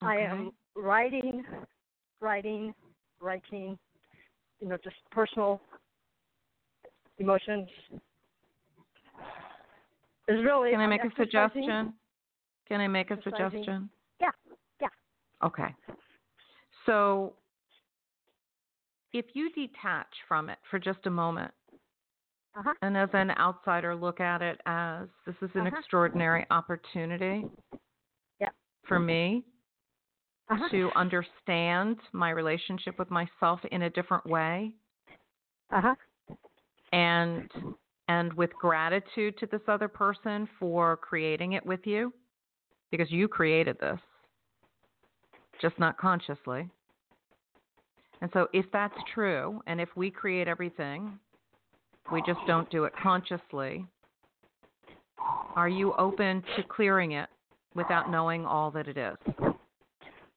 I 0.00 0.16
am 0.16 0.50
writing, 0.74 1.44
writing, 2.20 2.74
writing. 3.20 3.78
You 4.60 4.68
know, 4.68 4.76
just 4.78 4.96
personal 5.10 5.60
emotions. 7.18 7.68
Really. 10.28 10.70
Can 10.72 10.80
I 10.80 10.86
make 10.86 11.04
a 11.04 11.10
suggestion? 11.16 11.94
Can 12.68 12.80
I 12.80 12.88
make 12.88 13.10
a 13.10 13.22
suggestion? 13.22 13.88
Yeah, 14.20 14.30
yeah. 14.80 14.88
Okay. 15.44 15.74
So 16.84 17.34
if 19.12 19.24
you 19.34 19.50
detach 19.52 20.08
from 20.28 20.48
it 20.50 20.58
for 20.70 20.78
just 20.78 21.06
a 21.06 21.10
moment, 21.10 21.52
Uh-huh. 22.56 22.72
and 22.82 22.96
as 22.96 23.10
an 23.12 23.30
outsider 23.32 23.94
look 23.94 24.20
at 24.20 24.42
it 24.42 24.60
as 24.66 25.08
this 25.26 25.36
is 25.42 25.50
an 25.54 25.66
Uh-huh. 25.66 25.76
extraordinary 25.78 26.46
opportunity 26.50 27.48
Yeah. 28.40 28.50
for 28.84 28.98
me 28.98 29.44
Uh-huh. 30.48 30.68
to 30.70 30.90
understand 30.96 32.00
my 32.12 32.30
relationship 32.30 32.98
with 32.98 33.10
myself 33.10 33.64
in 33.66 33.82
a 33.82 33.90
different 33.90 34.24
way 34.26 34.74
Uh-huh. 35.70 35.94
and 36.92 37.50
and 38.08 38.32
with 38.34 38.50
gratitude 38.60 39.36
to 39.38 39.46
this 39.46 39.60
other 39.68 39.88
person 39.88 40.48
for 40.58 40.96
creating 40.96 41.52
it 41.52 41.64
with 41.64 41.80
you 41.84 42.12
because 42.90 43.10
you 43.10 43.28
created 43.28 43.76
this 43.80 43.98
just 45.60 45.78
not 45.78 45.96
consciously 45.98 46.68
and 48.20 48.30
so 48.32 48.48
if 48.52 48.66
that's 48.72 48.96
true 49.12 49.60
and 49.66 49.80
if 49.80 49.88
we 49.96 50.10
create 50.10 50.48
everything 50.48 51.18
we 52.12 52.22
just 52.26 52.40
don't 52.46 52.70
do 52.70 52.84
it 52.84 52.92
consciously 53.02 53.86
are 55.56 55.68
you 55.68 55.92
open 55.94 56.42
to 56.56 56.62
clearing 56.62 57.12
it 57.12 57.28
without 57.74 58.10
knowing 58.10 58.44
all 58.44 58.70
that 58.70 58.86
it 58.86 58.96
is 58.96 59.16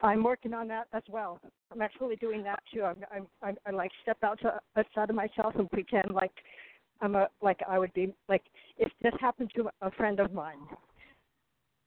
I'm 0.02 0.24
working 0.24 0.54
on 0.54 0.68
that 0.70 0.88
as 0.94 1.04
well. 1.10 1.40
I'm 1.72 1.82
actually 1.82 2.16
doing 2.16 2.44
that 2.44 2.62
too. 2.74 2.84
I'm, 2.84 3.04
I'm, 3.14 3.28
I'm 3.44 3.58
I 3.66 3.72
like 3.72 3.92
step 4.02 4.18
out 4.24 4.40
to 4.42 4.48
uh, 4.48 4.60
outside 4.78 5.10
of 5.10 5.16
myself 5.16 5.56
and 5.56 5.70
pretend 5.70 6.12
like 6.12 6.32
I'm 7.02 7.16
a 7.16 7.28
like 7.42 7.60
I 7.68 7.80
would 7.80 7.94
be 7.94 8.14
like 8.28 8.44
if 8.78 8.92
this 9.02 9.14
happened 9.20 9.52
to 9.56 9.70
a 9.82 9.92
friend 9.92 10.20
of 10.20 10.34
mine 10.34 10.60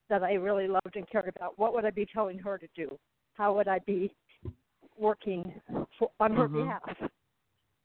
that 0.09 0.23
I 0.23 0.35
really 0.35 0.69
loved 0.69 0.97
and 0.97 1.09
cared 1.09 1.33
about, 1.35 1.59
what 1.59 1.75
would 1.75 1.85
I 1.85 1.91
be 1.91 2.07
telling 2.13 2.39
her 2.39 2.59
to 2.59 2.67
do? 2.77 2.99
How 3.35 3.55
would 3.55 3.69
I 3.69 3.79
be 3.81 4.15
working 4.99 5.61
for, 5.99 6.11
on 6.21 6.35
her 6.35 6.49
Mhm. 6.49 6.65
behalf? 6.65 7.11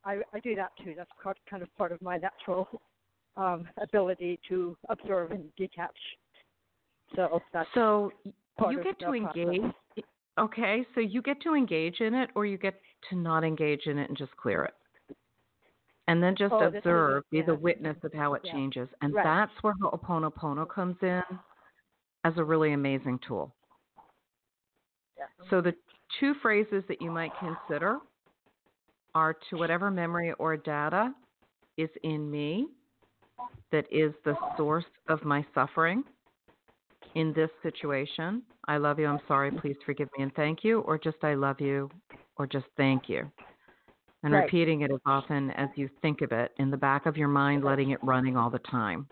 I, 0.03 0.21
I 0.34 0.39
do 0.41 0.55
that 0.55 0.71
too. 0.84 0.93
That's 0.95 1.09
part, 1.21 1.38
kind 1.49 1.63
of 1.63 1.73
part 1.78 1.91
of 1.91 2.01
my 2.01 2.17
natural 2.17 2.67
um, 3.38 3.69
ability 3.78 4.39
to 4.49 4.75
observe 4.89 5.32
and 5.32 5.53
detach. 5.55 5.97
So 7.15 7.41
that's 7.53 7.69
so 7.73 8.11
you 8.69 8.84
get 8.84 8.99
to 8.99 9.05
process. 9.05 9.15
engage 9.15 9.73
okay 10.39 10.86
so 10.93 10.99
you 10.99 11.21
get 11.21 11.41
to 11.41 11.53
engage 11.55 12.01
in 12.01 12.13
it 12.13 12.30
or 12.36 12.45
you 12.45 12.57
get 12.57 12.80
to 13.09 13.15
not 13.15 13.43
engage 13.43 13.86
in 13.86 13.97
it 13.97 14.09
and 14.09 14.17
just 14.17 14.36
clear 14.38 14.63
it 14.63 14.73
and 16.08 16.22
then 16.24 16.36
just 16.36 16.53
Oh, 16.53 16.64
observe 16.64 17.24
be 17.32 17.41
the 17.41 17.55
witness 17.55 17.97
of 18.03 18.14
how 18.14 18.34
it 18.34 18.41
Yeah. 18.43 18.53
changes 18.53 18.89
and 19.01 19.14
Right. 19.14 19.24
that's 19.24 19.51
where 19.62 19.74
ho'oponopono 19.82 20.68
comes 20.70 20.97
in 21.01 21.22
as 22.24 22.38
a 22.38 22.43
really 22.43 22.74
amazing 22.74 23.20
tool 23.20 23.53
So 25.49 25.62
the 25.62 25.74
two 26.20 26.34
phrases 26.41 26.84
that 26.88 27.01
you 27.01 27.12
might 27.12 27.32
consider 27.39 27.99
are 29.16 29.34
to 29.49 29.58
whatever 29.58 29.89
memory 29.91 30.34
or 30.34 30.58
data 30.58 31.14
is 31.78 31.89
in 32.03 32.30
me 32.30 32.68
that 33.72 33.86
is 33.91 34.14
the 34.26 34.36
source 34.55 34.86
of 35.10 35.24
my 35.24 35.45
suffering 35.53 36.03
in 37.16 37.34
this 37.34 37.49
situation. 37.64 38.43
I 38.68 38.78
love 38.78 38.99
you, 38.99 39.08
I'm 39.08 39.22
sorry, 39.28 39.51
please 39.51 39.76
forgive 39.86 40.10
me 40.18 40.24
and 40.24 40.34
thank 40.36 40.64
you, 40.64 40.82
or 40.82 40.97
just 40.97 41.18
I 41.24 41.34
love 41.36 41.60
you, 41.62 41.89
or 42.38 42.47
just 42.47 42.66
thank 42.78 43.10
you. 43.10 43.32
And 44.24 44.34
Right. 44.34 44.43
repeating 44.43 44.82
it 44.82 44.91
as 44.91 44.99
often 45.05 45.51
as 45.51 45.70
you 45.76 45.89
think 46.01 46.22
of 46.22 46.32
it 46.32 46.51
in 46.57 46.72
the 46.72 46.78
back 46.78 47.05
of 47.05 47.18
your 47.18 47.28
mind, 47.28 47.63
letting 47.63 47.91
it 47.91 48.03
running 48.03 48.36
all 48.36 48.49
the 48.49 48.59
time. 48.59 49.07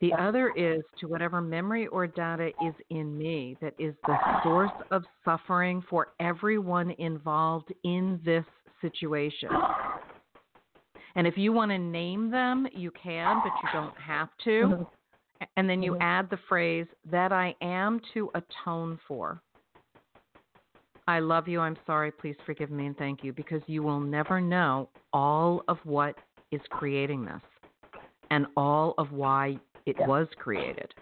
The 0.00 0.12
other 0.14 0.50
is 0.50 0.82
to 0.98 1.08
whatever 1.08 1.40
memory 1.40 1.88
or 1.88 2.06
data 2.06 2.52
is 2.64 2.74
in 2.90 3.18
me 3.18 3.56
that 3.60 3.74
is 3.80 3.96
the 4.06 4.16
source 4.44 4.70
of 4.92 5.02
suffering 5.24 5.82
for 5.90 6.12
everyone 6.20 6.92
involved 6.92 7.72
in 7.82 8.20
this 8.24 8.44
situation. 8.80 9.50
And 11.16 11.26
if 11.26 11.36
you 11.36 11.52
want 11.52 11.72
to 11.72 11.78
name 11.78 12.30
them, 12.30 12.68
you 12.72 12.92
can, 12.92 13.40
but 13.42 13.52
you 13.60 13.68
don't 13.72 13.98
have 13.98 14.28
to. 14.44 14.68
Mhm. 14.68 14.86
And 15.56 15.68
then 15.68 15.82
you 15.82 15.94
Mhm. 15.94 16.00
add 16.00 16.30
the 16.30 16.36
phrase 16.48 16.86
that 17.04 17.32
I 17.32 17.56
am 17.60 18.00
to 18.14 18.30
atone 18.34 18.98
for. 18.98 19.42
I 21.08 21.20
love 21.20 21.48
you. 21.48 21.60
I'm 21.60 21.78
sorry. 21.86 22.12
Please 22.12 22.36
forgive 22.44 22.70
me 22.70 22.84
and 22.84 22.96
thank 22.98 23.24
you 23.24 23.32
because 23.32 23.62
you 23.66 23.82
will 23.82 23.98
never 23.98 24.42
know 24.42 24.90
all 25.14 25.62
of 25.66 25.78
what 25.84 26.14
is 26.52 26.60
creating 26.68 27.24
this 27.24 27.40
and 28.30 28.44
all 28.58 28.92
of 28.98 29.10
why 29.10 29.58
it 29.86 29.96
was 30.00 30.28
created. 30.38 30.92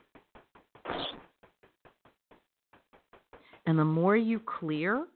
And 3.67 3.77
the 3.77 3.85
more 3.85 4.17
you 4.17 4.39
clear 4.39 5.07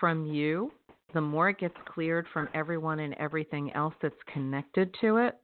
from 0.00 0.24
you, 0.24 0.72
the 1.12 1.20
more 1.20 1.50
it 1.50 1.58
gets 1.58 1.76
cleared 1.84 2.24
from 2.32 2.48
everyone 2.54 3.00
and 3.00 3.12
everything 3.18 3.70
else 3.74 3.92
that's 4.00 4.14
connected 4.32 4.94
to 5.02 5.18
it, 5.18 5.38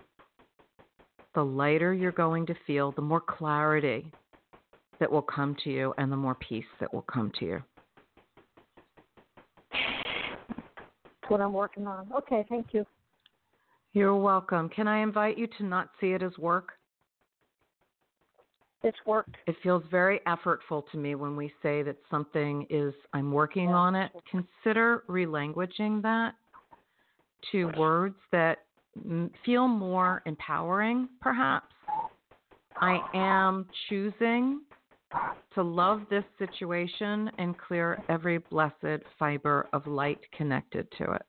the 1.34 1.44
lighter 1.44 1.92
you're 1.92 2.12
going 2.12 2.46
to 2.46 2.54
feel, 2.66 2.92
the 2.92 3.02
more 3.02 3.20
clarity 3.20 4.10
that 5.00 5.12
will 5.12 5.20
come 5.20 5.54
to 5.64 5.70
you, 5.70 5.92
and 5.98 6.10
the 6.10 6.16
more 6.16 6.36
peace 6.36 6.64
that 6.80 6.94
will 6.94 7.04
come 7.12 7.30
to 7.38 7.44
you. 7.44 7.62
That's 9.72 9.82
what 11.28 11.40
I'm 11.40 11.52
working 11.52 11.86
on. 11.86 12.08
Okay, 12.16 12.44
thank 12.48 12.68
you. 12.72 12.84
You're 13.92 14.16
welcome. 14.16 14.68
Can 14.68 14.88
I 14.88 14.98
invite 15.02 15.38
you 15.38 15.46
to 15.58 15.64
not 15.64 15.90
see 16.00 16.08
it 16.08 16.22
as 16.22 16.36
work? 16.38 16.72
It's 18.82 18.98
worked. 19.06 19.36
It 19.46 19.56
feels 19.62 19.82
very 19.90 20.20
effortful 20.26 20.88
to 20.92 20.98
me 20.98 21.14
when 21.14 21.34
we 21.34 21.52
say 21.62 21.82
that 21.82 21.96
something 22.10 22.66
is, 22.70 22.94
I'm 23.12 23.32
working 23.32 23.70
Yeah. 23.70 23.76
on 23.76 23.96
it. 23.96 24.12
Consider 24.30 25.04
relanguaging 25.08 26.02
that 26.02 26.34
to 27.52 27.66
words 27.78 28.16
that 28.32 28.64
feel 29.44 29.66
more 29.66 30.22
empowering, 30.26 31.08
perhaps. 31.20 31.74
I 32.80 33.02
am 33.14 33.66
choosing 33.88 34.60
to 35.54 35.62
love 35.62 36.02
this 36.10 36.24
situation 36.38 37.30
and 37.38 37.56
clear 37.58 38.02
every 38.08 38.38
blessed 38.38 39.02
fiber 39.18 39.66
of 39.72 39.86
light 39.86 40.18
connected 40.36 40.86
to 40.98 41.12
it. 41.12 41.22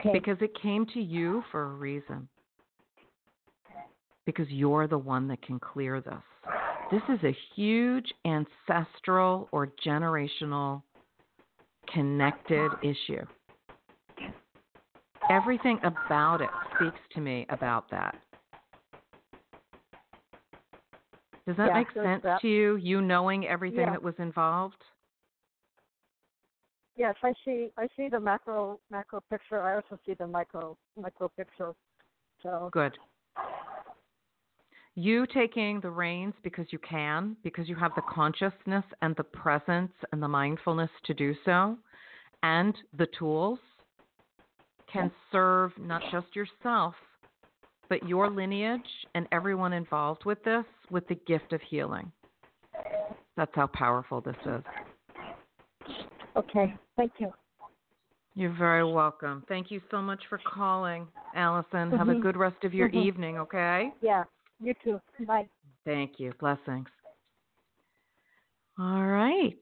Okay. 0.00 0.12
Because 0.12 0.36
it 0.40 0.50
came 0.62 0.86
to 0.94 1.00
you 1.00 1.42
for 1.50 1.62
a 1.64 1.74
reason. 1.74 2.28
Because 4.26 4.48
you're 4.48 4.86
the 4.86 4.98
one 4.98 5.26
that 5.28 5.42
can 5.42 5.58
clear 5.58 6.00
this. 6.00 6.14
This 6.90 7.02
is 7.08 7.24
a 7.24 7.36
huge 7.54 8.12
ancestral 8.24 9.48
or 9.52 9.72
generational 9.84 10.82
connected 11.92 12.70
issue. 12.82 13.24
Everything 15.30 15.78
about 15.82 16.40
it 16.40 16.48
speaks 16.76 17.00
to 17.14 17.20
me 17.20 17.46
about 17.50 17.90
that. 17.90 18.16
Does 21.48 21.56
that 21.56 21.68
Yeah, 21.68 21.78
make 21.78 21.90
sense 21.94 22.22
that. 22.24 22.42
to 22.42 22.46
you? 22.46 22.76
You 22.76 23.00
knowing 23.00 23.46
everything 23.46 23.86
Yeah. 23.86 23.92
that 23.92 24.02
was 24.02 24.14
involved? 24.18 24.84
Yes, 26.94 27.16
I 27.22 27.32
see. 27.42 27.72
I 27.78 27.88
see 27.96 28.10
the 28.10 28.20
macro 28.20 28.78
macro 28.90 29.22
picture. 29.30 29.62
I 29.62 29.76
also 29.76 29.98
see 30.04 30.12
the 30.12 30.26
micro 30.26 30.76
micro 30.94 31.28
picture. 31.28 31.74
So 32.42 32.68
Good. 32.70 32.98
You 34.94 35.26
taking 35.26 35.80
the 35.80 35.88
reins 35.88 36.34
because 36.42 36.66
you 36.70 36.78
can, 36.80 37.34
because 37.42 37.66
you 37.66 37.76
have 37.76 37.94
the 37.94 38.02
consciousness 38.02 38.84
and 39.00 39.16
the 39.16 39.24
presence 39.24 39.92
and 40.12 40.22
the 40.22 40.28
mindfulness 40.28 40.90
to 41.04 41.14
do 41.14 41.34
so, 41.46 41.78
and 42.42 42.76
the 42.98 43.06
tools 43.18 43.58
can 44.92 45.10
serve 45.32 45.72
not 45.78 46.02
just 46.12 46.36
yourself, 46.36 46.94
but 47.88 48.06
your 48.08 48.28
lineage 48.28 48.80
and 49.14 49.26
everyone 49.32 49.72
involved 49.72 50.24
with 50.24 50.42
this 50.44 50.64
with 50.90 51.06
the 51.08 51.14
gift 51.26 51.52
of 51.52 51.60
healing. 51.62 52.10
That's 53.36 53.54
how 53.54 53.68
powerful 53.68 54.20
this 54.20 54.36
is. 54.46 54.62
okay, 56.36 56.74
thank 56.96 57.12
you. 57.18 57.32
You're 58.34 58.54
very 58.56 58.84
welcome. 58.84 59.44
Thank 59.48 59.70
you 59.70 59.80
so 59.90 60.00
much 60.00 60.20
for 60.28 60.38
calling, 60.38 61.08
Allison. 61.34 61.90
Have 61.90 62.08
a 62.08 62.14
Mhm. 62.14 62.22
good 62.22 62.36
rest 62.36 62.62
of 62.64 62.72
your 62.72 62.88
Mhm. 62.88 63.04
evening, 63.04 63.38
okay? 63.38 63.92
Yeah, 64.00 64.24
you 64.60 64.74
too. 64.74 65.00
Bye. 65.20 65.48
Thank 65.84 66.20
you. 66.20 66.32
Blessings. 66.34 66.88
All 68.78 69.02
right. 69.04 69.58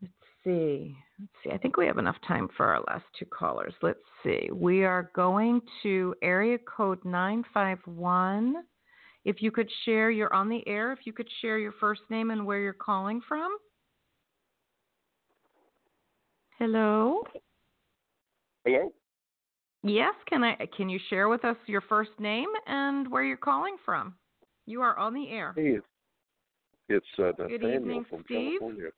Let's 0.00 0.14
see. 0.44 0.96
Let's 1.22 1.32
see. 1.44 1.50
I 1.52 1.58
think 1.58 1.76
we 1.76 1.86
have 1.86 1.98
enough 1.98 2.16
time 2.26 2.48
for 2.56 2.66
our 2.66 2.82
last 2.88 3.04
two 3.16 3.26
callers. 3.26 3.72
Let's 3.80 4.00
see. 4.24 4.48
We 4.52 4.84
are 4.84 5.10
going 5.14 5.60
to 5.84 6.16
area 6.20 6.58
code 6.58 6.98
951. 7.04 8.56
If 9.24 9.40
you 9.40 9.52
could 9.52 9.70
share, 9.84 10.10
you're 10.10 10.34
on 10.34 10.48
the 10.48 10.66
air. 10.66 10.92
If 10.92 11.00
you 11.04 11.12
could 11.12 11.28
share 11.40 11.58
your 11.58 11.74
first 11.78 12.00
name 12.10 12.30
and 12.30 12.44
where 12.44 12.58
you're 12.58 12.72
calling 12.72 13.20
from. 13.28 13.56
Hello. 16.58 17.22
Hello? 18.64 18.92
Yes, 19.84 20.14
can 20.28 20.44
I 20.44 20.56
can 20.76 20.88
you 20.88 20.98
share 21.10 21.28
with 21.28 21.44
us 21.44 21.56
your 21.66 21.80
first 21.82 22.12
name 22.20 22.48
and 22.66 23.10
where 23.10 23.24
you're 23.24 23.36
calling 23.36 23.76
from? 23.84 24.14
You 24.66 24.80
are 24.82 24.96
on 24.96 25.12
the 25.14 25.28
air. 25.28 25.52
Hey, 25.56 25.78
it's, 25.78 25.86
it's 26.88 27.06
uh, 27.18 27.32
Good 27.48 27.64
evening, 27.64 28.04
from 28.08 28.22
Steve. 28.26 28.60
California. 28.60 28.90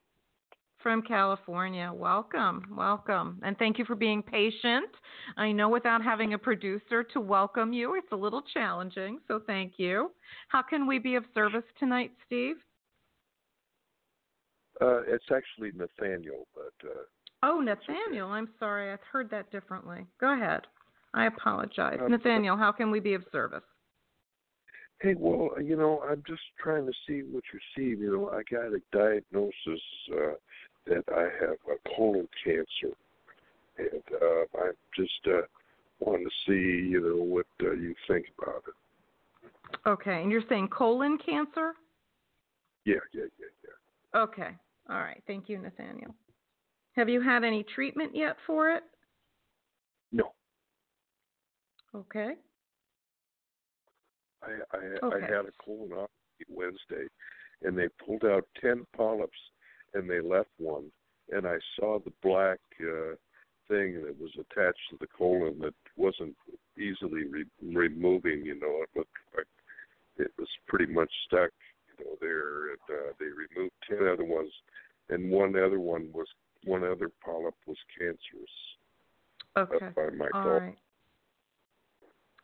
From 0.85 1.01
California. 1.01 1.91
Welcome. 1.95 2.63
Welcome. 2.77 3.41
And 3.43 3.57
thank 3.59 3.79
you 3.79 3.87
for 3.87 3.95
being 3.95 4.23
patient. 4.23 4.91
I 5.39 5.51
know 5.51 5.71
without 5.71 6.05
having 6.05 6.35
a 6.35 6.39
producer 6.39 7.03
to 7.03 7.21
welcome 7.23 7.73
you, 7.73 7.95
it's 7.95 8.13
a 8.13 8.17
little 8.17 8.43
challenging, 8.53 9.19
so 9.27 9.41
thank 9.47 9.73
you. 9.79 10.11
How 10.49 10.61
can 10.61 10.87
we 10.87 10.99
be 10.99 11.15
of 11.15 11.25
service 11.33 11.65
tonight, 11.79 12.11
Steve? 12.27 12.57
Uh, 14.79 15.01
it's 15.09 15.25
actually 15.35 15.71
Nathaniel, 15.75 16.47
but 16.55 16.87
uh, 16.87 16.93
Oh, 17.43 17.61
Nathaniel. 17.61 18.29
I'm 18.29 18.51
sorry. 18.59 18.93
I've 18.93 18.99
heard 19.11 19.31
that 19.31 19.51
differently. 19.51 20.07
Go 20.21 20.35
ahead. 20.35 20.67
I 21.15 21.27
apologize. 21.29 21.99
Uh, 21.99 22.09
Nathaniel, 22.09 22.59
how 22.59 22.73
can 22.73 22.91
we 22.91 23.01
be 23.01 23.15
of 23.15 23.25
service? 23.33 23.63
hey, 25.01 25.15
well, 25.19 25.51
you 25.63 25.77
know, 25.77 26.03
I'm 26.09 26.23
just 26.27 26.43
trying 26.59 26.87
to 26.87 26.93
see 27.07 27.23
what 27.31 27.45
you 27.53 27.59
see. 27.77 28.01
You 28.01 28.13
know, 28.13 28.31
I 28.31 28.43
got 28.51 28.73
a 28.73 28.81
diagnosis 28.93 29.83
uh, 30.13 30.35
that 30.87 31.05
I 31.15 31.23
have 31.45 31.57
a 31.71 31.97
colon 31.97 32.29
cancer, 32.45 32.95
and 33.79 34.03
uh, 34.21 34.59
I 34.59 34.71
just 34.97 35.27
uh, 35.27 35.43
want 36.01 36.23
to 36.23 36.31
see, 36.47 36.89
you 36.89 37.01
know, 37.01 37.23
what 37.23 37.47
uh, 37.63 37.73
you 37.73 37.95
think 38.07 38.27
about 38.41 38.63
it. 38.69 39.89
Okay. 39.89 40.23
And 40.23 40.31
you're 40.31 40.43
saying 40.49 40.69
colon 40.69 41.19
cancer? 41.19 41.73
Yeah, 42.85 42.95
yeah, 43.13 43.25
yeah, 43.39 43.47
yeah. 43.65 44.21
Okay. 44.21 44.51
All 44.91 44.99
right. 44.99 45.23
Thank 45.27 45.49
you, 45.49 45.59
Nathaniel. 45.59 46.15
Have 46.97 47.09
you 47.09 47.21
had 47.21 47.43
any 47.45 47.65
treatment 47.75 48.15
yet 48.15 48.37
for 48.47 48.71
it? 48.71 48.83
No, 50.13 50.33
Okay. 51.95 52.35
I 54.43 54.51
I, 54.73 55.07
Okay. 55.07 55.17
I 55.17 55.21
had 55.21 55.47
a 55.47 55.53
colonoscopy 55.67 56.47
Wednesday, 56.49 57.07
and 57.63 57.77
they 57.77 57.89
pulled 58.05 58.25
out 58.25 58.47
ten 58.61 58.85
polyps, 58.97 59.39
and 59.95 60.09
they 60.09 60.21
left 60.21 60.51
one, 60.59 60.85
and 61.31 61.47
I 61.47 61.57
saw 61.79 61.99
the 61.99 62.13
black 62.23 62.59
uh, 62.81 63.15
thing 63.69 64.03
that 64.05 64.17
was 64.21 64.31
attached 64.35 64.81
to 64.91 64.97
the 65.01 65.07
colon 65.07 65.59
that 65.61 65.75
wasn't 65.97 66.37
easily 66.79 67.25
re- 67.25 67.45
removing. 67.63 68.45
You 68.45 68.59
know, 68.61 68.83
it 68.83 68.89
looked 68.97 69.11
like 69.37 69.47
it 70.19 70.31
was 70.39 70.49
pretty 70.67 70.93
much 70.93 71.11
stuck. 71.27 71.51
You 71.99 72.05
know, 72.05 72.17
there, 72.21 72.71
and 72.71 72.79
uh, 72.91 73.13
they 73.19 73.27
removed 73.27 73.75
ten 73.89 74.07
other 74.09 74.25
ones, 74.25 74.51
and 75.09 75.31
one 75.31 75.57
other 75.57 75.81
one 75.81 76.11
was 76.13 76.27
one 76.65 76.83
other 76.83 77.11
polyp 77.25 77.55
was 77.67 77.77
cancerous. 77.99 78.19
Okay. 79.57 79.77
That's 79.81 79.95
by 79.95 80.11
my 80.11 80.29
All 80.35 80.61
right. 80.61 80.79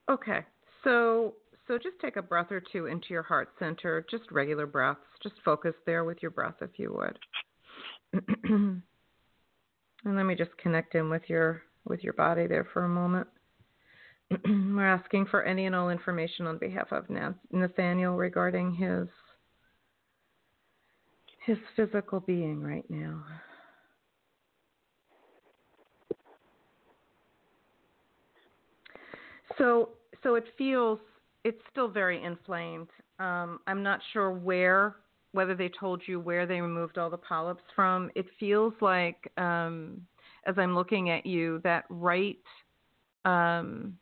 Okay. 0.09 0.41
So 0.85 1.35
so 1.71 1.79
just 1.79 2.01
take 2.01 2.17
a 2.17 2.23
breath 2.23 2.51
or 2.51 2.61
two 2.61 2.87
into 2.87 3.07
your 3.11 3.23
heart 3.23 3.51
center, 3.61 4.05
just 4.11 4.25
regular 4.33 4.67
breaths. 4.67 4.99
Just 5.23 5.37
focus 5.45 5.75
there 5.87 6.05
with 6.05 6.19
your 6.21 6.33
breath 6.33 6.57
if 6.61 6.71
you 6.79 6.93
would. 6.93 7.17
and 8.45 8.83
let 10.05 10.25
me 10.25 10.35
just 10.35 10.51
connect 10.59 10.97
in 10.97 11.09
with 11.09 11.23
your 11.29 11.63
with 11.85 12.03
your 12.03 12.15
body 12.15 12.49
there 12.49 12.67
for 12.73 12.85
a 12.85 12.89
moment. 12.89 13.29
We're 14.45 14.85
asking 14.85 15.27
for 15.27 15.45
any 15.45 15.67
and 15.67 15.77
all 15.77 15.91
information 15.91 16.49
on 16.49 16.59
behalf 16.59 16.89
of 16.91 17.05
Nathaniel 17.53 18.17
regarding 18.17 18.75
his 18.75 19.07
his 21.47 21.59
physical 21.77 22.19
being 22.19 22.61
right 22.61 22.85
now. 22.91 23.23
So 29.57 29.91
so 30.25 30.35
it 30.35 30.47
feels 30.59 30.99
it's 31.45 31.61
still 31.71 31.89
very 31.89 32.23
inflamed. 32.23 32.89
Um, 33.19 33.61
I'm 33.67 33.83
not 33.83 34.01
sure 34.13 34.33
where 34.33 34.97
whether 35.33 35.55
they 35.55 35.69
told 35.69 36.03
you 36.07 36.19
where 36.19 36.45
they 36.45 36.61
removed 36.61 36.99
all 36.99 37.09
the 37.09 37.17
polyps 37.17 37.63
from. 37.77 38.11
It 38.17 38.27
feels 38.41 38.75
like 38.81 39.31
um, 39.37 40.01
as 40.45 40.57
I'm 40.59 40.75
looking 40.75 41.11
at 41.11 41.25
you 41.25 41.61
that 41.63 41.85
right 41.89 42.39
um, 43.25 43.97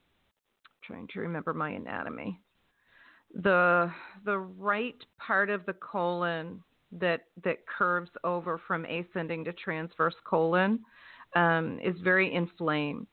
trying 0.83 1.09
to 1.13 1.21
remember 1.21 1.53
my 1.53 1.71
anatomy. 1.71 2.41
The 3.43 3.93
the 4.25 4.39
right 4.39 4.97
part 5.19 5.51
of 5.51 5.67
the 5.67 5.75
colon 5.75 6.63
that 6.93 7.27
that 7.45 7.67
curves 7.67 8.11
over 8.25 8.61
from 8.67 8.87
ascending 8.87 9.45
to 9.45 9.53
transverse 9.53 10.15
colon 10.25 10.81
um, 11.37 11.79
is 11.85 11.95
very 12.03 12.33
inflamed. 12.35 13.07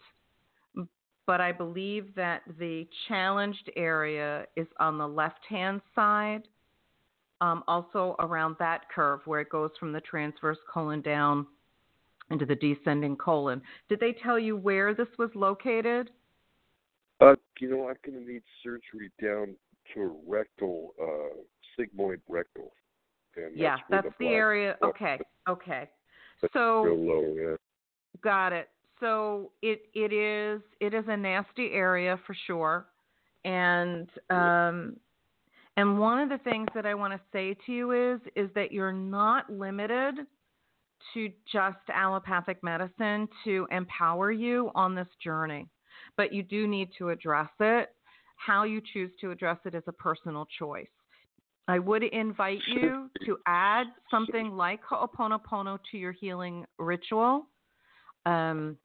But 1.28 1.42
I 1.42 1.52
believe 1.52 2.14
that 2.16 2.44
the 2.60 2.88
challenged 3.08 3.72
area 3.76 4.46
is 4.56 4.68
on 4.80 4.98
the 4.98 5.08
left 5.08 5.46
hand 5.50 5.82
side, 5.96 6.48
um, 7.42 7.64
also 7.68 8.16
around 8.20 8.56
that 8.60 8.90
curve 8.94 9.22
where 9.26 9.42
it 9.42 9.50
goes 9.50 9.72
from 9.80 9.92
the 9.92 10.02
transverse 10.02 10.60
colon 10.72 11.02
down 11.02 11.48
into 12.32 12.46
the 12.46 12.56
descending 12.56 13.16
colon. 13.16 13.62
Did 13.90 14.00
they 14.00 14.16
tell 14.24 14.40
you 14.40 14.56
where 14.56 14.94
this 14.94 15.08
was 15.18 15.30
located? 15.36 16.12
Uh, 17.22 17.36
you 17.60 17.70
know, 17.70 17.88
I'm 17.88 17.96
going 18.06 18.24
to 18.24 18.32
need 18.32 18.42
surgery 18.64 19.12
down 19.22 19.56
to 19.94 20.16
rectal, 20.28 20.94
uh, 21.02 21.38
sigmoid 21.80 22.20
rectal. 22.28 22.72
And 23.36 23.58
yeah, 23.58 23.78
that's, 23.90 24.06
that's 24.06 24.16
the, 24.20 24.28
area. 24.28 24.78
Okay, 24.84 25.20
okay. 25.48 25.90
So 26.54 26.82
real 26.82 26.98
low, 26.98 27.36
yeah. 27.36 27.56
got 28.24 28.54
it. 28.54 28.70
So 29.00 29.52
it 29.62 29.84
it 29.94 30.14
is 30.14 30.62
it 30.80 30.94
is 30.94 31.06
a 31.08 31.18
nasty 31.18 31.72
area 31.74 32.20
for 32.26 32.36
sure, 32.48 32.86
and 33.44 34.10
um, 34.30 34.96
and 35.78 36.00
one 36.00 36.20
of 36.20 36.30
the 36.30 36.38
things 36.50 36.68
that 36.74 36.86
I 36.86 36.94
want 36.94 37.14
to 37.14 37.20
say 37.34 37.56
to 37.66 37.72
you 37.72 38.14
is 38.14 38.22
is 38.36 38.50
that 38.56 38.72
you're 38.72 38.94
not 38.94 39.50
limited 39.50 40.16
to 41.14 41.32
just 41.52 41.78
allopathic 41.94 42.64
medicine 42.64 43.28
to 43.44 43.68
empower 43.72 44.32
you 44.32 44.72
on 44.76 44.96
this 44.96 45.08
journey, 45.24 45.68
but 46.18 46.34
you 46.34 46.42
do 46.42 46.68
need 46.68 46.90
to 46.98 47.10
address 47.10 47.50
it. 47.60 47.90
How 48.38 48.64
you 48.64 48.82
choose 48.94 49.12
to 49.22 49.32
address 49.32 49.58
it 49.66 49.76
is 49.76 49.84
a 49.88 49.94
personal 49.94 50.48
choice. 50.58 50.88
I 51.68 51.80
would 51.80 52.04
invite 52.04 52.60
you 52.68 53.10
to 53.26 53.38
add 53.48 53.88
something 54.12 54.52
like 54.52 54.82
Ho'oponopono 54.84 55.80
to 55.92 55.98
your 55.98 56.12
healing 56.12 56.66
ritual. 56.78 57.48
Um, 58.26 58.78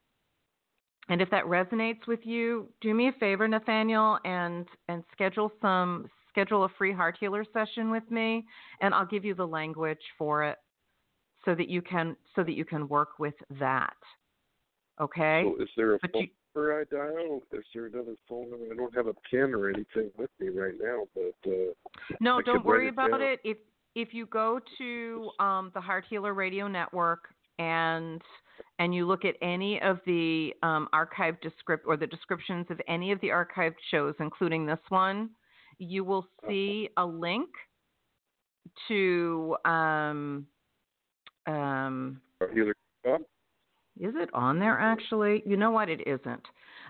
and 1.09 1.21
if 1.21 1.29
that 1.31 1.45
resonates 1.45 2.05
with 2.07 2.19
you, 2.23 2.69
do 2.81 2.93
me 2.93 3.07
a 3.09 3.11
favor, 3.13 3.47
Nathaniel, 3.47 4.19
and 4.25 4.67
and 4.87 5.03
schedule 5.11 5.51
some 5.61 6.07
schedule 6.29 6.63
a 6.63 6.69
free 6.77 6.93
heart 6.93 7.17
healer 7.19 7.43
session 7.53 7.91
with 7.91 8.09
me, 8.09 8.45
and 8.81 8.93
I'll 8.93 9.05
give 9.05 9.25
you 9.25 9.35
the 9.35 9.45
language 9.47 9.99
for 10.17 10.43
it, 10.43 10.57
so 11.43 11.53
that 11.55 11.67
you 11.67 11.81
can 11.81 12.15
so 12.35 12.43
that 12.43 12.53
you 12.53 12.65
can 12.65 12.87
work 12.87 13.19
with 13.19 13.33
that. 13.59 13.93
Okay. 14.99 15.43
So 15.45 15.61
is 15.63 15.69
there 15.75 15.95
a 15.95 15.99
But 16.01 16.11
phone 16.13 16.21
you- 16.23 16.29
number 16.55 16.79
I 16.79 16.83
dial? 16.85 17.41
Is 17.53 17.63
there 17.73 17.85
another 17.87 18.15
phone 18.29 18.49
number? 18.51 18.65
I 18.71 18.75
don't 18.75 18.93
have 18.95 19.07
a 19.07 19.13
pen 19.29 19.53
or 19.55 19.69
anything 19.69 20.11
with 20.17 20.29
me 20.39 20.49
right 20.49 20.75
now, 20.79 21.07
but 21.15 21.49
uh, 21.51 21.73
No, 22.19 22.39
I 22.39 22.41
don't 22.43 22.63
worry 22.65 22.87
it 22.87 22.91
about 22.91 23.11
down. 23.11 23.21
it. 23.21 23.39
If 23.43 23.57
if 23.95 24.13
you 24.13 24.25
go 24.27 24.59
to 24.77 25.31
um, 25.39 25.71
the 25.73 25.81
Heart 25.81 26.05
Healer 26.09 26.33
Radio 26.33 26.67
Network 26.67 27.25
and 27.59 28.21
and 28.79 28.93
you 28.93 29.07
look 29.07 29.25
at 29.25 29.35
any 29.41 29.81
of 29.81 29.99
the 30.05 30.53
um, 30.63 30.87
archived 30.93 31.41
descript 31.41 31.85
or 31.87 31.97
the 31.97 32.07
descriptions 32.07 32.65
of 32.69 32.79
any 32.87 33.11
of 33.11 33.19
the 33.21 33.27
archived 33.27 33.75
shows, 33.89 34.15
including 34.19 34.65
this 34.65 34.79
one, 34.89 35.29
you 35.77 36.03
will 36.03 36.25
see 36.47 36.89
a 36.97 37.05
link 37.05 37.49
to 38.87 39.55
um, 39.65 40.45
um. 41.47 42.21
Oh, 42.41 43.17
is 43.99 44.13
it 44.15 44.29
on 44.33 44.57
there 44.57 44.79
actually? 44.79 45.43
You 45.45 45.57
know 45.57 45.71
what? 45.71 45.89
It 45.89 46.01
isn't. 46.07 46.43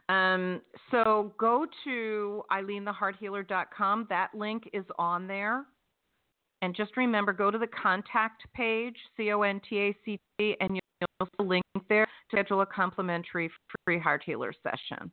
Um, 0.10 0.62
so 0.92 1.34
go 1.38 1.66
to 1.84 2.44
ilenethehearthealer.com. 2.52 4.08
That 4.10 4.30
link 4.34 4.70
is 4.74 4.86
on 4.98 5.28
there. 5.28 5.66
And 6.62 6.76
just 6.76 6.96
remember, 6.96 7.34
go 7.34 7.50
to 7.50 7.58
the 7.58 7.68
contact 7.68 8.44
page, 8.54 8.96
C 9.18 9.32
O 9.32 9.42
N 9.42 9.60
T 9.68 9.78
A 9.80 9.98
C 10.06 10.20
T, 10.38 10.56
and 10.62 10.76
you'll 10.76 11.28
see 11.28 11.30
a 11.40 11.44
link 11.44 11.61
there 11.92 12.06
to 12.06 12.12
schedule 12.32 12.62
a 12.62 12.66
complimentary 12.66 13.52
free 13.86 14.00
heart 14.00 14.24
healer 14.26 14.54
session. 14.64 15.12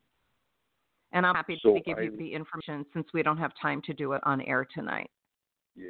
And 1.11 1.25
I'm 1.25 1.35
happy 1.35 1.59
So 1.61 1.73
to 1.73 1.79
give 1.81 1.99
you 1.99 2.15
the 2.15 2.33
information 2.33 2.85
since 2.93 3.07
we 3.13 3.21
don't 3.21 3.37
have 3.37 3.51
time 3.61 3.81
to 3.87 3.93
do 3.93 4.13
it 4.13 4.21
on 4.23 4.41
air 4.41 4.65
tonight. 4.73 5.09
yeah, 5.75 5.89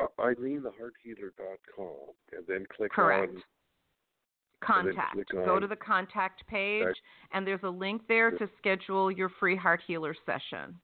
uh, 0.00 0.06
IleneTheHeartHealer.com, 0.18 1.86
and 2.32 2.46
then 2.46 2.66
click 2.76 2.92
Correct. 2.92 3.34
on. 3.34 3.42
Contact. 4.62 5.16
Go 5.32 5.58
to 5.58 5.66
the 5.66 5.76
contact 5.76 6.46
page, 6.46 6.94
and 7.32 7.46
there's 7.46 7.62
a 7.62 7.70
link 7.70 8.02
there 8.08 8.30
to 8.30 8.46
schedule 8.58 9.10
your 9.10 9.30
free 9.40 9.56
heart 9.56 9.80
healer 9.86 10.14
session. 10.26 10.78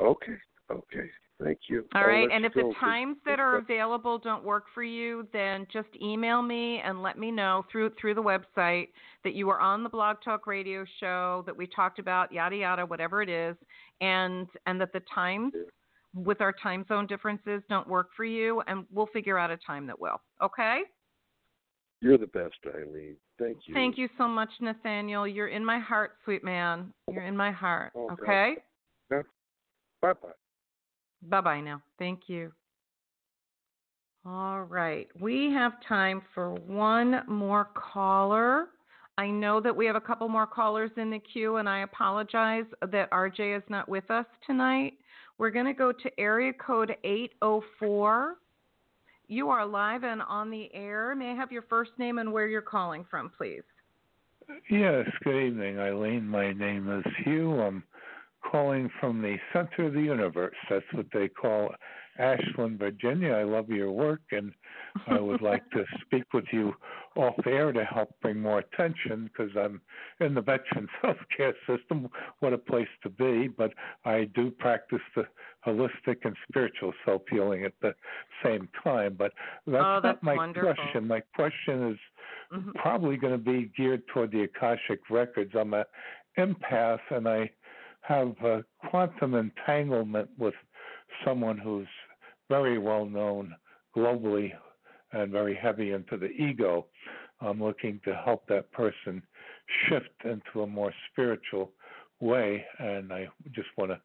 Okay, 0.00 0.38
okay, 0.70 1.08
thank 1.42 1.58
you. 1.68 1.84
All 1.94 2.02
I'll 2.02 2.06
right, 2.06 2.28
and 2.32 2.44
if 2.44 2.54
the 2.54 2.72
times 2.80 3.16
that 3.26 3.40
are 3.40 3.58
available 3.58 4.18
don't 4.18 4.44
work 4.44 4.64
for 4.74 4.82
you, 4.82 5.26
then 5.32 5.66
just 5.72 5.88
email 6.00 6.42
me 6.42 6.80
and 6.84 7.02
let 7.02 7.18
me 7.18 7.30
know 7.30 7.64
through 7.70 7.90
through 8.00 8.14
the 8.14 8.22
website 8.22 8.88
that 9.24 9.34
you 9.34 9.46
were 9.46 9.60
on 9.60 9.82
the 9.82 9.88
Blog 9.88 10.18
Talk 10.24 10.46
Radio 10.46 10.84
show 11.00 11.42
that 11.46 11.56
we 11.56 11.66
talked 11.66 11.98
about, 11.98 12.32
yada 12.32 12.56
yada, 12.56 12.86
whatever 12.86 13.22
it 13.22 13.28
is, 13.28 13.56
and 14.00 14.46
and 14.66 14.80
that 14.80 14.92
the 14.92 15.02
times 15.14 15.52
with 16.14 16.40
our 16.40 16.52
time 16.52 16.84
zone 16.88 17.06
differences 17.06 17.62
don't 17.68 17.88
work 17.88 18.10
for 18.16 18.24
you, 18.24 18.62
and 18.66 18.84
we'll 18.92 19.06
figure 19.06 19.38
out 19.38 19.50
a 19.50 19.56
time 19.56 19.86
that 19.86 19.98
will. 19.98 20.20
Okay? 20.42 20.82
You're 22.00 22.18
the 22.18 22.26
best, 22.26 22.56
Ilene. 22.66 23.14
Thank 23.38 23.58
you. 23.66 23.74
Thank 23.74 23.96
you 23.96 24.08
so 24.18 24.26
much, 24.26 24.50
Nathaniel. 24.60 25.26
You're 25.26 25.48
in 25.48 25.64
my 25.64 25.78
heart, 25.78 26.12
sweet 26.24 26.44
man. 26.44 26.92
You're 27.10 27.24
in 27.24 27.36
my 27.36 27.52
heart. 27.52 27.92
Oh, 27.94 28.08
God. 28.08 28.22
Okay? 28.22 28.54
Bye 30.02 30.12
bye. 30.14 30.28
Bye 31.22 31.40
bye 31.40 31.60
now. 31.60 31.82
Thank 31.98 32.22
you. 32.28 32.52
All 34.24 34.62
right. 34.62 35.08
We 35.20 35.50
have 35.52 35.72
time 35.88 36.22
for 36.34 36.52
one 36.52 37.22
more 37.26 37.70
caller. 37.74 38.66
I 39.18 39.28
know 39.28 39.60
that 39.60 39.74
we 39.74 39.84
have 39.86 39.96
a 39.96 40.00
couple 40.00 40.28
more 40.28 40.46
callers 40.46 40.90
in 40.96 41.10
the 41.10 41.18
queue, 41.18 41.56
and 41.56 41.68
I 41.68 41.80
apologize 41.80 42.64
that 42.90 43.10
RJ 43.10 43.56
is 43.56 43.62
not 43.68 43.88
with 43.88 44.10
us 44.10 44.26
tonight. 44.46 44.94
We're 45.38 45.50
going 45.50 45.66
to 45.66 45.74
go 45.74 45.92
to 45.92 46.20
area 46.20 46.52
code 46.52 46.96
804. 47.04 48.36
You 49.28 49.48
are 49.50 49.66
live 49.66 50.04
and 50.04 50.22
on 50.22 50.50
the 50.50 50.72
air. 50.72 51.14
May 51.16 51.32
I 51.32 51.34
have 51.34 51.50
your 51.50 51.62
first 51.62 51.90
name 51.98 52.18
and 52.18 52.32
where 52.32 52.46
you're 52.46 52.62
calling 52.62 53.04
from, 53.10 53.30
please? 53.36 53.62
Yes, 54.70 55.06
good 55.24 55.46
evening, 55.46 55.76
Ilene. 55.76 56.24
My 56.24 56.52
name 56.52 56.90
is 56.90 57.04
Hugh. 57.24 57.60
I'm 57.60 57.82
calling 58.42 58.90
from 59.00 59.22
the 59.22 59.36
center 59.52 59.86
of 59.86 59.94
the 59.94 60.00
universe. 60.02 60.54
That's 60.68 60.84
what 60.92 61.06
they 61.12 61.28
call 61.28 61.70
Ashland, 62.18 62.78
Virginia. 62.78 63.32
I 63.32 63.44
love 63.44 63.70
your 63.70 63.90
work, 63.90 64.20
and 64.32 64.52
I 65.06 65.18
would 65.18 65.40
like 65.40 65.68
to 65.70 65.84
speak 66.02 66.24
with 66.34 66.44
you 66.52 66.74
off 67.16 67.34
air 67.46 67.72
to 67.72 67.84
help 67.84 68.14
bring 68.20 68.40
more 68.40 68.58
attention 68.58 69.30
because 69.32 69.50
I'm 69.56 69.80
in 70.20 70.34
the 70.34 70.42
veterans 70.42 70.90
healthcare 71.02 71.54
system. 71.66 72.08
What 72.40 72.52
a 72.52 72.58
place 72.58 72.88
to 73.02 73.08
be! 73.08 73.48
But 73.48 73.72
I 74.04 74.24
do 74.34 74.50
practice 74.50 75.00
the 75.16 75.24
holistic 75.66 76.18
and 76.24 76.36
spiritual 76.48 76.92
self 77.04 77.22
healing 77.30 77.64
at 77.64 77.72
the 77.80 77.94
same 78.44 78.68
time. 78.84 79.14
But 79.18 79.32
that's, 79.66 79.82
Oh, 79.84 80.00
that's 80.02 80.22
not 80.22 80.22
my 80.22 80.36
wonderful. 80.36 80.74
question. 80.74 81.08
My 81.08 81.20
question 81.34 81.92
is 81.92 81.98
Mhm. 82.52 82.74
probably 82.74 83.16
going 83.16 83.32
to 83.32 83.38
be 83.38 83.66
geared 83.76 84.06
toward 84.08 84.30
the 84.30 84.42
Akashic 84.42 85.08
records. 85.08 85.54
I'm 85.54 85.72
a 85.74 85.86
empath, 86.36 87.00
and 87.10 87.28
I 87.28 87.50
have 88.02 88.34
a 88.44 88.64
quantum 88.90 89.34
entanglement 89.34 90.28
with 90.38 90.54
someone 91.24 91.58
who's 91.58 91.88
very 92.48 92.78
well 92.78 93.06
known 93.06 93.54
globally 93.96 94.52
and 95.12 95.30
very 95.30 95.54
heavy 95.54 95.92
into 95.92 96.16
the 96.16 96.28
ego. 96.28 96.86
I'm 97.40 97.62
looking 97.62 98.00
to 98.04 98.14
help 98.24 98.46
that 98.48 98.70
person 98.72 99.22
shift 99.88 100.24
into 100.24 100.62
a 100.62 100.66
more 100.66 100.92
spiritual 101.10 101.72
way, 102.20 102.64
and 102.78 103.12
I 103.12 103.28
just 103.52 103.68
want 103.76 103.90
to 103.90 104.00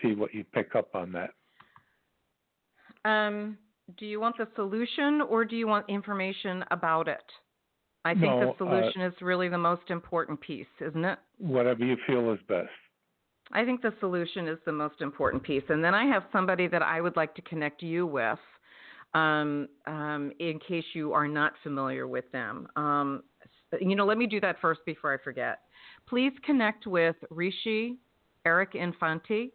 see 0.00 0.14
what 0.14 0.34
you 0.34 0.44
pick 0.52 0.74
up 0.74 0.94
on 0.94 1.12
that. 1.12 1.30
Um, 3.08 3.58
do 3.98 4.06
you 4.06 4.20
want 4.20 4.36
the 4.38 4.48
solution 4.56 5.20
or 5.20 5.44
do 5.44 5.56
you 5.56 5.66
want 5.66 5.86
information 5.88 6.64
about 6.70 7.08
it? 7.08 7.24
I 8.06 8.12
think 8.12 8.24
no, 8.24 8.40
the 8.40 8.48
uh, 8.48 8.58
solution 8.58 9.02
uh, 9.02 9.08
is 9.08 9.14
really 9.20 9.48
the 9.48 9.58
most 9.58 9.88
important 9.88 10.40
piece, 10.40 10.66
isn't 10.80 11.04
it? 11.04 11.18
Whatever 11.38 11.84
you 11.84 11.96
feel 12.06 12.32
is 12.32 12.38
best. 12.48 12.68
I 13.52 13.64
think 13.64 13.82
the 13.82 13.92
solution 14.00 14.48
is 14.48 14.58
the 14.64 14.72
most 14.72 15.00
important 15.00 15.42
piece. 15.42 15.62
And 15.68 15.84
then 15.84 15.94
I 15.94 16.06
have 16.06 16.24
somebody 16.32 16.66
that 16.68 16.82
I 16.82 17.00
would 17.00 17.16
like 17.16 17.34
to 17.36 17.42
connect 17.42 17.82
you 17.82 18.06
with 18.06 18.38
um, 19.14 19.68
um, 19.86 20.32
in 20.40 20.58
case 20.58 20.84
you 20.92 21.12
are 21.12 21.28
not 21.28 21.52
familiar 21.62 22.08
with 22.08 22.30
them. 22.32 22.66
Um, 22.76 23.22
you 23.80 23.96
know, 23.96 24.04
let 24.04 24.18
me 24.18 24.26
do 24.26 24.40
that 24.40 24.56
first 24.60 24.80
before 24.86 25.14
I 25.14 25.22
forget. 25.22 25.60
Please 26.08 26.32
connect 26.44 26.86
with 26.86 27.16
Rishi 27.30 27.96
Eric 28.44 28.74
Infante, 28.74 29.50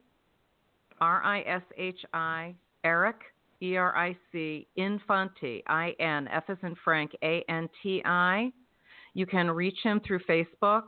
R 0.99 1.23
I 1.23 1.41
S 1.41 1.61
H 1.77 1.99
I, 2.13 2.55
Eric, 2.83 3.17
E 3.61 3.75
R 3.75 3.95
I 3.95 4.17
C, 4.31 4.67
Infante, 4.75 5.63
I 5.67 5.95
N, 5.99 6.27
F 6.29 6.45
as 6.49 6.57
in 6.63 6.75
Frank, 6.83 7.11
A 7.23 7.43
N 7.49 7.69
T 7.83 8.01
I. 8.05 8.51
You 9.13 9.25
can 9.25 9.49
reach 9.51 9.77
him 9.83 10.01
through 10.05 10.19
Facebook. 10.29 10.83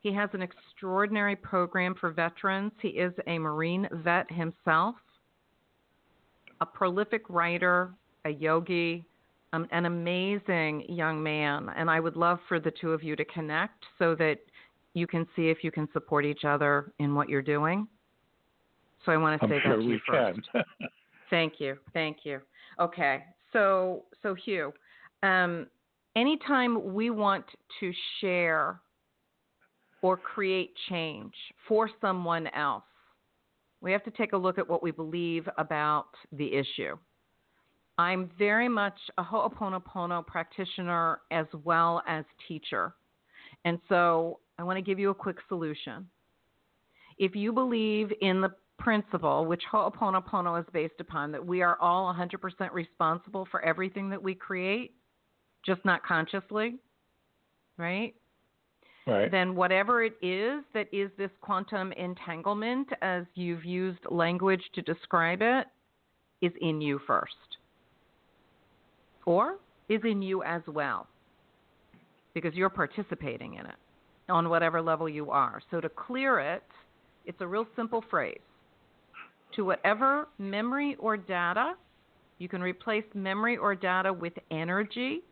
He 0.00 0.12
has 0.14 0.30
an 0.32 0.42
extraordinary 0.42 1.36
program 1.36 1.94
for 1.94 2.10
veterans. 2.10 2.72
He 2.80 2.88
is 2.88 3.12
a 3.26 3.38
Marine 3.38 3.88
vet 4.04 4.30
himself, 4.30 4.94
a 6.60 6.66
prolific 6.66 7.22
writer, 7.28 7.90
a 8.24 8.30
yogi, 8.30 9.04
um, 9.52 9.66
an 9.72 9.86
amazing 9.86 10.84
young 10.88 11.22
man. 11.22 11.70
And 11.76 11.90
I 11.90 12.00
would 12.00 12.16
love 12.16 12.38
for 12.48 12.60
the 12.60 12.70
two 12.70 12.92
of 12.92 13.02
you 13.02 13.16
to 13.16 13.24
connect 13.24 13.84
so 13.98 14.14
that 14.16 14.38
you 14.94 15.06
can 15.06 15.26
see 15.34 15.48
if 15.48 15.64
you 15.64 15.70
can 15.70 15.88
support 15.92 16.24
each 16.24 16.44
other 16.44 16.92
in 16.98 17.14
what 17.14 17.28
you're 17.28 17.42
doing. 17.42 17.88
So 19.04 19.12
I 19.12 19.16
want 19.16 19.40
to 19.40 19.48
say 19.48 19.60
sure 19.62 19.76
that 19.76 19.82
to 19.82 19.88
you 19.88 19.98
first. 20.06 20.40
Thank 21.30 21.54
you. 21.58 21.76
Thank 21.92 22.18
you. 22.24 22.40
Okay. 22.80 23.24
So 23.52 24.04
so 24.22 24.34
Hugh, 24.34 24.72
um, 25.22 25.66
anytime 26.16 26.94
we 26.94 27.10
want 27.10 27.44
to 27.80 27.92
share 28.20 28.80
or 30.02 30.16
create 30.16 30.72
change 30.88 31.34
for 31.66 31.90
someone 32.00 32.46
else, 32.48 32.84
we 33.80 33.92
have 33.92 34.04
to 34.04 34.10
take 34.10 34.32
a 34.32 34.36
look 34.36 34.58
at 34.58 34.68
what 34.68 34.82
we 34.82 34.90
believe 34.90 35.48
about 35.56 36.08
the 36.32 36.52
issue. 36.54 36.96
I'm 37.96 38.30
very 38.38 38.68
much 38.68 38.98
a 39.18 39.24
Ho'oponopono 39.24 40.24
practitioner 40.24 41.20
as 41.32 41.46
well 41.64 42.02
as 42.06 42.24
teacher. 42.46 42.94
And 43.64 43.80
so 43.88 44.38
I 44.58 44.62
want 44.62 44.76
to 44.76 44.82
give 44.82 44.98
you 44.98 45.10
a 45.10 45.14
quick 45.14 45.38
solution. 45.48 46.08
If 47.18 47.34
you 47.34 47.52
believe 47.52 48.12
in 48.20 48.40
the 48.40 48.54
principle, 48.78 49.46
which 49.46 49.62
Ho'oponopono 49.70 50.60
is 50.60 50.66
based 50.72 51.00
upon, 51.00 51.32
that 51.32 51.44
we 51.44 51.62
are 51.62 51.76
all 51.80 52.14
100% 52.14 52.72
responsible 52.72 53.48
for 53.50 53.64
everything 53.64 54.08
that 54.10 54.22
we 54.22 54.34
create, 54.34 54.94
just 55.66 55.84
not 55.84 56.04
consciously, 56.04 56.76
right? 57.76 58.14
Right. 59.08 59.30
Then 59.30 59.54
whatever 59.54 60.04
it 60.04 60.16
is 60.20 60.62
that 60.74 60.86
is 60.92 61.10
this 61.16 61.30
quantum 61.40 61.92
entanglement, 61.92 62.88
as 63.00 63.24
you've 63.34 63.64
used 63.64 64.00
language 64.10 64.62
to 64.74 64.82
describe 64.82 65.40
it, 65.40 65.66
is 66.42 66.52
in 66.60 66.80
you 66.80 67.00
first. 67.06 67.32
Or 69.24 69.56
is 69.88 70.02
in 70.04 70.20
you 70.20 70.42
as 70.42 70.62
well. 70.66 71.06
Because 72.34 72.54
you're 72.54 72.68
participating 72.68 73.54
in 73.54 73.66
it 73.66 73.76
on 74.28 74.50
whatever 74.50 74.82
level 74.82 75.08
you 75.08 75.30
are. 75.30 75.62
So 75.70 75.80
to 75.80 75.88
clear 75.88 76.38
it, 76.38 76.62
it's 77.24 77.40
a 77.40 77.46
real 77.46 77.66
simple 77.76 78.04
phrase 78.10 78.38
to 79.56 79.64
whatever 79.64 80.28
memory 80.38 80.96
or 80.98 81.16
data. 81.16 81.72
You 82.38 82.48
can 82.48 82.60
replace 82.60 83.04
memory 83.14 83.56
or 83.56 83.74
data 83.74 84.12
with 84.12 84.34
energy. 84.50 85.22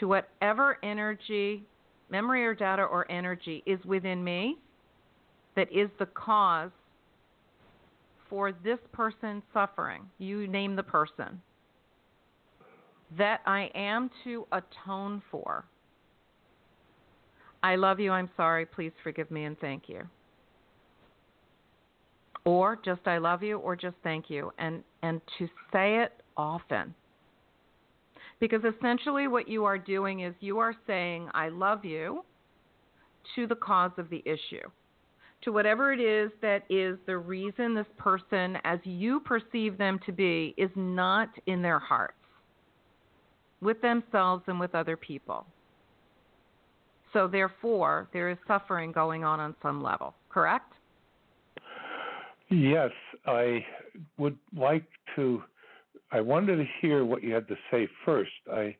To 0.00 0.08
whatever 0.08 0.78
energy, 0.82 1.62
memory 2.10 2.44
or 2.44 2.54
data 2.54 2.82
or 2.82 3.10
energy 3.10 3.62
is 3.66 3.78
within 3.84 4.22
me 4.22 4.56
that 5.54 5.70
is 5.72 5.88
the 5.98 6.06
cause 6.06 6.70
for 8.28 8.52
this 8.52 8.78
person 8.92 9.42
suffering. 9.52 10.02
You 10.18 10.46
name 10.46 10.76
the 10.76 10.82
person. 10.82 11.40
That 13.18 13.40
I 13.44 13.70
am 13.74 14.10
to 14.24 14.46
atone 14.52 15.22
for. 15.30 15.66
I 17.62 17.76
love 17.76 18.00
you. 18.00 18.10
I'm 18.10 18.30
sorry. 18.36 18.64
Please 18.64 18.92
forgive 19.04 19.30
me 19.30 19.44
and 19.44 19.58
thank 19.60 19.88
you 19.88 20.06
or 22.44 22.78
just 22.84 23.06
I 23.06 23.18
love 23.18 23.42
you 23.42 23.58
or 23.58 23.76
just 23.76 23.96
thank 24.02 24.28
you 24.28 24.52
and 24.58 24.82
and 25.02 25.20
to 25.38 25.46
say 25.72 25.98
it 25.98 26.12
often. 26.36 26.94
Because 28.42 28.62
essentially 28.64 29.28
what 29.28 29.46
you 29.46 29.64
are 29.64 29.78
doing 29.78 30.22
is 30.22 30.34
you 30.40 30.58
are 30.58 30.74
saying 30.84 31.28
I 31.32 31.48
love 31.48 31.84
you 31.84 32.24
to 33.36 33.46
the 33.46 33.54
cause 33.54 33.92
of 33.98 34.10
the 34.10 34.20
issue. 34.26 34.68
To 35.42 35.52
whatever 35.52 35.92
it 35.92 36.00
is 36.00 36.32
that 36.40 36.64
is 36.68 36.98
the 37.06 37.18
reason 37.18 37.72
this 37.72 37.86
person 37.98 38.58
as 38.64 38.80
you 38.82 39.20
perceive 39.20 39.78
them 39.78 40.00
to 40.06 40.10
be 40.10 40.56
is 40.56 40.70
not 40.74 41.28
in 41.46 41.62
their 41.62 41.78
hearts 41.78 42.14
with 43.60 43.80
themselves 43.80 44.42
and 44.48 44.58
with 44.58 44.74
other 44.74 44.96
people. 44.96 45.46
So 47.12 47.28
therefore 47.28 48.08
there 48.12 48.28
is 48.28 48.38
suffering 48.48 48.90
going 48.90 49.22
on 49.22 49.38
on 49.38 49.54
some 49.62 49.84
level, 49.84 50.14
correct? 50.30 50.72
Yes, 52.50 52.90
I 53.24 53.64
would 54.18 54.36
like 54.56 54.88
to. 55.14 55.44
I 56.14 56.20
wanted 56.20 56.56
to 56.56 56.66
hear 56.82 57.06
what 57.06 57.22
you 57.22 57.32
had 57.32 57.48
to 57.48 57.56
say 57.70 57.88
first. 58.04 58.30
I 58.52 58.76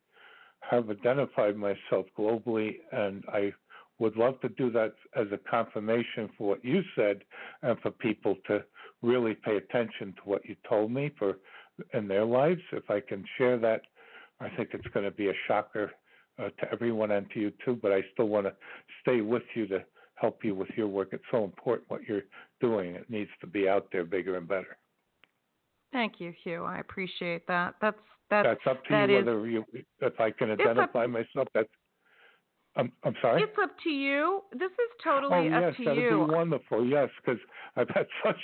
have 0.60 0.90
identified 0.90 1.56
myself 1.56 2.04
globally, 2.16 2.76
and 2.92 3.24
I 3.32 3.54
would 3.98 4.16
love 4.16 4.38
to 4.42 4.50
do 4.50 4.70
that 4.72 4.92
as 5.16 5.28
a 5.32 5.38
confirmation 5.50 6.28
for 6.36 6.50
what 6.50 6.64
you 6.64 6.82
said 6.94 7.22
and 7.62 7.78
for 7.80 7.90
people 7.90 8.36
to 8.48 8.62
really 9.00 9.34
pay 9.34 9.56
attention 9.56 10.12
to 10.16 10.22
what 10.24 10.44
you 10.44 10.56
told 10.68 10.92
me 10.92 11.10
for 11.18 11.38
in 11.94 12.06
their 12.06 12.26
lives. 12.26 12.60
If 12.70 12.90
I 12.90 13.00
can 13.00 13.24
share 13.38 13.58
that, 13.58 13.80
I 14.40 14.50
think 14.50 14.70
it's 14.74 14.86
going 14.88 15.06
to 15.06 15.10
be 15.10 15.28
a 15.30 15.34
shocker 15.48 15.90
uh, 16.38 16.50
to 16.60 16.70
everyone 16.70 17.12
and 17.12 17.30
to 17.30 17.40
you 17.40 17.52
too. 17.64 17.78
But 17.80 17.92
I 17.92 18.02
still 18.12 18.28
want 18.28 18.44
to 18.46 18.54
stay 19.00 19.22
with 19.22 19.44
you 19.54 19.66
to 19.68 19.82
help 20.16 20.44
you 20.44 20.54
with 20.54 20.68
your 20.76 20.88
work. 20.88 21.08
It's 21.12 21.24
so 21.30 21.44
important 21.44 21.90
what 21.90 22.02
you're 22.06 22.24
doing. 22.60 22.94
It 22.94 23.08
needs 23.08 23.30
to 23.40 23.46
be 23.46 23.68
out 23.68 23.86
there 23.90 24.04
bigger 24.04 24.36
and 24.36 24.46
better. 24.46 24.76
Thank 25.92 26.14
you, 26.18 26.32
Hugh. 26.42 26.64
I 26.64 26.78
appreciate 26.78 27.46
that. 27.48 27.74
That's 27.80 27.96
that's 28.30 28.48
that's 28.48 28.60
up 28.66 28.84
to 28.84 28.92
that 28.92 29.10
you 29.10 29.18
is, 29.18 29.26
whether 29.26 29.46
you 29.46 29.64
if 30.00 30.18
I 30.18 30.30
can 30.30 30.50
identify 30.50 31.04
up, 31.04 31.10
myself. 31.10 31.48
That's 31.54 31.68
I'm 32.76 32.90
I'm 33.04 33.14
sorry. 33.20 33.42
It's 33.42 33.58
up 33.62 33.72
to 33.84 33.90
you. 33.90 34.40
This 34.52 34.70
is 34.70 34.90
totally 35.04 35.50
oh, 35.52 35.56
up 35.56 35.62
yes, 35.62 35.74
to 35.76 35.84
that'd 35.84 36.02
you. 36.02 36.26
be 36.26 36.32
wonderful. 36.32 36.86
Yes, 36.86 37.10
because 37.22 37.40
I've 37.76 37.90
had 37.90 38.06
such 38.24 38.40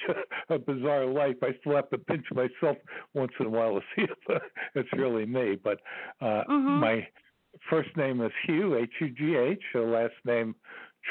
a, 0.51 0.55
a 0.55 0.59
bizarre 0.59 1.07
life. 1.07 1.37
I 1.43 1.51
still 1.61 1.77
have 1.77 1.89
to 1.91 1.99
pinch 1.99 2.27
myself 2.33 2.77
once 3.15 3.33
in 3.41 3.47
a 3.47 3.51
while 3.51 3.75
to 3.75 3.81
see 3.97 4.03
if 4.29 4.43
it's 4.75 4.93
really 4.93 5.25
me. 5.25 5.57
But 5.63 5.81
uh, 6.21 6.45
mm-hmm. 6.49 6.81
my 6.81 7.07
first 7.71 7.97
name 7.97 8.21
is 8.21 8.33
Hugh 8.47 8.77
H 8.77 8.91
U 9.01 9.09
G 9.09 9.37
H. 9.37 9.63
Last 9.75 10.15
name 10.27 10.55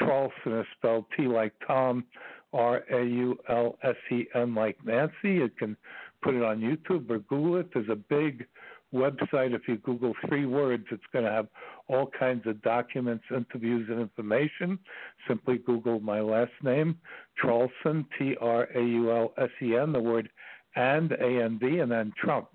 Traulsen 0.00 0.60
is 0.60 0.66
spelled 0.76 1.06
T 1.16 1.26
like 1.26 1.52
Tom, 1.66 2.04
R 2.52 2.82
A 2.92 3.04
U 3.04 3.36
L 3.48 3.76
S 3.82 3.96
E 4.12 4.26
N 4.34 4.54
like 4.54 4.76
Nancy. 4.84 5.12
You 5.24 5.50
can 5.58 5.76
put 6.22 6.34
it 6.34 6.42
on 6.42 6.60
YouTube 6.60 7.10
or 7.10 7.18
Google 7.18 7.56
it. 7.60 7.68
There's 7.72 7.88
a 7.88 7.96
big 7.96 8.46
website. 8.92 9.54
If 9.54 9.62
you 9.68 9.76
Google 9.76 10.14
three 10.26 10.46
words, 10.46 10.84
it's 10.90 11.02
going 11.12 11.24
to 11.24 11.30
have 11.30 11.48
all 11.88 12.10
kinds 12.18 12.46
of 12.46 12.62
documents, 12.62 13.24
interviews, 13.34 13.88
and 13.90 14.00
information. 14.00 14.78
Simply 15.26 15.58
Google 15.58 16.00
my 16.00 16.20
last 16.20 16.52
name, 16.62 16.98
Traulsen, 17.42 18.04
T 18.18 18.36
R 18.40 18.68
A 18.74 18.82
U 18.82 19.12
L 19.12 19.32
S 19.38 19.50
E 19.62 19.76
N, 19.76 19.92
the 19.92 20.00
word 20.00 20.28
and 20.76 21.12
A 21.12 21.44
N 21.44 21.58
D, 21.58 21.78
and 21.80 21.90
then 21.90 22.12
Trump, 22.16 22.48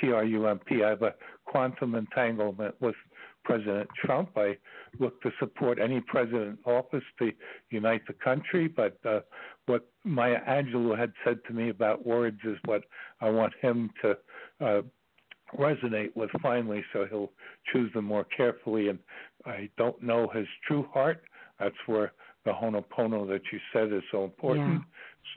T 0.00 0.12
R 0.12 0.24
U 0.24 0.46
M 0.46 0.60
P. 0.66 0.82
I 0.82 0.90
have 0.90 1.02
a 1.02 1.14
quantum 1.46 1.94
entanglement 1.94 2.74
with 2.80 2.96
President 3.44 3.88
Trump. 4.04 4.30
I 4.36 4.56
look 4.98 5.20
to 5.22 5.30
support 5.38 5.78
any 5.80 6.00
president 6.00 6.58
in 6.64 6.72
office 6.72 7.04
to 7.18 7.32
unite 7.70 8.02
the 8.06 8.14
country. 8.14 8.68
But 8.68 8.98
uh, 9.04 9.20
what 9.66 9.88
Maya 10.04 10.38
Angelou 10.48 10.98
had 10.98 11.12
said 11.24 11.38
to 11.48 11.52
me 11.52 11.70
about 11.70 12.06
words 12.06 12.38
is 12.44 12.56
what 12.64 12.82
I 13.20 13.30
want 13.30 13.52
him 13.60 13.90
to 14.02 14.16
uh, 14.60 14.82
resonate 15.58 16.14
with 16.14 16.30
finally, 16.42 16.84
so 16.92 17.06
he'll 17.08 17.32
choose 17.72 17.92
them 17.92 18.04
more 18.04 18.24
carefully. 18.24 18.88
And 18.88 18.98
I 19.44 19.68
don't 19.76 20.02
know 20.02 20.28
his 20.34 20.46
true 20.66 20.86
heart. 20.92 21.22
That's 21.58 21.74
where 21.86 22.12
the 22.44 22.52
Ho'oponopono 22.52 23.28
that 23.28 23.42
you 23.52 23.58
said 23.72 23.92
is 23.92 24.02
so 24.10 24.24
important. 24.24 24.82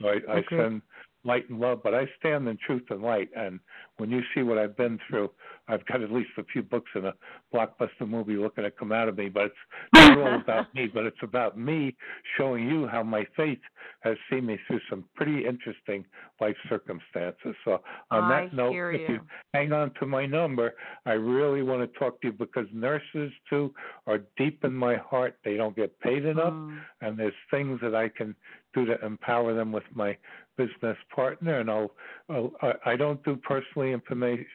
So 0.00 0.08
I, 0.08 0.38
okay. 0.38 0.56
I 0.56 0.58
send 0.62 0.82
light 1.26 1.48
and 1.50 1.60
love, 1.60 1.82
but 1.82 1.94
I 1.94 2.04
stand 2.18 2.48
in 2.48 2.56
truth 2.64 2.84
and 2.90 3.02
light. 3.02 3.28
And 3.36 3.60
when 3.98 4.10
you 4.10 4.20
see 4.34 4.42
what 4.42 4.58
I've 4.58 4.76
been 4.76 4.98
through, 5.08 5.30
I've 5.68 5.84
got 5.86 6.00
at 6.02 6.12
least 6.12 6.30
a 6.38 6.44
few 6.44 6.62
books 6.62 6.90
and 6.94 7.06
a 7.06 7.14
blockbuster 7.52 8.08
movie 8.08 8.36
looking 8.36 8.64
to 8.64 8.70
come 8.70 8.92
out 8.92 9.08
of 9.08 9.16
me, 9.18 9.28
but 9.28 9.46
it's 9.46 9.54
not 9.94 10.18
all 10.18 10.34
about 10.40 10.72
me, 10.74 10.86
but 10.92 11.04
it's 11.04 11.16
about 11.22 11.58
me 11.58 11.94
showing 12.36 12.68
you 12.68 12.86
how 12.86 13.02
my 13.02 13.26
faith 13.36 13.58
has 14.00 14.16
seen 14.30 14.46
me 14.46 14.58
through 14.66 14.80
some 14.88 15.04
pretty 15.16 15.44
interesting 15.46 16.04
life 16.40 16.56
circumstances. 16.68 17.54
So 17.64 17.80
on 18.10 18.24
I 18.24 18.42
that 18.44 18.54
note, 18.54 18.72
hear 18.72 18.92
if 18.92 19.08
you. 19.08 19.14
you 19.16 19.20
hang 19.54 19.72
on 19.72 19.92
to 20.00 20.06
my 20.06 20.26
number, 20.26 20.74
I 21.04 21.12
really 21.12 21.62
want 21.62 21.90
to 21.90 21.98
talk 21.98 22.20
to 22.20 22.28
you 22.28 22.32
because 22.32 22.66
nurses 22.72 23.32
too 23.50 23.74
are 24.06 24.20
deep 24.36 24.64
in 24.64 24.72
my 24.72 24.96
heart. 24.96 25.36
They 25.44 25.56
don't 25.56 25.74
get 25.76 25.98
paid 26.00 26.24
enough 26.24 26.52
Mm. 26.56 26.78
and 27.00 27.18
there's 27.18 27.34
things 27.50 27.80
that 27.82 27.94
I 27.94 28.08
can 28.08 28.34
do 28.74 28.84
to 28.86 29.04
empower 29.04 29.52
them 29.54 29.72
with 29.72 29.82
my 29.94 30.16
business 30.56 30.96
partner. 31.14 31.60
And 31.60 31.70
I'll, 31.70 31.92
I'll 32.28 32.52
I 32.84 32.96
don't 32.96 33.22
do 33.24 33.36
personally 33.36 33.92
information 33.92 34.46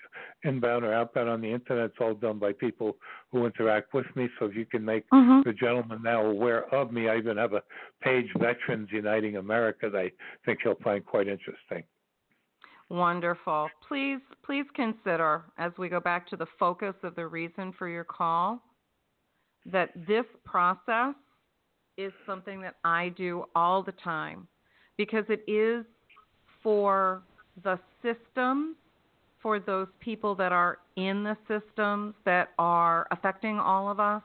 inbound 0.43 0.84
or 0.84 0.93
outbound 0.93 1.30
on 1.30 1.41
the 1.41 1.52
internet. 1.52 1.86
It's 1.91 1.97
all 1.99 2.14
done 2.14 2.39
by 2.39 2.54
people 2.54 2.97
who 3.32 3.45
interact 3.45 3.93
with 3.93 4.06
me. 4.16 4.30
So 4.39 4.45
if 4.45 4.56
you 4.56 4.66
can 4.66 4.84
make 4.84 5.10
Mhm. 5.10 5.43
the 5.43 5.54
gentleman 5.54 6.02
now 6.04 6.26
aware 6.26 6.66
of 6.74 6.91
me, 6.91 7.10
I 7.10 7.18
even 7.18 7.38
have 7.38 7.54
a 7.54 7.64
page, 8.02 8.32
Veterans 8.38 8.91
Uniting 8.91 9.38
America, 9.38 9.89
that 9.89 9.99
I 9.99 10.12
think 10.45 10.62
he'll 10.62 10.76
find 10.76 11.06
quite 11.06 11.28
interesting. 11.28 11.84
Wonderful. 12.89 13.70
Please, 13.88 14.20
please 14.43 14.66
consider 14.74 15.45
as 15.58 15.72
we 15.78 15.88
go 15.88 16.02
back 16.02 16.28
to 16.28 16.36
the 16.36 16.47
focus 16.60 16.95
of 17.04 17.16
the 17.16 17.26
reason 17.26 17.72
for 17.74 17.88
your 17.88 18.04
call 18.04 18.62
that 19.66 19.91
this 20.08 20.26
process 20.43 21.16
is 21.97 22.12
something 22.26 22.62
that 22.62 22.76
I 22.84 23.10
do 23.10 23.45
all 23.56 23.84
the 23.84 23.93
time 23.93 24.47
because 25.02 25.26
it 25.30 25.43
is 25.52 25.84
for 26.62 27.24
the 27.64 27.80
system, 28.04 28.76
for 29.41 29.60
those 29.60 29.88
people 29.99 30.36
that 30.36 30.52
are 30.52 30.78
in 30.95 31.24
the 31.24 31.36
systems 31.47 32.14
that 32.24 32.49
are 32.60 33.08
affecting 33.10 33.58
all 33.58 33.89
of 33.89 33.99
us 33.99 34.22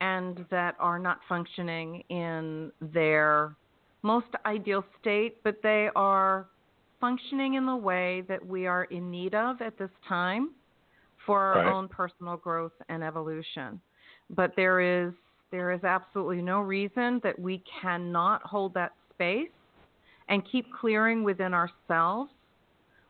and 0.00 0.44
that 0.48 0.76
are 0.78 1.00
not 1.00 1.18
functioning 1.28 2.04
in 2.08 2.70
their 2.80 3.56
most 4.02 4.28
ideal 4.44 4.84
state, 5.00 5.42
but 5.42 5.56
they 5.64 5.88
are 5.96 6.46
functioning 7.00 7.54
in 7.54 7.66
the 7.66 7.74
way 7.74 8.22
that 8.28 8.46
we 8.46 8.68
are 8.68 8.84
in 8.84 9.10
need 9.10 9.34
of 9.34 9.60
at 9.60 9.76
this 9.76 9.90
time 10.08 10.50
for 11.26 11.40
our 11.40 11.64
Right. 11.64 11.74
own 11.74 11.88
personal 11.88 12.36
growth 12.36 12.70
and 12.88 13.02
evolution. 13.02 13.80
But 14.30 14.52
there 14.54 14.78
is 14.78 15.12
there 15.50 15.72
is 15.72 15.82
absolutely 15.82 16.42
no 16.42 16.60
reason 16.60 17.20
that 17.24 17.36
we 17.36 17.64
cannot 17.82 18.42
hold 18.44 18.72
that 18.74 18.92
space 19.12 19.48
and 20.28 20.42
keep 20.50 20.66
clearing 20.72 21.22
within 21.22 21.54
ourselves 21.54 22.30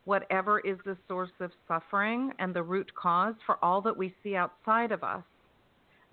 whatever 0.04 0.60
is 0.60 0.78
the 0.84 0.96
source 1.08 1.30
of 1.40 1.50
suffering 1.66 2.32
and 2.38 2.54
the 2.54 2.62
root 2.62 2.90
cause 2.94 3.34
for 3.44 3.62
all 3.62 3.80
that 3.82 3.96
we 3.96 4.14
see 4.22 4.36
outside 4.36 4.92
of 4.92 5.02
us 5.02 5.24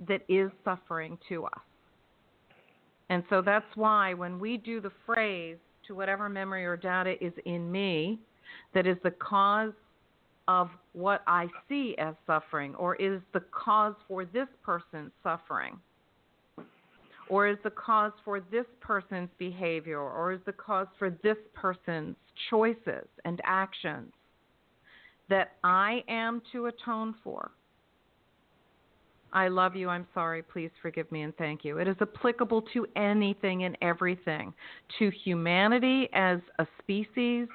that 0.07 0.21
is 0.27 0.49
suffering 0.65 1.17
to 1.29 1.45
us. 1.45 1.61
And 3.09 3.23
so 3.29 3.41
that's 3.41 3.65
why 3.75 4.15
when 4.15 4.39
we 4.39 4.57
do 4.57 4.81
the 4.81 4.91
phrase 5.05 5.57
to 5.87 5.93
whatever 5.93 6.27
memory 6.27 6.65
or 6.65 6.75
data 6.75 7.23
is 7.23 7.33
in 7.45 7.71
me 7.71 8.19
that 8.73 8.87
is 8.87 8.97
the 9.03 9.11
cause 9.11 9.73
of 10.47 10.69
what 10.93 11.21
I 11.27 11.47
see 11.69 11.95
as 11.97 12.15
suffering, 12.27 12.75
or 12.75 12.95
is 12.95 13.21
the 13.33 13.43
cause 13.51 13.95
for 14.07 14.25
this 14.25 14.47
person's 14.61 15.11
suffering, 15.23 15.79
or 17.29 17.47
is 17.47 17.57
the 17.63 17.69
cause 17.69 18.11
for 18.25 18.39
this 18.39 18.65
person's 18.81 19.29
behavior, 19.37 19.99
or 19.99 20.33
is 20.33 20.41
the 20.45 20.53
cause 20.53 20.87
for 20.99 21.09
this 21.23 21.37
person's 21.53 22.15
choices 22.49 23.07
and 23.25 23.41
actions 23.45 24.11
that 25.29 25.53
I 25.63 26.03
am 26.07 26.41
to 26.51 26.67
atone 26.67 27.15
for. 27.23 27.51
I 29.31 29.47
love 29.47 29.75
you. 29.75 29.89
I'm 29.89 30.05
sorry. 30.13 30.43
Please 30.43 30.69
forgive 30.81 31.11
me 31.11 31.23
and 31.23 31.35
thank 31.37 31.65
you. 31.65 31.79
It 31.79 31.87
is 31.87 31.95
applicable 32.01 32.63
to 32.73 32.85
anything 32.95 33.63
and 33.63 33.75
everything, 33.81 34.53
to 34.99 35.11
humanity 35.23 36.07
as 36.13 36.39
a 36.59 36.67
species, 36.79 37.47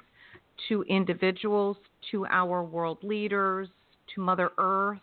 to 0.67 0.83
individuals, 0.83 1.77
to 2.11 2.25
our 2.25 2.63
world 2.63 2.97
leaders, 3.01 3.69
to 4.13 4.21
Mother 4.21 4.49
Earth, 4.57 4.99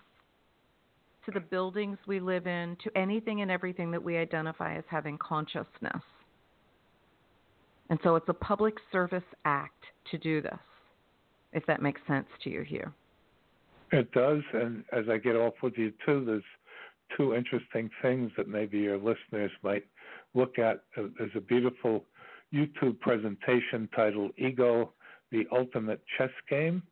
to 1.27 1.33
the 1.33 1.41
buildings 1.41 1.99
we 2.07 2.21
live 2.21 2.47
in, 2.47 2.77
to 2.83 2.97
anything 2.97 3.43
and 3.43 3.51
everything 3.51 3.91
that 3.91 4.03
we 4.03 4.17
identify 4.17 4.77
as 4.77 4.85
having 4.89 5.19
consciousness. 5.19 6.03
And 7.91 7.99
so 8.03 8.17
it's 8.17 8.29
a 8.29 8.35
public 8.35 8.75
service 8.91 9.23
act 9.45 9.85
to 10.11 10.19
do 10.19 10.41
this, 10.41 10.59
if 11.53 11.65
that 11.67 11.83
makes 11.83 12.01
sense 12.07 12.27
to 12.45 12.51
you 12.51 12.63
here. 12.63 12.93
It 13.93 14.11
does, 14.13 14.43
and 14.53 14.83
as 14.93 15.05
I 15.09 15.19
get 15.19 15.37
off 15.37 15.55
with 15.63 15.75
you 15.77 15.93
too, 16.05 16.25
there's 16.25 16.43
two 17.17 17.35
interesting 17.35 17.89
things 18.03 18.33
that 18.37 18.49
maybe 18.49 18.79
your 18.79 18.99
listeners 18.99 19.53
might 19.63 19.85
look 20.35 20.59
at. 20.59 20.83
Uh, 20.97 21.05
There's 21.17 21.31
a 21.37 21.41
beautiful 21.41 22.05
YouTube 22.53 22.99
presentation 22.99 23.89
titled 23.95 24.33
"Ego: 24.37 24.93
The 25.31 25.47
Ultimate 25.53 26.01
Chess 26.19 26.31
Game," 26.51 26.83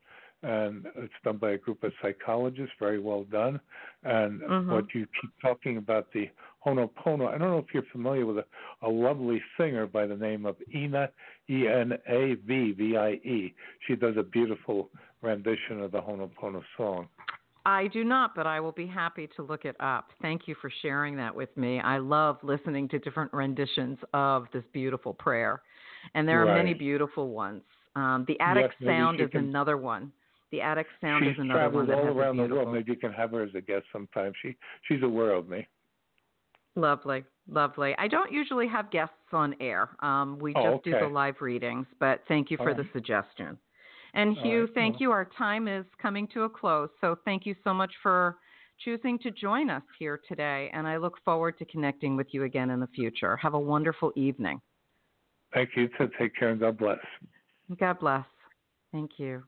and 0.45 0.87
it's 0.97 1.13
done 1.25 1.39
by 1.39 1.53
a 1.53 1.59
group 1.59 1.83
of 1.83 1.93
psychologists. 2.03 2.75
Very 2.79 2.99
well 2.99 3.25
done. 3.25 3.61
And 4.03 4.41
Mhm. 4.43 4.67
what 4.73 4.95
you 4.95 5.07
keep 5.21 5.31
talking 5.41 5.79
about 5.79 6.13
the 6.13 6.29
Honopono. 6.67 7.27
I 7.29 7.33
don't 7.39 7.51
know 7.51 7.59
if 7.59 7.73
you're 7.75 7.83
familiar 7.93 8.25
with 8.27 8.39
a, 8.39 8.47
a 8.83 8.89
lovely 8.89 9.43
singer 9.57 9.87
by 9.87 10.07
the 10.07 10.17
name 10.17 10.47
of 10.47 10.57
Ena 10.73 11.11
E 11.51 11.67
N 11.69 11.93
A 12.09 12.35
V 12.35 12.73
V 12.73 12.97
I 12.97 13.11
E. 13.13 13.55
She 13.87 13.97
does 13.97 14.17
a 14.17 14.23
beautiful 14.23 14.91
rendition 15.23 15.81
of 15.81 15.93
the 15.93 16.01
Honopono 16.01 16.63
song. 16.77 17.09
I 17.67 17.87
do 17.89 18.05
not, 18.05 18.35
but 18.35 18.47
I 18.47 18.61
will 18.61 18.73
be 18.73 18.87
happy 18.87 19.27
to 19.37 19.43
look 19.43 19.65
it 19.65 19.77
up. 19.81 20.11
Thank 20.21 20.47
you 20.47 20.55
for 20.57 20.69
sharing 20.83 21.17
that 21.17 21.35
with 21.35 21.55
me. 21.57 21.81
I 21.81 21.97
love 21.97 22.39
listening 22.43 22.89
to 22.89 22.99
different 22.99 23.33
renditions 23.33 23.99
of 24.13 24.47
this 24.53 24.65
beautiful 24.73 25.15
prayer, 25.15 25.63
and 26.15 26.29
there 26.29 26.43
are 26.43 26.55
many 26.55 26.75
beautiful 26.75 27.31
ones. 27.31 27.63
Um, 27.97 28.25
the 28.27 28.39
Attic 28.41 28.73
Yes, 28.81 28.89
Sound 28.89 29.21
is 29.21 29.31
can- 29.31 29.45
another 29.45 29.79
one. 29.79 30.13
The 30.55 30.61
Attic 30.61 30.87
Sound 31.01 31.25
she's 31.25 31.33
is 31.33 31.41
another 31.41 31.69
one 31.69 31.87
traveled 31.87 31.89
that 31.89 31.99
all 31.99 32.07
has 32.07 32.17
around 32.17 32.37
the 32.37 32.47
world. 32.47 32.73
Maybe 32.73 32.93
you 32.93 32.97
can 32.97 33.13
have 33.13 33.33
her 33.33 33.43
as 33.43 33.51
a 33.57 33.61
guest 33.61 33.87
sometime. 33.93 34.33
She 34.41 34.55
she's 34.87 35.03
aware 35.03 35.33
of 35.33 35.49
me. 35.49 35.67
Lovely, 36.77 37.25
lovely. 37.49 37.93
I 37.99 38.07
don't 38.07 38.31
usually 38.31 38.69
have 38.69 38.89
guests 38.93 39.17
on 39.33 39.57
air. 39.59 39.89
Um, 39.99 40.39
we 40.39 40.55
Oh, 40.55 40.75
just 40.75 40.85
do 40.85 40.91
the 40.93 41.09
live 41.09 41.41
readings, 41.41 41.89
but 41.99 42.23
thank 42.29 42.53
you 42.53 42.57
for 42.57 42.73
the 42.73 42.87
suggestion. 42.93 43.59
And 44.15 44.37
Hugh, 44.39 44.61
right, 44.61 44.75
thank 44.77 45.01
you. 45.01 45.11
Our 45.11 45.25
time 45.37 45.67
is 45.67 45.85
coming 46.01 46.29
to 46.35 46.45
a 46.45 46.49
close, 46.49 46.89
so 47.01 47.17
thank 47.25 47.45
you 47.47 47.57
so 47.65 47.75
much 47.75 47.93
for 48.01 48.37
choosing 48.85 49.19
to 49.21 49.33
join 49.33 49.71
us 49.71 49.83
here 49.99 50.21
today. 50.29 50.71
And 50.73 50.87
I 50.87 50.99
look 50.99 51.15
forward 51.25 51.59
to 51.59 51.65
connecting 51.65 52.17
with 52.17 52.29
you 52.31 52.45
again 52.45 52.71
in 52.71 52.79
the 52.79 52.87
future. 52.95 53.37
Have 53.39 53.55
a 53.55 53.61
wonderful 53.61 54.13
evening. 54.15 54.61
Thank 55.53 55.71
you. 55.75 55.89
To 55.99 56.09
take 56.17 56.37
care 56.37 56.51
and 56.51 56.61
God 56.61 56.79
bless. 56.79 56.99
God 57.77 57.99
bless. 57.99 58.27
Thank 58.93 59.19
you. 59.19 59.43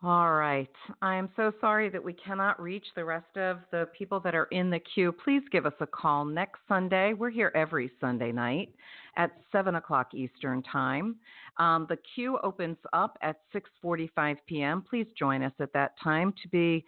All 0.00 0.32
right. 0.34 0.70
I 1.02 1.16
am 1.16 1.28
so 1.34 1.50
sorry 1.60 1.88
that 1.90 2.02
we 2.02 2.12
cannot 2.12 2.62
reach 2.62 2.86
the 2.94 3.04
rest 3.04 3.36
of 3.36 3.58
the 3.72 3.88
people 3.98 4.20
that 4.20 4.32
are 4.32 4.44
in 4.52 4.70
the 4.70 4.78
queue. 4.78 5.10
Please 5.10 5.42
give 5.50 5.66
us 5.66 5.72
a 5.80 5.88
call 5.88 6.24
next 6.24 6.60
Sunday. 6.68 7.14
We're 7.14 7.30
here 7.30 7.50
every 7.56 7.90
Sunday 8.00 8.30
night 8.30 8.72
at 9.16 9.32
7 9.50 9.74
o'clock 9.74 10.14
Eastern 10.14 10.62
Time. 10.62 11.16
Um, 11.56 11.86
the 11.88 11.98
queue 12.14 12.38
opens 12.44 12.76
up 12.92 13.18
at 13.22 13.40
6:45 13.52 14.36
p.m. 14.46 14.84
Please 14.88 15.08
join 15.18 15.42
us 15.42 15.54
at 15.58 15.72
that 15.72 15.98
time 16.00 16.32
to 16.44 16.48
be 16.48 16.84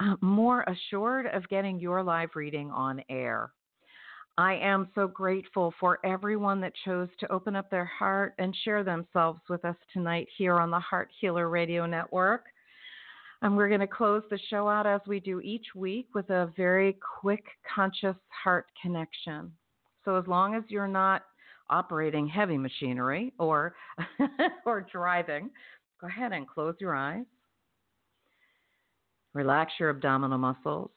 uh, 0.00 0.16
more 0.20 0.62
assured 0.62 1.26
of 1.26 1.48
getting 1.48 1.78
your 1.78 2.02
live 2.02 2.30
reading 2.34 2.72
on 2.72 3.00
air. 3.08 3.52
I 4.38 4.54
am 4.62 4.88
so 4.94 5.08
grateful 5.08 5.74
for 5.80 5.98
everyone 6.04 6.60
that 6.60 6.72
chose 6.84 7.08
to 7.18 7.32
open 7.32 7.56
up 7.56 7.68
their 7.70 7.84
heart 7.84 8.34
and 8.38 8.56
share 8.64 8.84
themselves 8.84 9.40
with 9.48 9.64
us 9.64 9.74
tonight 9.92 10.28
here 10.36 10.60
on 10.60 10.70
the 10.70 10.78
Heart 10.78 11.08
Healer 11.20 11.48
Radio 11.48 11.86
Network. 11.86 12.44
And 13.42 13.56
we're 13.56 13.66
going 13.66 13.80
to 13.80 13.88
close 13.88 14.22
the 14.30 14.38
show 14.48 14.68
out 14.68 14.86
as 14.86 15.00
we 15.08 15.18
do 15.18 15.40
each 15.40 15.66
week 15.74 16.06
with 16.14 16.30
a 16.30 16.52
very 16.56 16.96
quick 17.20 17.44
conscious 17.74 18.14
heart 18.28 18.66
connection. 18.80 19.50
So 20.04 20.14
as 20.14 20.28
long 20.28 20.54
as 20.54 20.62
you're 20.68 20.86
not 20.86 21.22
operating 21.68 22.28
heavy 22.28 22.58
machinery 22.58 23.32
or 23.40 23.74
or 24.64 24.86
driving, 24.92 25.50
go 26.00 26.06
ahead 26.06 26.30
and 26.30 26.46
close 26.46 26.76
your 26.78 26.94
eyes. 26.94 27.26
Relax 29.34 29.72
your 29.80 29.90
abdominal 29.90 30.38
muscles. 30.38 30.90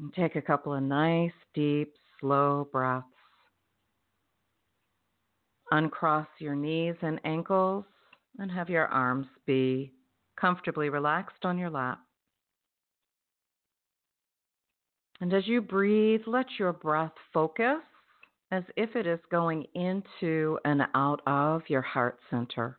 And 0.00 0.12
take 0.14 0.34
a 0.34 0.42
couple 0.42 0.74
of 0.74 0.82
nice, 0.82 1.30
deep, 1.54 1.94
slow 2.20 2.68
breaths. 2.72 3.06
Uncross 5.72 6.28
your 6.38 6.54
knees 6.54 6.96
and 7.02 7.20
ankles 7.24 7.84
and 8.38 8.50
have 8.50 8.68
your 8.68 8.86
arms 8.86 9.26
be 9.46 9.92
comfortably 10.40 10.88
relaxed 10.88 11.44
on 11.44 11.58
your 11.58 11.70
lap. 11.70 12.00
And 15.20 15.34
as 15.34 15.46
you 15.46 15.60
breathe, 15.60 16.22
let 16.26 16.46
your 16.58 16.72
breath 16.72 17.12
focus 17.32 17.82
as 18.50 18.64
if 18.76 18.96
it 18.96 19.06
is 19.06 19.20
going 19.30 19.64
into 19.74 20.58
and 20.64 20.82
out 20.94 21.20
of 21.26 21.62
your 21.68 21.82
heart 21.82 22.18
center. 22.30 22.78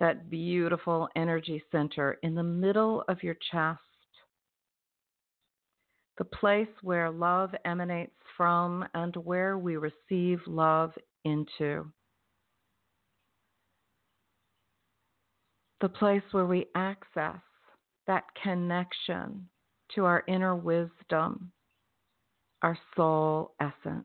that 0.00 0.28
beautiful 0.28 1.08
energy 1.16 1.62
center 1.70 2.18
in 2.22 2.34
the 2.34 2.42
middle 2.42 3.04
of 3.08 3.22
your 3.22 3.36
chest, 3.52 3.80
the 6.18 6.24
place 6.24 6.68
where 6.82 7.10
love 7.10 7.54
emanates 7.64 8.12
from 8.36 8.84
and 8.94 9.14
where 9.16 9.58
we 9.58 9.76
receive 9.76 10.40
love 10.46 10.92
into. 11.24 11.90
The 15.80 15.88
place 15.88 16.22
where 16.32 16.46
we 16.46 16.66
access 16.74 17.40
that 18.06 18.24
connection 18.42 19.48
to 19.94 20.04
our 20.04 20.24
inner 20.26 20.54
wisdom, 20.56 21.52
our 22.62 22.78
soul 22.96 23.54
essence. 23.60 24.04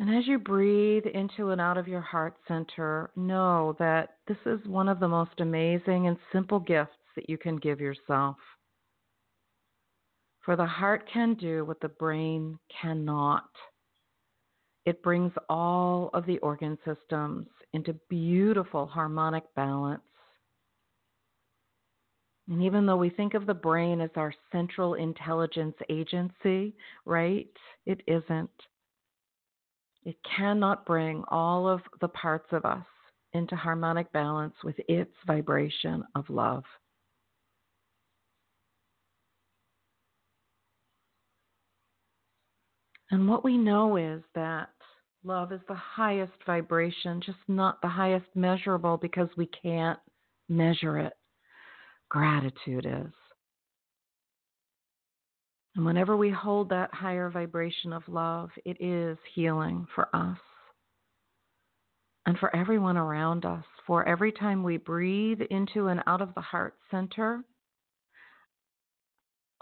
And 0.00 0.16
as 0.16 0.28
you 0.28 0.38
breathe 0.38 1.06
into 1.06 1.50
and 1.50 1.60
out 1.60 1.76
of 1.76 1.88
your 1.88 2.00
heart 2.00 2.36
center, 2.46 3.10
know 3.16 3.74
that 3.80 4.10
this 4.28 4.36
is 4.46 4.64
one 4.64 4.88
of 4.88 5.00
the 5.00 5.08
most 5.08 5.40
amazing 5.40 6.06
and 6.06 6.16
simple 6.32 6.60
gifts 6.60 6.92
that 7.16 7.28
you 7.28 7.36
can 7.36 7.56
give 7.56 7.80
yourself. 7.80 8.36
For 10.48 10.56
the 10.56 10.64
heart 10.64 11.06
can 11.12 11.34
do 11.34 11.66
what 11.66 11.78
the 11.78 11.90
brain 11.90 12.58
cannot. 12.80 13.50
It 14.86 15.02
brings 15.02 15.30
all 15.50 16.08
of 16.14 16.24
the 16.24 16.38
organ 16.38 16.78
systems 16.86 17.48
into 17.74 17.92
beautiful 18.08 18.86
harmonic 18.86 19.44
balance. 19.54 20.00
And 22.48 22.62
even 22.62 22.86
though 22.86 22.96
we 22.96 23.10
think 23.10 23.34
of 23.34 23.44
the 23.44 23.52
brain 23.52 24.00
as 24.00 24.08
our 24.16 24.32
central 24.50 24.94
intelligence 24.94 25.76
agency, 25.90 26.74
right? 27.04 27.52
It 27.84 28.00
isn't. 28.06 28.48
It 30.06 30.16
cannot 30.34 30.86
bring 30.86 31.24
all 31.28 31.68
of 31.68 31.82
the 32.00 32.08
parts 32.08 32.48
of 32.52 32.64
us 32.64 32.86
into 33.34 33.54
harmonic 33.54 34.10
balance 34.12 34.54
with 34.64 34.76
its 34.88 35.12
vibration 35.26 36.04
of 36.14 36.24
love. 36.30 36.64
And 43.10 43.28
what 43.28 43.44
we 43.44 43.56
know 43.56 43.96
is 43.96 44.22
that 44.34 44.68
love 45.24 45.52
is 45.52 45.60
the 45.68 45.74
highest 45.74 46.32
vibration, 46.46 47.22
just 47.24 47.38
not 47.48 47.80
the 47.80 47.88
highest 47.88 48.26
measurable 48.34 48.96
because 48.96 49.28
we 49.36 49.46
can't 49.62 49.98
measure 50.48 50.98
it. 50.98 51.14
Gratitude 52.10 52.86
is. 52.86 53.12
And 55.74 55.86
whenever 55.86 56.16
we 56.16 56.30
hold 56.30 56.70
that 56.70 56.92
higher 56.92 57.30
vibration 57.30 57.92
of 57.92 58.02
love, 58.08 58.50
it 58.64 58.76
is 58.80 59.16
healing 59.34 59.86
for 59.94 60.08
us 60.14 60.38
and 62.26 62.36
for 62.38 62.54
everyone 62.54 62.96
around 62.96 63.44
us. 63.44 63.64
For 63.86 64.06
every 64.06 64.32
time 64.32 64.62
we 64.62 64.76
breathe 64.76 65.40
into 65.50 65.86
and 65.86 66.02
out 66.06 66.20
of 66.20 66.34
the 66.34 66.40
heart 66.40 66.74
center, 66.90 67.42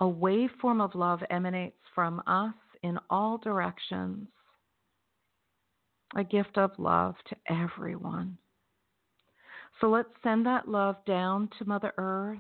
a 0.01 0.05
waveform 0.05 0.83
of 0.83 0.95
love 0.95 1.21
emanates 1.31 1.79
from 1.95 2.23
us 2.27 2.55
in 2.83 2.99
all 3.11 3.39
directions. 3.39 4.29
A 6.15 6.25
gift 6.25 6.57
of 6.57 6.71
love 6.79 7.15
to 7.29 7.37
everyone. 7.49 8.39
So 9.81 9.89
let's 9.89 10.09
send 10.23 10.47
that 10.47 10.69
love 10.69 10.97
down 11.05 11.51
to 11.59 11.65
Mother 11.67 11.93
Earth 11.99 12.39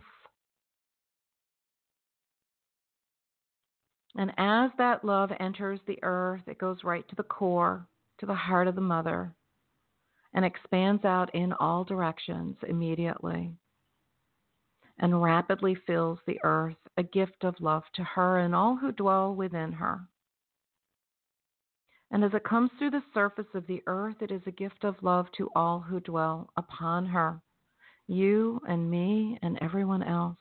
And 4.16 4.32
as 4.38 4.70
that 4.78 5.04
love 5.04 5.30
enters 5.40 5.80
the 5.86 5.98
earth, 6.02 6.40
it 6.46 6.58
goes 6.58 6.84
right 6.84 7.06
to 7.08 7.16
the 7.16 7.22
core, 7.22 7.86
to 8.18 8.26
the 8.26 8.34
heart 8.34 8.66
of 8.66 8.74
the 8.74 8.80
mother, 8.80 9.34
and 10.32 10.44
expands 10.44 11.04
out 11.04 11.34
in 11.34 11.52
all 11.54 11.84
directions 11.84 12.56
immediately 12.66 13.52
and 14.98 15.22
rapidly 15.22 15.74
fills 15.86 16.18
the 16.26 16.40
earth, 16.42 16.76
a 16.96 17.02
gift 17.02 17.44
of 17.44 17.60
love 17.60 17.82
to 17.92 18.02
her 18.02 18.38
and 18.38 18.54
all 18.54 18.76
who 18.76 18.90
dwell 18.92 19.34
within 19.34 19.70
her. 19.70 20.00
And 22.10 22.24
as 22.24 22.32
it 22.34 22.44
comes 22.44 22.70
through 22.78 22.90
the 22.90 23.02
surface 23.12 23.46
of 23.54 23.66
the 23.66 23.82
earth, 23.86 24.16
it 24.20 24.30
is 24.30 24.42
a 24.46 24.52
gift 24.52 24.84
of 24.84 25.02
love 25.02 25.26
to 25.36 25.50
all 25.56 25.80
who 25.80 26.00
dwell 26.00 26.50
upon 26.56 27.06
her, 27.06 27.40
you 28.06 28.60
and 28.68 28.90
me 28.90 29.38
and 29.42 29.58
everyone 29.60 30.02
else. 30.02 30.36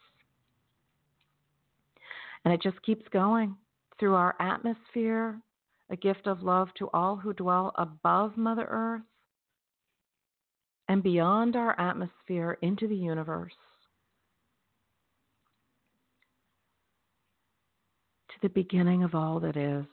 And 2.44 2.54
it 2.54 2.62
just 2.62 2.82
keeps 2.84 3.08
going 3.10 3.56
through 4.00 4.14
our 4.14 4.36
atmosphere, 4.40 5.42
a 5.90 5.96
gift 5.96 6.28
of 6.28 6.44
love 6.44 6.70
to 6.78 6.90
all 6.94 7.16
who 7.16 7.34
dwell 7.34 7.72
above 7.76 8.38
Mother 8.38 8.68
Earth, 8.70 9.02
and 10.88 11.02
beyond 11.02 11.56
our 11.56 11.80
atmosphere 11.80 12.60
into 12.62 12.88
the 12.88 12.96
universe. 12.96 13.54
To 18.30 18.36
the 18.44 18.50
beginning 18.50 19.04
of 19.04 19.16
all 19.16 19.40
that 19.40 19.58
is, 19.58 19.86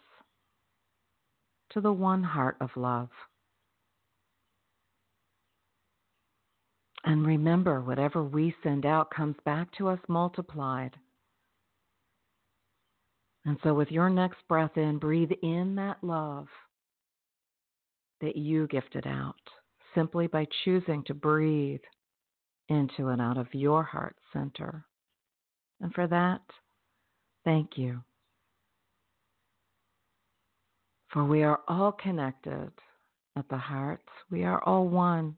to 1.72 1.80
the 1.80 1.92
one 1.92 2.22
heart 2.22 2.56
of 2.60 2.70
love. 2.76 3.08
And 7.04 7.26
remember, 7.26 7.80
whatever 7.80 8.22
we 8.22 8.54
send 8.62 8.86
out 8.86 9.10
comes 9.10 9.36
back 9.44 9.68
to 9.78 9.88
us 9.88 9.98
multiplied. 10.08 10.94
And 13.44 13.58
so, 13.64 13.74
with 13.74 13.90
your 13.90 14.08
next 14.08 14.38
breath 14.48 14.76
in, 14.76 14.98
breathe 14.98 15.32
in 15.42 15.74
that 15.76 15.96
love 16.02 16.46
that 18.20 18.36
you 18.36 18.68
gifted 18.68 19.06
out 19.06 19.34
simply 19.96 20.28
by 20.28 20.46
choosing 20.64 21.02
to 21.04 21.14
breathe 21.14 21.80
into 22.68 23.08
and 23.08 23.20
out 23.20 23.36
of 23.36 23.48
your 23.52 23.82
heart 23.82 24.16
center. 24.32 24.84
And 25.80 25.92
for 25.92 26.06
that, 26.06 26.40
thank 27.44 27.76
you. 27.76 28.02
For 31.12 31.24
we 31.24 31.42
are 31.42 31.60
all 31.68 31.92
connected 31.92 32.70
at 33.36 33.48
the 33.48 33.56
heart, 33.56 34.00
we 34.30 34.44
are 34.44 34.62
all 34.64 34.88
one. 34.88 35.36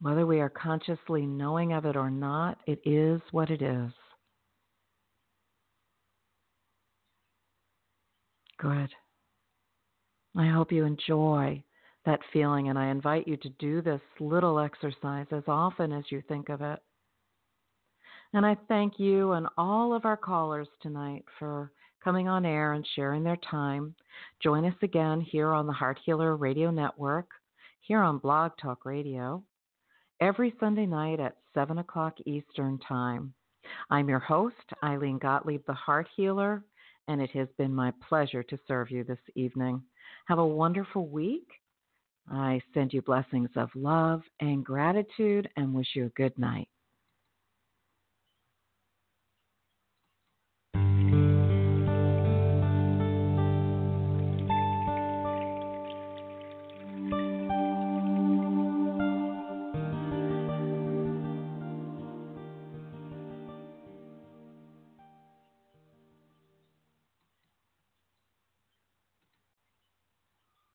Whether 0.00 0.26
we 0.26 0.40
are 0.40 0.50
consciously 0.50 1.26
knowing 1.26 1.72
of 1.72 1.84
it 1.84 1.96
or 1.96 2.10
not, 2.10 2.58
it 2.66 2.80
is 2.84 3.20
what 3.30 3.50
it 3.50 3.62
is. 3.62 3.92
Good. 8.58 8.90
I 10.36 10.48
hope 10.48 10.72
you 10.72 10.84
enjoy 10.84 11.62
that 12.04 12.20
feeling, 12.32 12.68
and 12.68 12.78
I 12.78 12.88
invite 12.88 13.28
you 13.28 13.36
to 13.36 13.48
do 13.60 13.80
this 13.80 14.00
little 14.18 14.58
exercise 14.58 15.26
as 15.30 15.44
often 15.46 15.92
as 15.92 16.04
you 16.10 16.20
think 16.26 16.48
of 16.48 16.62
it. 16.62 16.80
And 18.32 18.44
I 18.44 18.56
thank 18.66 18.98
you 18.98 19.32
and 19.32 19.46
all 19.56 19.94
of 19.94 20.04
our 20.04 20.16
callers 20.16 20.68
tonight 20.80 21.24
for 21.38 21.70
coming 22.02 22.28
on 22.28 22.44
air 22.44 22.72
and 22.72 22.86
sharing 22.94 23.22
their 23.22 23.38
time. 23.48 23.94
Join 24.42 24.64
us 24.64 24.74
again 24.82 25.20
here 25.20 25.52
on 25.52 25.66
the 25.66 25.72
Heart 25.72 25.98
Healer 26.04 26.36
Radio 26.36 26.70
Network, 26.70 27.28
here 27.80 28.00
on 28.00 28.18
Blog 28.18 28.52
Talk 28.60 28.84
Radio, 28.84 29.42
every 30.20 30.54
Sunday 30.60 30.86
night 30.86 31.20
at 31.20 31.36
7 31.54 31.78
o'clock 31.78 32.14
Eastern 32.26 32.78
Time. 32.86 33.32
I'm 33.90 34.08
your 34.08 34.18
host, 34.18 34.56
Ilene 34.82 35.20
Gottlieb, 35.20 35.62
the 35.66 35.72
Heart 35.72 36.08
Healer 36.16 36.62
and 37.08 37.20
it 37.20 37.30
has 37.30 37.48
been 37.58 37.74
my 37.74 37.92
pleasure 38.08 38.42
to 38.42 38.58
serve 38.68 38.90
you 38.90 39.04
this 39.04 39.18
evening. 39.34 39.82
Have 40.26 40.38
a 40.38 40.46
wonderful 40.46 41.08
week. 41.08 41.48
I 42.30 42.60
send 42.72 42.92
you 42.92 43.02
blessings 43.02 43.50
of 43.56 43.70
love 43.74 44.22
and 44.40 44.64
gratitude 44.64 45.48
and 45.56 45.74
wish 45.74 45.88
you 45.94 46.06
a 46.06 46.10
good 46.10 46.36
night. 46.38 46.68